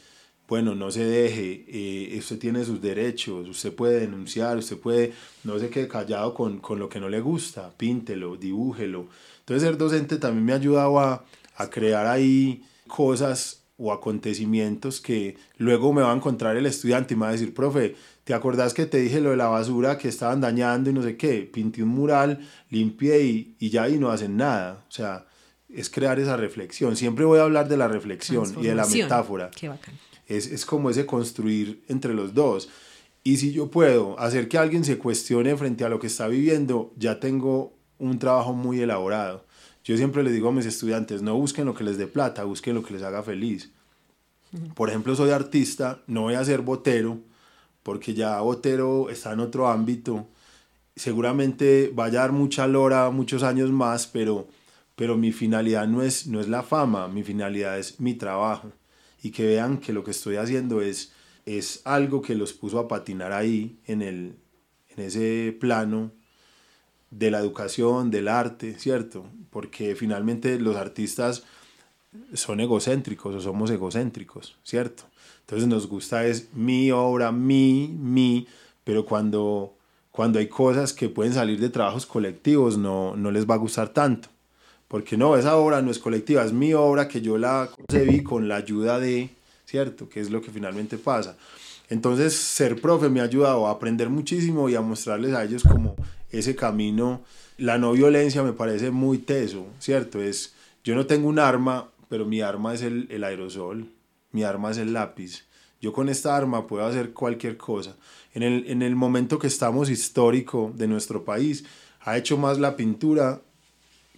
bueno, 0.49 0.75
no 0.75 0.91
se 0.91 1.05
deje, 1.05 1.65
eh, 1.69 2.19
usted 2.19 2.39
tiene 2.39 2.65
sus 2.65 2.83
derechos, 2.83 3.49
usted 3.49 3.75
puede 3.75 4.01
denunciar, 4.01 4.59
usted 4.59 4.79
puede, 4.79 5.13
no 5.45 5.59
se 5.59 5.71
quede 5.71 5.89
callado 5.89 6.35
con, 6.35 6.59
con 6.59 6.79
lo 6.79 6.89
que 6.89 7.01
no 7.01 7.09
le 7.09 7.21
gusta, 7.21 7.73
píntelo, 7.77 8.37
dibújelo. 8.37 9.07
Entonces 9.41 9.67
ser 9.69 9.79
docente 9.79 10.19
también 10.19 10.45
me 10.45 10.53
ha 10.53 10.57
ayudado 10.57 11.01
a, 11.01 11.25
a 11.57 11.71
crear 11.71 12.07
ahí 12.07 12.65
cosas 12.87 13.60
o 13.81 13.93
acontecimientos 13.93 15.01
que 15.01 15.39
luego 15.57 15.95
me 15.95 16.03
va 16.03 16.13
a 16.13 16.17
encontrar 16.17 16.57
el 16.59 16.67
estudiante 16.67 17.15
y 17.15 17.17
me 17.17 17.23
va 17.23 17.31
a 17.31 17.33
decir, 17.33 17.55
profe, 17.55 17.97
¿te 18.25 18.35
acordás 18.35 18.75
que 18.75 18.85
te 18.85 18.99
dije 18.99 19.23
lo 19.23 19.31
de 19.31 19.39
la 19.39 19.47
basura 19.49 19.97
que 19.97 20.09
estaban 20.09 20.43
dañando 20.43 20.91
y 20.91 20.93
no 20.93 21.03
sé 21.03 21.17
qué? 21.17 21.49
Pinté 21.51 21.83
un 21.83 21.89
mural, 21.89 22.47
limpié 22.69 23.23
y, 23.23 23.57
y 23.59 23.71
ya 23.71 23.85
ahí 23.85 23.99
no 23.99 24.11
hacen 24.11 24.37
nada. 24.37 24.85
O 24.87 24.93
sea, 24.93 25.27
es 25.71 25.89
crear 25.89 26.21
esa 26.21 26.37
reflexión. 26.37 26.95
Siempre 26.95 27.25
voy 27.25 27.39
a 27.39 27.45
hablar 27.45 27.69
de 27.69 27.79
la 27.79 27.89
reflexión 27.89 28.53
y 28.61 28.67
de 28.67 28.75
la 28.75 28.87
metáfora. 28.87 29.51
Qué 29.51 29.69
bacán. 29.69 29.95
Es, 30.27 30.47
es 30.47 30.67
como 30.67 30.91
ese 30.91 31.07
construir 31.07 31.83
entre 31.89 32.13
los 32.13 32.35
dos. 32.35 32.69
Y 33.25 33.39
si 33.39 33.53
yo 33.53 33.71
puedo 33.71 34.19
hacer 34.21 34.49
que 34.49 34.59
alguien 34.59 34.85
se 34.85 34.99
cuestione 34.99 35.57
frente 35.57 35.85
a 35.85 35.89
lo 35.89 35.99
que 35.99 36.09
está 36.09 36.29
viviendo, 36.29 36.93
ya 36.97 37.19
tengo 37.19 37.79
un 37.99 38.19
trabajo 38.19 38.53
muy 38.53 38.81
elaborado. 38.81 39.47
Yo 39.91 39.97
siempre 39.97 40.23
les 40.23 40.33
digo 40.33 40.51
a 40.51 40.53
mis 40.53 40.67
estudiantes, 40.67 41.21
no 41.21 41.35
busquen 41.35 41.67
lo 41.67 41.75
que 41.75 41.83
les 41.83 41.99
dé 41.99 42.07
plata, 42.07 42.45
busquen 42.45 42.77
lo 42.77 42.83
que 42.85 42.95
les 42.95 43.03
haga 43.03 43.25
feliz. 43.25 43.73
Por 44.77 44.89
ejemplo, 44.89 45.17
soy 45.17 45.31
artista, 45.31 46.01
no 46.07 46.23
voy 46.23 46.35
a 46.35 46.45
ser 46.45 46.61
botero, 46.61 47.19
porque 47.83 48.15
ya 48.15 48.41
botero 48.41 49.11
está 49.11 49.33
en 49.33 49.41
otro 49.41 49.67
ámbito. 49.67 50.29
Seguramente 50.95 51.91
vaya 51.93 52.21
a 52.21 52.23
dar 52.23 52.31
mucha 52.31 52.69
lora 52.69 53.11
muchos 53.11 53.43
años 53.43 53.73
más, 53.73 54.07
pero, 54.07 54.47
pero 54.95 55.17
mi 55.17 55.33
finalidad 55.33 55.89
no 55.89 56.03
es, 56.03 56.29
no 56.29 56.41
es 56.41 56.47
la 56.47 56.63
fama, 56.63 57.09
mi 57.09 57.25
finalidad 57.25 57.77
es 57.77 57.99
mi 57.99 58.15
trabajo. 58.15 58.71
Y 59.25 59.33
que 59.33 59.45
vean 59.45 59.79
que 59.79 59.93
lo 59.93 60.05
que 60.05 60.13
estoy 60.13 60.37
haciendo 60.37 60.83
es, 60.83 61.11
es 61.47 61.81
algo 61.85 62.23
que 62.23 62.37
los 62.37 62.53
puso 62.53 62.79
a 62.79 62.87
patinar 62.87 63.33
ahí, 63.33 63.81
en, 63.89 64.03
el, 64.03 64.37
en 64.97 65.05
ese 65.05 65.57
plano 65.59 66.13
de 67.11 67.31
la 67.31 67.39
educación, 67.39 68.11
del 68.11 68.29
arte, 68.29 68.79
¿cierto? 68.79 69.27
Porque 69.51 69.95
finalmente 69.97 70.59
los 70.59 70.77
artistas 70.77 71.43
son 72.35 72.61
egocéntricos 72.61 73.35
o 73.35 73.41
somos 73.41 73.71
egocéntricos, 73.71 74.57
¿cierto? 74.63 75.05
Entonces 75.41 75.69
nos 75.69 75.89
gusta 75.89 76.27
es 76.27 76.49
mi 76.55 76.91
obra, 76.93 77.33
mi, 77.33 77.89
mi, 77.99 78.47
pero 78.85 79.05
cuando, 79.05 79.75
cuando 80.11 80.39
hay 80.39 80.49
cosas 80.49 80.93
que 80.93 81.09
pueden 81.09 81.33
salir 81.33 81.61
de 81.61 81.71
trabajos 81.71 82.07
colectivos 82.07 82.79
no, 82.79 83.17
no 83.17 83.31
les 83.31 83.49
va 83.49 83.55
a 83.55 83.59
gustar 83.59 83.89
tanto. 83.89 84.29
Porque 84.87 85.17
no, 85.17 85.37
esa 85.37 85.57
obra 85.57 85.83
no 85.83 85.91
es 85.93 86.01
colectiva, 86.01 86.45
es 86.45 86.53
mi 86.53 86.75
obra 86.75 87.07
que 87.07 87.21
yo 87.21 87.39
la 87.39 87.71
concebí 87.71 88.25
con 88.25 88.49
la 88.49 88.57
ayuda 88.57 88.99
de, 88.99 89.31
¿cierto? 89.65 90.09
Que 90.09 90.19
es 90.19 90.31
lo 90.31 90.43
que 90.43 90.51
finalmente 90.51 90.99
pasa. 90.99 91.37
Entonces, 91.89 92.35
ser 92.35 92.81
profe 92.81 93.09
me 93.09 93.21
ha 93.21 93.25
ayudado 93.25 93.69
a 93.69 93.71
aprender 93.71 94.11
muchísimo 94.11 94.69
y 94.69 94.75
a 94.75 94.81
mostrarles 94.81 95.33
a 95.33 95.45
ellos 95.45 95.63
como 95.63 95.95
ese 96.33 96.57
camino. 96.57 97.23
La 97.59 97.79
no 97.79 97.93
violencia 97.93 98.43
me 98.43 98.53
parece 98.53 98.91
muy 98.91 99.19
teso, 99.19 99.67
¿cierto? 99.79 100.23
Es, 100.23 100.55
yo 100.85 100.95
no 100.95 101.07
tengo 101.07 101.29
un 101.29 101.39
arma, 101.39 101.91
pero 102.09 102.25
mi 102.25 102.41
arma 102.41 102.75
es 102.75 102.83
el, 102.83 103.07
el 103.11 103.25
aerosol, 103.25 103.89
mi 104.33 104.43
arma 104.43 104.71
es 104.71 104.79
el 104.79 104.93
lápiz. 104.93 105.45
Yo 105.81 105.93
con 105.93 106.09
esta 106.09 106.37
arma 106.37 106.67
puedo 106.67 106.85
hacer 106.85 107.13
cualquier 107.13 107.57
cosa. 107.57 107.97
En 108.35 108.43
el, 108.43 108.65
en 108.69 108.83
el 108.83 108.97
momento 108.97 109.39
que 109.39 109.47
estamos 109.47 109.89
histórico 109.89 110.73
de 110.75 110.87
nuestro 110.87 111.25
país, 111.25 111.65
ha 112.01 112.17
hecho 112.17 112.37
más 112.37 112.59
la 112.59 112.77
pintura 112.77 113.41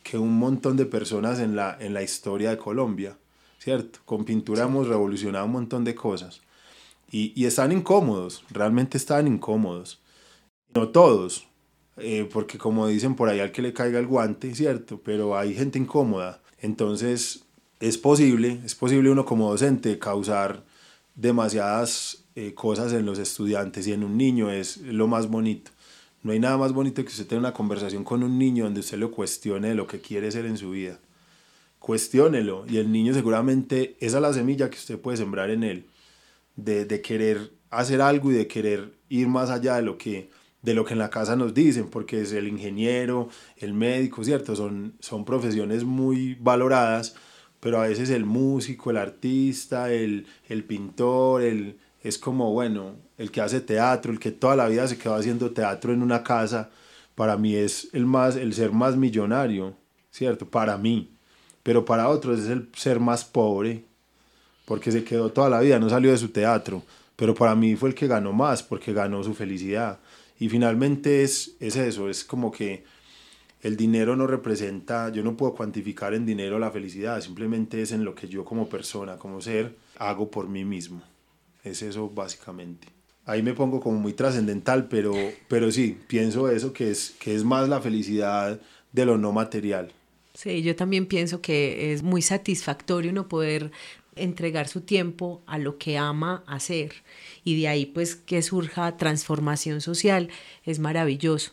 que 0.03 0.19
un 0.19 0.39
montón 0.39 0.77
de 0.77 0.87
personas 0.87 1.39
en 1.39 1.55
la, 1.55 1.77
en 1.79 1.95
la 1.95 2.03
historia 2.03 2.51
de 2.51 2.59
Colombia, 2.59 3.17
¿cierto? 3.59 4.01
Con 4.05 4.25
pintura 4.25 4.65
hemos 4.65 4.89
revolucionado 4.89 5.47
un 5.47 5.53
montón 5.53 5.85
de 5.85 5.95
cosas. 5.95 6.41
Y, 7.11 7.33
y 7.41 7.47
están 7.47 7.73
incómodos, 7.73 8.45
realmente 8.51 8.97
están 8.99 9.29
incómodos. 9.29 10.01
No 10.75 10.89
todos, 10.89 11.47
eh, 11.99 12.29
porque 12.33 12.59
como 12.59 12.87
dicen 12.89 13.15
por 13.15 13.29
ahí 13.29 13.41
al 13.41 13.53
que 13.53 13.63
le 13.63 13.73
caiga 13.73 13.99
el 13.99 14.07
guante, 14.07 14.55
¿cierto? 14.55 15.01
Pero 15.05 15.37
hay 15.37 15.55
gente 15.55 15.79
incómoda. 15.79 16.41
Entonces 16.61 17.45
es 17.81 17.99
posible, 17.99 18.61
es 18.65 18.75
posible 18.75 19.11
uno 19.11 19.25
como 19.25 19.51
docente 19.51 19.99
causar 19.99 20.65
demasiadas 21.15 22.25
eh, 22.35 22.55
cosas 22.55 22.93
en 22.93 23.05
los 23.05 23.19
estudiantes 23.19 23.87
y 23.87 23.93
en 23.93 24.05
un 24.05 24.17
niño 24.17 24.51
es 24.51 24.79
lo 24.79 25.07
más 25.07 25.29
bonito. 25.29 25.71
No 26.23 26.33
hay 26.33 26.39
nada 26.39 26.57
más 26.57 26.73
bonito 26.73 27.03
que 27.03 27.09
usted 27.09 27.27
tenga 27.27 27.41
una 27.41 27.53
conversación 27.53 28.05
con 28.05 28.23
un 28.23 28.39
niño 28.39 28.65
donde 28.65 28.81
usted 28.81 28.99
lo 28.99 29.11
cuestione 29.11 29.69
de 29.69 29.75
lo 29.75 29.87
que 29.87 30.01
quiere 30.01 30.31
ser 30.31 30.47
en 30.47 30.57
su 30.57 30.71
vida. 30.71 31.01
Cuestiónelo 31.81 32.65
y 32.69 32.77
el 32.77 32.93
niño 32.93 33.13
seguramente 33.13 33.97
esa 33.99 34.19
es 34.19 34.23
la 34.23 34.33
semilla 34.33 34.71
que 34.71 34.79
usted 34.79 35.01
puede 35.01 35.17
sembrar 35.19 35.51
en 35.51 35.65
él 35.65 35.87
de, 36.55 36.85
de 36.85 37.03
querer 37.03 37.51
hacer 37.71 38.01
algo 38.01 38.31
y 38.31 38.35
de 38.35 38.47
querer 38.47 38.93
ir 39.09 39.27
más 39.27 39.51
allá 39.51 39.77
de 39.77 39.83
lo 39.83 39.99
que 39.99 40.31
de 40.63 40.75
lo 40.75 40.85
que 40.85 40.95
en 40.95 41.01
la 41.01 41.11
casa 41.11 41.37
nos 41.37 41.55
dicen, 41.55 41.89
porque 41.89 42.23
es 42.23 42.33
el 42.33 42.49
ingeniero, 42.49 43.29
el 43.57 43.75
médico, 43.75 44.25
¿cierto? 44.25 44.55
Son, 44.57 44.95
son 45.01 45.25
profesiones 45.25 45.85
muy 45.85 46.37
valoradas, 46.37 47.17
pero 47.61 47.81
a 47.81 47.89
veces 47.89 48.11
el 48.11 48.25
músico, 48.25 48.91
el 48.91 48.97
artista, 48.97 49.93
el, 49.93 50.27
el 50.49 50.65
pintor, 50.65 51.43
el, 51.43 51.79
es 52.03 52.19
como, 52.19 52.53
bueno, 52.53 52.97
el 53.19 53.31
que 53.31 53.41
hace 53.41 53.61
teatro, 53.61 54.13
el 54.13 54.19
que 54.19 54.31
toda 54.33 54.57
la 54.57 54.69
vida 54.69 54.87
se 54.89 54.99
quedó 54.99 55.15
haciendo 55.15 55.51
teatro 55.51 55.93
en 55.93 56.03
una 56.03 56.23
casa, 56.23 56.71
para 57.15 57.37
mí 57.37 57.55
es 57.55 57.89
el, 57.93 58.07
más, 58.07 58.37
el 58.37 58.55
ser 58.55 58.73
más 58.73 58.97
millonario, 58.97 59.75
¿cierto? 60.11 60.47
Para 60.49 60.77
mí. 60.79 61.11
Pero 61.63 61.85
para 61.85 62.09
otros 62.09 62.41
es 62.41 62.49
el 62.49 62.69
ser 62.75 62.99
más 62.99 63.25
pobre, 63.25 63.85
porque 64.65 64.91
se 64.91 65.05
quedó 65.05 65.31
toda 65.31 65.51
la 65.51 65.61
vida, 65.61 65.79
no 65.79 65.89
salió 65.89 66.11
de 66.11 66.19
su 66.19 66.29
teatro. 66.29 66.83
Pero 67.17 67.35
para 67.35 67.55
mí 67.55 67.77
fue 67.77 67.91
el 67.91 67.95
que 67.95 68.09
ganó 68.09 68.33
más, 68.33 68.63
porque 68.63 68.93
ganó 68.93 69.23
su 69.23 69.35
felicidad. 69.35 69.99
Y 70.43 70.49
finalmente 70.49 71.23
es, 71.23 71.55
es 71.61 71.77
eso, 71.77 72.11
es 72.11 72.25
como 72.25 72.51
que 72.51 72.83
el 73.61 73.77
dinero 73.77 74.17
no 74.17 74.27
representa, 74.27 75.09
yo 75.11 75.23
no 75.23 75.37
puedo 75.37 75.55
cuantificar 75.55 76.15
en 76.15 76.27
dinero 76.27 76.59
la 76.59 76.73
felicidad, 76.73 77.21
simplemente 77.21 77.81
es 77.81 77.93
en 77.93 78.05
lo 78.05 78.17
que 78.17 78.27
yo 78.27 78.45
como 78.45 78.69
persona, 78.69 79.19
como 79.19 79.41
ser, 79.41 79.77
hago 79.99 80.33
por 80.33 80.49
mí 80.49 80.65
mismo. 80.65 81.01
Es 81.63 81.81
eso 81.83 82.11
básicamente. 82.11 82.89
Ahí 83.25 83.41
me 83.45 83.55
pongo 83.55 83.79
como 83.79 84.01
muy 84.01 84.15
trascendental, 84.15 84.89
pero, 84.89 85.13
pero 85.47 85.71
sí, 85.71 85.97
pienso 86.09 86.51
eso, 86.51 86.73
que 86.73 86.91
es, 86.91 87.15
que 87.21 87.37
es 87.37 87.45
más 87.45 87.69
la 87.69 87.81
felicidad 87.81 88.61
de 88.91 89.07
lo 89.07 89.19
no 89.19 89.31
material. 89.31 89.93
Sí, 90.35 90.63
yo 90.63 90.75
también 90.75 91.07
pienso 91.07 91.41
que 91.41 91.93
es 91.93 92.03
muy 92.03 92.21
satisfactorio 92.21 93.13
no 93.13 93.29
poder 93.29 93.71
entregar 94.17 94.69
su 94.69 94.83
tiempo 94.83 95.43
a 95.47 95.59
lo 95.59 95.79
que 95.79 95.99
ama 95.99 96.45
hacer 96.47 96.93
y 97.45 97.61
de 97.61 97.69
ahí 97.69 97.87
pues 97.87 98.17
que 98.17 98.43
surja 98.43 98.97
transformación 98.97 99.81
social 99.81 100.29
es 100.65 100.79
maravilloso. 100.79 101.53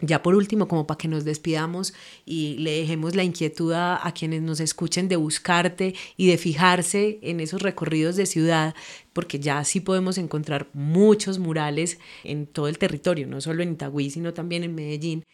Ya 0.00 0.22
por 0.22 0.36
último, 0.36 0.68
como 0.68 0.86
para 0.86 0.98
que 0.98 1.08
nos 1.08 1.24
despidamos 1.24 1.92
y 2.24 2.56
le 2.58 2.70
dejemos 2.70 3.16
la 3.16 3.24
inquietud 3.24 3.72
a, 3.72 4.12
quienes 4.16 4.42
nos 4.42 4.60
escuchen 4.60 5.08
de 5.08 5.16
buscarte 5.16 5.94
y 6.16 6.28
de 6.28 6.38
fijarse 6.38 7.18
en 7.22 7.40
esos 7.40 7.62
recorridos 7.62 8.14
de 8.14 8.26
ciudad, 8.26 8.76
porque 9.12 9.40
ya 9.40 9.64
sí 9.64 9.80
podemos 9.80 10.16
encontrar 10.16 10.68
muchos 10.72 11.40
murales 11.40 11.98
en 12.22 12.46
todo 12.46 12.68
el 12.68 12.78
territorio, 12.78 13.26
no 13.26 13.40
solo 13.40 13.64
en 13.64 13.72
Itagüí, 13.72 14.10
sino 14.10 14.32
también 14.34 14.62
en 14.62 14.76
Medellín. 14.76 15.24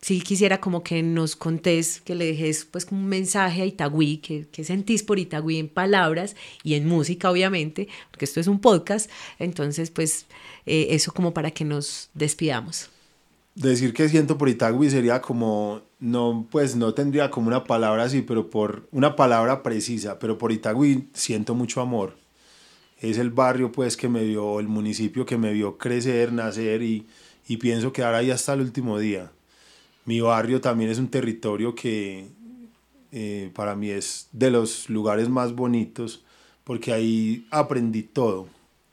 Sí 0.00 0.20
quisiera 0.20 0.60
como 0.60 0.82
que 0.82 1.02
nos 1.02 1.36
contés, 1.36 2.00
que 2.00 2.14
le 2.14 2.26
dejes 2.26 2.64
pues 2.64 2.84
como 2.84 3.00
un 3.00 3.08
mensaje 3.08 3.62
a 3.62 3.66
Itagüí, 3.66 4.18
que, 4.18 4.46
que 4.48 4.62
sentís 4.62 5.02
por 5.02 5.18
Itagüí 5.18 5.58
en 5.58 5.68
palabras 5.68 6.36
y 6.62 6.74
en 6.74 6.86
música 6.86 7.30
obviamente, 7.30 7.88
porque 8.10 8.24
esto 8.24 8.38
es 8.40 8.46
un 8.46 8.60
podcast, 8.60 9.10
entonces 9.38 9.90
pues 9.90 10.26
eh, 10.66 10.88
eso 10.90 11.12
como 11.12 11.32
para 11.32 11.50
que 11.50 11.64
nos 11.64 12.10
despidamos 12.14 12.90
decir 13.56 13.94
que 13.94 14.08
siento 14.08 14.38
por 14.38 14.48
Itagüí 14.48 14.90
sería 14.90 15.20
como, 15.20 15.82
no, 15.98 16.46
pues 16.50 16.76
no 16.76 16.94
tendría 16.94 17.30
como 17.30 17.48
una 17.48 17.64
palabra 17.64 18.04
así, 18.04 18.22
pero 18.22 18.50
por 18.50 18.86
una 18.92 19.16
palabra 19.16 19.62
precisa, 19.62 20.18
pero 20.18 20.38
por 20.38 20.52
Itagüí 20.52 21.08
siento 21.14 21.54
mucho 21.54 21.80
amor. 21.80 22.16
Es 23.00 23.18
el 23.18 23.30
barrio 23.30 23.72
pues 23.72 23.96
que 23.96 24.08
me 24.08 24.24
vio, 24.24 24.60
el 24.60 24.68
municipio 24.68 25.26
que 25.26 25.36
me 25.38 25.52
vio 25.52 25.76
crecer, 25.78 26.32
nacer 26.32 26.82
y, 26.82 27.06
y 27.48 27.56
pienso 27.56 27.92
que 27.92 28.02
ahora 28.04 28.22
ya 28.22 28.34
hasta 28.34 28.54
el 28.54 28.60
último 28.60 28.98
día. 28.98 29.32
Mi 30.06 30.20
barrio 30.20 30.60
también 30.60 30.90
es 30.90 30.98
un 30.98 31.08
territorio 31.08 31.74
que 31.74 32.28
eh, 33.12 33.50
para 33.54 33.76
mí 33.76 33.90
es 33.90 34.28
de 34.32 34.50
los 34.50 34.88
lugares 34.88 35.28
más 35.28 35.54
bonitos 35.54 36.24
porque 36.64 36.92
ahí 36.92 37.46
aprendí 37.50 38.02
todo. 38.02 38.48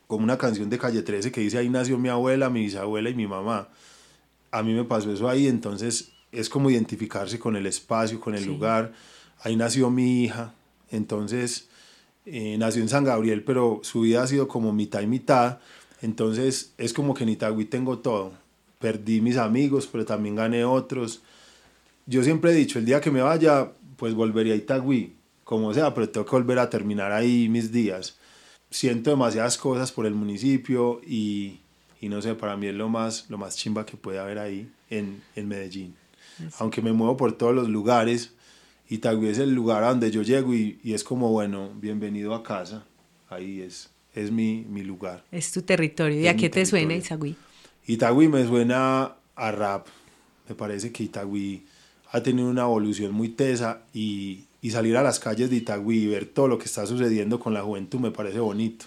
Como 0.07 0.23
una 0.23 0.37
canción 0.37 0.69
de 0.69 0.77
Calle 0.77 1.01
13 1.01 1.31
que 1.31 1.41
dice 1.41 1.57
ahí 1.57 1.69
nació 1.69 1.97
mi 1.97 2.09
abuela, 2.09 2.49
mi 2.49 2.61
bisabuela 2.61 3.09
y 3.09 3.15
mi 3.15 3.27
mamá 3.27 3.69
a 4.53 4.61
mí 4.61 4.71
me 4.71 4.83
pasó 4.83 5.11
eso 5.11 5.27
ahí, 5.27 5.47
entonces 5.47 6.11
es 6.31 6.47
como 6.47 6.69
identificarse 6.69 7.39
con 7.39 7.55
el 7.55 7.65
espacio, 7.65 8.19
con 8.19 8.35
el 8.35 8.41
sí. 8.41 8.45
lugar. 8.45 8.93
Ahí 9.41 9.55
nació 9.55 9.89
mi 9.89 10.23
hija, 10.23 10.53
entonces 10.91 11.69
eh, 12.27 12.55
nació 12.59 12.83
en 12.83 12.89
San 12.89 13.03
Gabriel, 13.03 13.43
pero 13.43 13.79
su 13.81 14.01
vida 14.01 14.21
ha 14.21 14.27
sido 14.27 14.47
como 14.47 14.71
mitad 14.71 15.01
y 15.01 15.07
mitad, 15.07 15.57
entonces 16.03 16.75
es 16.77 16.93
como 16.93 17.15
que 17.15 17.23
en 17.23 17.29
Itagüí 17.29 17.65
tengo 17.65 17.97
todo. 17.97 18.33
Perdí 18.83 19.21
mis 19.21 19.37
amigos, 19.37 19.87
pero 19.89 20.03
también 20.03 20.35
gané 20.35 20.65
otros. 20.65 21.21
Yo 22.05 22.21
siempre 22.21 22.51
he 22.51 22.53
dicho, 22.53 22.79
el 22.79 22.85
día 22.85 22.99
que 22.99 23.11
me 23.11 23.21
vaya, 23.21 23.71
pues 23.95 24.13
volvería 24.13 24.55
a 24.55 24.57
Itagüí, 24.57 25.13
como 25.45 25.73
sea, 25.73 25.93
pero 25.93 26.09
tengo 26.09 26.25
que 26.25 26.35
volver 26.35 26.59
a 26.59 26.69
terminar 26.69 27.13
ahí 27.13 27.47
mis 27.47 27.71
días. 27.71 28.17
Siento 28.69 29.11
demasiadas 29.11 29.57
cosas 29.57 29.93
por 29.93 30.05
el 30.05 30.13
municipio 30.15 30.99
y, 31.07 31.61
y 32.01 32.09
no 32.09 32.21
sé, 32.21 32.35
para 32.35 32.57
mí 32.57 32.67
es 32.67 32.75
lo 32.75 32.89
más, 32.89 33.29
lo 33.29 33.37
más 33.37 33.55
chimba 33.55 33.85
que 33.85 33.95
puede 33.95 34.19
haber 34.19 34.37
ahí 34.37 34.69
en, 34.89 35.23
en 35.37 35.47
Medellín. 35.47 35.95
Sí. 36.37 36.43
Aunque 36.59 36.81
me 36.81 36.91
muevo 36.91 37.15
por 37.15 37.31
todos 37.37 37.55
los 37.55 37.69
lugares, 37.69 38.33
Itagüí 38.89 39.29
es 39.29 39.37
el 39.37 39.55
lugar 39.55 39.85
a 39.85 39.91
donde 39.91 40.11
yo 40.11 40.23
llego 40.23 40.53
y, 40.53 40.77
y, 40.83 40.93
es 40.93 41.05
como, 41.05 41.29
bueno, 41.31 41.71
bienvenido 41.79 42.35
a 42.35 42.43
casa, 42.43 42.83
ahí 43.29 43.61
es, 43.61 43.89
es 44.13 44.29
mi, 44.29 44.65
mi 44.67 44.83
lugar. 44.83 45.23
Es 45.31 45.53
tu 45.53 45.61
territorio. 45.61 46.19
¿Y 46.19 46.27
a 46.27 46.35
qué 46.35 46.49
te 46.49 46.65
suena 46.65 46.95
Itagüí? 46.95 47.37
Itagüí 47.87 48.27
me 48.27 48.45
suena 48.45 49.15
a 49.35 49.51
rap. 49.51 49.87
Me 50.47 50.55
parece 50.55 50.91
que 50.91 51.03
Itagüí 51.03 51.65
ha 52.11 52.21
tenido 52.21 52.49
una 52.49 52.63
evolución 52.63 53.11
muy 53.13 53.29
tesa 53.29 53.81
y, 53.93 54.45
y 54.61 54.71
salir 54.71 54.97
a 54.97 55.03
las 55.03 55.19
calles 55.19 55.49
de 55.49 55.57
Itagüí 55.57 56.03
y 56.03 56.07
ver 56.07 56.25
todo 56.25 56.47
lo 56.47 56.57
que 56.57 56.65
está 56.65 56.85
sucediendo 56.85 57.39
con 57.39 57.53
la 57.53 57.63
juventud 57.63 57.99
me 57.99 58.11
parece 58.11 58.39
bonito. 58.39 58.85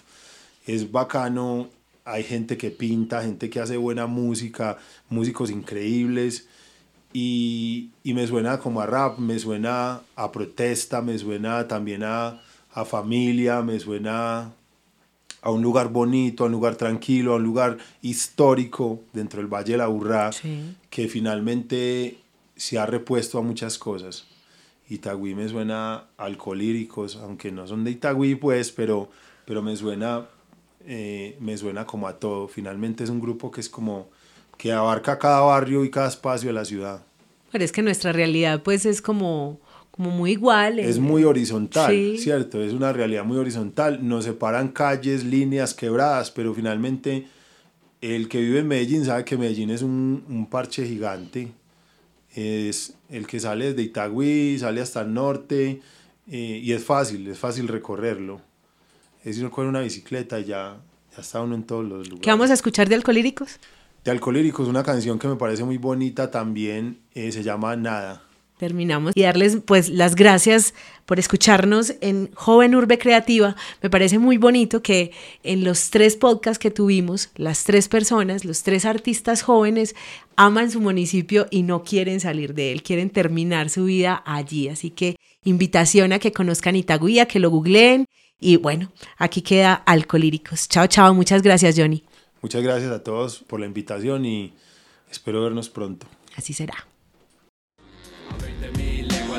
Es 0.65 0.91
bacano 0.91 1.69
hay 2.07 2.23
gente 2.23 2.57
que 2.57 2.71
pinta, 2.71 3.21
gente 3.21 3.49
que 3.49 3.59
hace 3.59 3.75
buena 3.75 4.07
música, 4.07 4.77
músicos 5.09 5.51
increíbles. 5.51 6.47
Y, 7.11 7.89
y, 8.01 8.13
me 8.13 8.25
suena 8.27 8.59
como 8.59 8.79
a 8.79 8.85
rap, 8.85 9.17
me 9.17 9.37
suena 9.39 10.01
a 10.15 10.31
protesta, 10.31 11.01
me 11.01 11.17
suena 11.17 11.67
también 11.67 12.03
a, 12.03 12.41
a 12.73 12.85
familia, 12.85 13.61
me 13.61 13.79
suena 13.79 14.53
a 15.41 15.51
un 15.51 15.61
lugar 15.61 15.89
bonito, 15.89 16.43
a 16.43 16.47
un 16.47 16.53
lugar 16.53 16.75
tranquilo, 16.75 17.33
a 17.33 17.35
un 17.37 17.43
lugar 17.43 17.77
histórico 18.01 19.01
dentro 19.13 19.41
del 19.41 19.47
Valle 19.47 19.73
de 19.73 19.77
la 19.77 19.89
Urrá, 19.89 20.31
sí. 20.31 20.75
que 20.89 21.07
finalmente 21.07 22.17
se 22.55 22.79
ha 22.79 22.85
repuesto 22.85 23.37
a 23.37 23.41
muchas 23.41 23.77
cosas. 23.77 24.25
Itagüí 24.89 25.35
me 25.35 25.47
suena 25.47 25.95
a 25.95 26.07
alcohólíricos, 26.17 27.17
aunque 27.17 27.51
no 27.51 27.67
son 27.67 27.83
de 27.83 27.91
Itagüí, 27.91 28.35
pues, 28.35 28.71
pero, 28.71 29.09
pero 29.45 29.61
me 29.61 29.75
suena 29.75 30.27
eh, 30.89 31.35
me 31.41 31.57
suena 31.57 31.85
como 31.85 32.07
a 32.07 32.17
todo. 32.17 32.47
Finalmente 32.47 33.03
es 33.03 33.09
un 33.09 33.19
grupo 33.19 33.51
que 33.51 33.59
es 33.59 33.67
como 33.67 34.07
que 34.57 34.71
abarca 34.71 35.19
cada 35.19 35.41
barrio 35.41 35.83
y 35.83 35.91
cada 35.91 36.07
espacio 36.07 36.47
de 36.47 36.53
la 36.53 36.63
ciudad. 36.63 37.03
Pero 37.51 37.63
es 37.63 37.73
que 37.73 37.81
nuestra 37.81 38.13
realidad 38.13 38.63
pues 38.63 38.85
es 38.85 39.01
como, 39.01 39.59
como 39.97 40.11
muy 40.11 40.31
igual. 40.31 40.79
Es 40.79 40.99
muy 40.99 41.25
horizontal, 41.25 41.91
sí. 41.91 42.17
¿cierto? 42.17 42.61
Es 42.61 42.71
una 42.71 42.93
realidad 42.93 43.25
muy 43.25 43.37
horizontal. 43.37 44.07
Nos 44.07 44.23
separan 44.23 44.69
calles, 44.69 45.25
líneas, 45.25 45.73
quebradas, 45.73 46.31
pero 46.31 46.53
finalmente 46.53 47.27
el 47.99 48.29
que 48.29 48.39
vive 48.39 48.59
en 48.59 48.67
Medellín 48.67 49.03
sabe 49.03 49.25
que 49.25 49.37
Medellín 49.37 49.71
es 49.71 49.81
un, 49.81 50.23
un 50.29 50.45
parche 50.45 50.87
gigante. 50.87 51.51
Es 52.33 52.93
el 53.09 53.27
que 53.27 53.39
sale 53.39 53.73
desde 53.73 53.81
Itagüí, 53.81 54.57
sale 54.59 54.79
hasta 54.79 55.01
el 55.01 55.13
norte 55.13 55.81
eh, 56.31 56.61
y 56.63 56.71
es 56.71 56.83
fácil, 56.83 57.27
es 57.27 57.37
fácil 57.37 57.67
recorrerlo 57.67 58.41
es 59.29 59.37
ir 59.37 59.49
con 59.49 59.67
una 59.67 59.81
bicicleta 59.81 60.39
y 60.39 60.45
ya, 60.45 60.77
ya 61.15 61.21
está 61.21 61.41
uno 61.41 61.55
en 61.55 61.63
todos 61.63 61.83
los 61.83 62.07
lugares. 62.07 62.21
¿Qué 62.21 62.29
vamos 62.29 62.49
a 62.49 62.53
escuchar 62.53 62.87
de 62.87 62.95
Alcolíricos? 62.95 63.59
De 64.03 64.11
Alcolíricos, 64.11 64.67
una 64.67 64.83
canción 64.83 65.19
que 65.19 65.27
me 65.27 65.35
parece 65.35 65.63
muy 65.63 65.77
bonita 65.77 66.31
también, 66.31 66.99
eh, 67.13 67.31
se 67.31 67.43
llama 67.43 67.75
Nada. 67.75 68.23
Terminamos 68.57 69.13
y 69.15 69.21
darles 69.21 69.59
pues 69.65 69.89
las 69.89 70.15
gracias 70.15 70.73
por 71.05 71.19
escucharnos 71.19 71.93
en 72.01 72.31
Joven 72.33 72.75
Urbe 72.75 72.97
Creativa. 72.97 73.55
Me 73.83 73.89
parece 73.89 74.17
muy 74.17 74.37
bonito 74.37 74.81
que 74.81 75.11
en 75.43 75.63
los 75.63 75.91
tres 75.91 76.15
podcasts 76.15 76.57
que 76.57 76.71
tuvimos, 76.71 77.29
las 77.35 77.63
tres 77.65 77.87
personas, 77.87 78.45
los 78.45 78.63
tres 78.63 78.85
artistas 78.85 79.43
jóvenes 79.43 79.95
aman 80.35 80.71
su 80.71 80.81
municipio 80.81 81.47
y 81.51 81.61
no 81.61 81.83
quieren 81.83 82.19
salir 82.19 82.55
de 82.55 82.71
él, 82.71 82.81
quieren 82.81 83.11
terminar 83.11 83.69
su 83.69 83.85
vida 83.85 84.23
allí. 84.25 84.69
Así 84.69 84.89
que 84.89 85.17
invitación 85.43 86.11
a 86.13 86.19
que 86.19 86.31
conozcan 86.31 86.75
Itagüí, 86.75 87.19
a 87.19 87.27
que 87.27 87.39
lo 87.39 87.51
googleen 87.51 88.05
y 88.39 88.57
bueno, 88.57 88.91
aquí 89.17 89.41
queda 89.41 89.73
Alcolíricos. 89.73 90.67
Chao, 90.67 90.87
chao. 90.87 91.13
Muchas 91.13 91.41
gracias, 91.41 91.75
Johnny. 91.77 92.03
Muchas 92.41 92.63
gracias 92.63 92.91
a 92.91 93.03
todos 93.03 93.39
por 93.39 93.59
la 93.59 93.65
invitación 93.65 94.25
y 94.25 94.53
espero 95.11 95.43
vernos 95.43 95.69
pronto. 95.69 96.07
Así 96.35 96.53
será. 96.53 96.87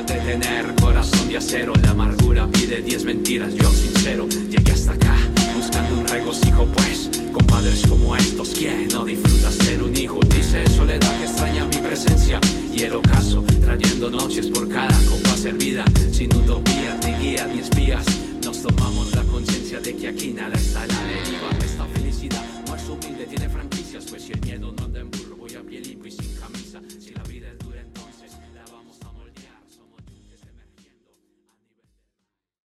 De 0.09 0.19
tener 0.21 0.75
corazón 0.81 1.29
de 1.29 1.37
acero 1.37 1.73
La 1.83 1.91
amargura 1.91 2.47
pide 2.47 2.81
diez 2.81 3.03
mentiras, 3.03 3.53
yo 3.53 3.69
sincero 3.69 4.27
Llegué 4.27 4.71
hasta 4.71 4.93
acá 4.93 5.15
buscando 5.55 5.99
un 5.99 6.07
regocijo 6.07 6.65
pues 6.65 7.09
Con 7.31 7.45
padres 7.45 7.83
como 7.87 8.15
estos, 8.15 8.49
¿quién 8.49 8.87
no 8.87 9.05
disfruta 9.05 9.51
ser 9.51 9.83
un 9.83 9.95
hijo? 9.95 10.19
Dice 10.21 10.67
soledad 10.69 11.15
que 11.19 11.25
extraña 11.25 11.65
mi 11.65 11.77
presencia 11.77 12.39
Y 12.73 12.83
el 12.83 12.93
ocaso 12.93 13.43
trayendo 13.61 14.09
noches 14.09 14.47
por 14.47 14.67
cada 14.67 14.97
copa 15.05 15.37
servida 15.37 15.85
Sin 16.11 16.35
utopía, 16.35 16.97
ni 17.05 17.13
guía, 17.23 17.47
ni 17.53 17.59
espías 17.59 18.05
nos 18.43 18.63
tomamos 18.63 19.13
la 19.15 19.23
conciencia 19.23 19.79
de 19.79 19.95
que 19.95 20.07
aquí 20.07 20.33
nada 20.33 20.55
está 20.55 20.87
la 20.87 21.03
deriva. 21.03 21.68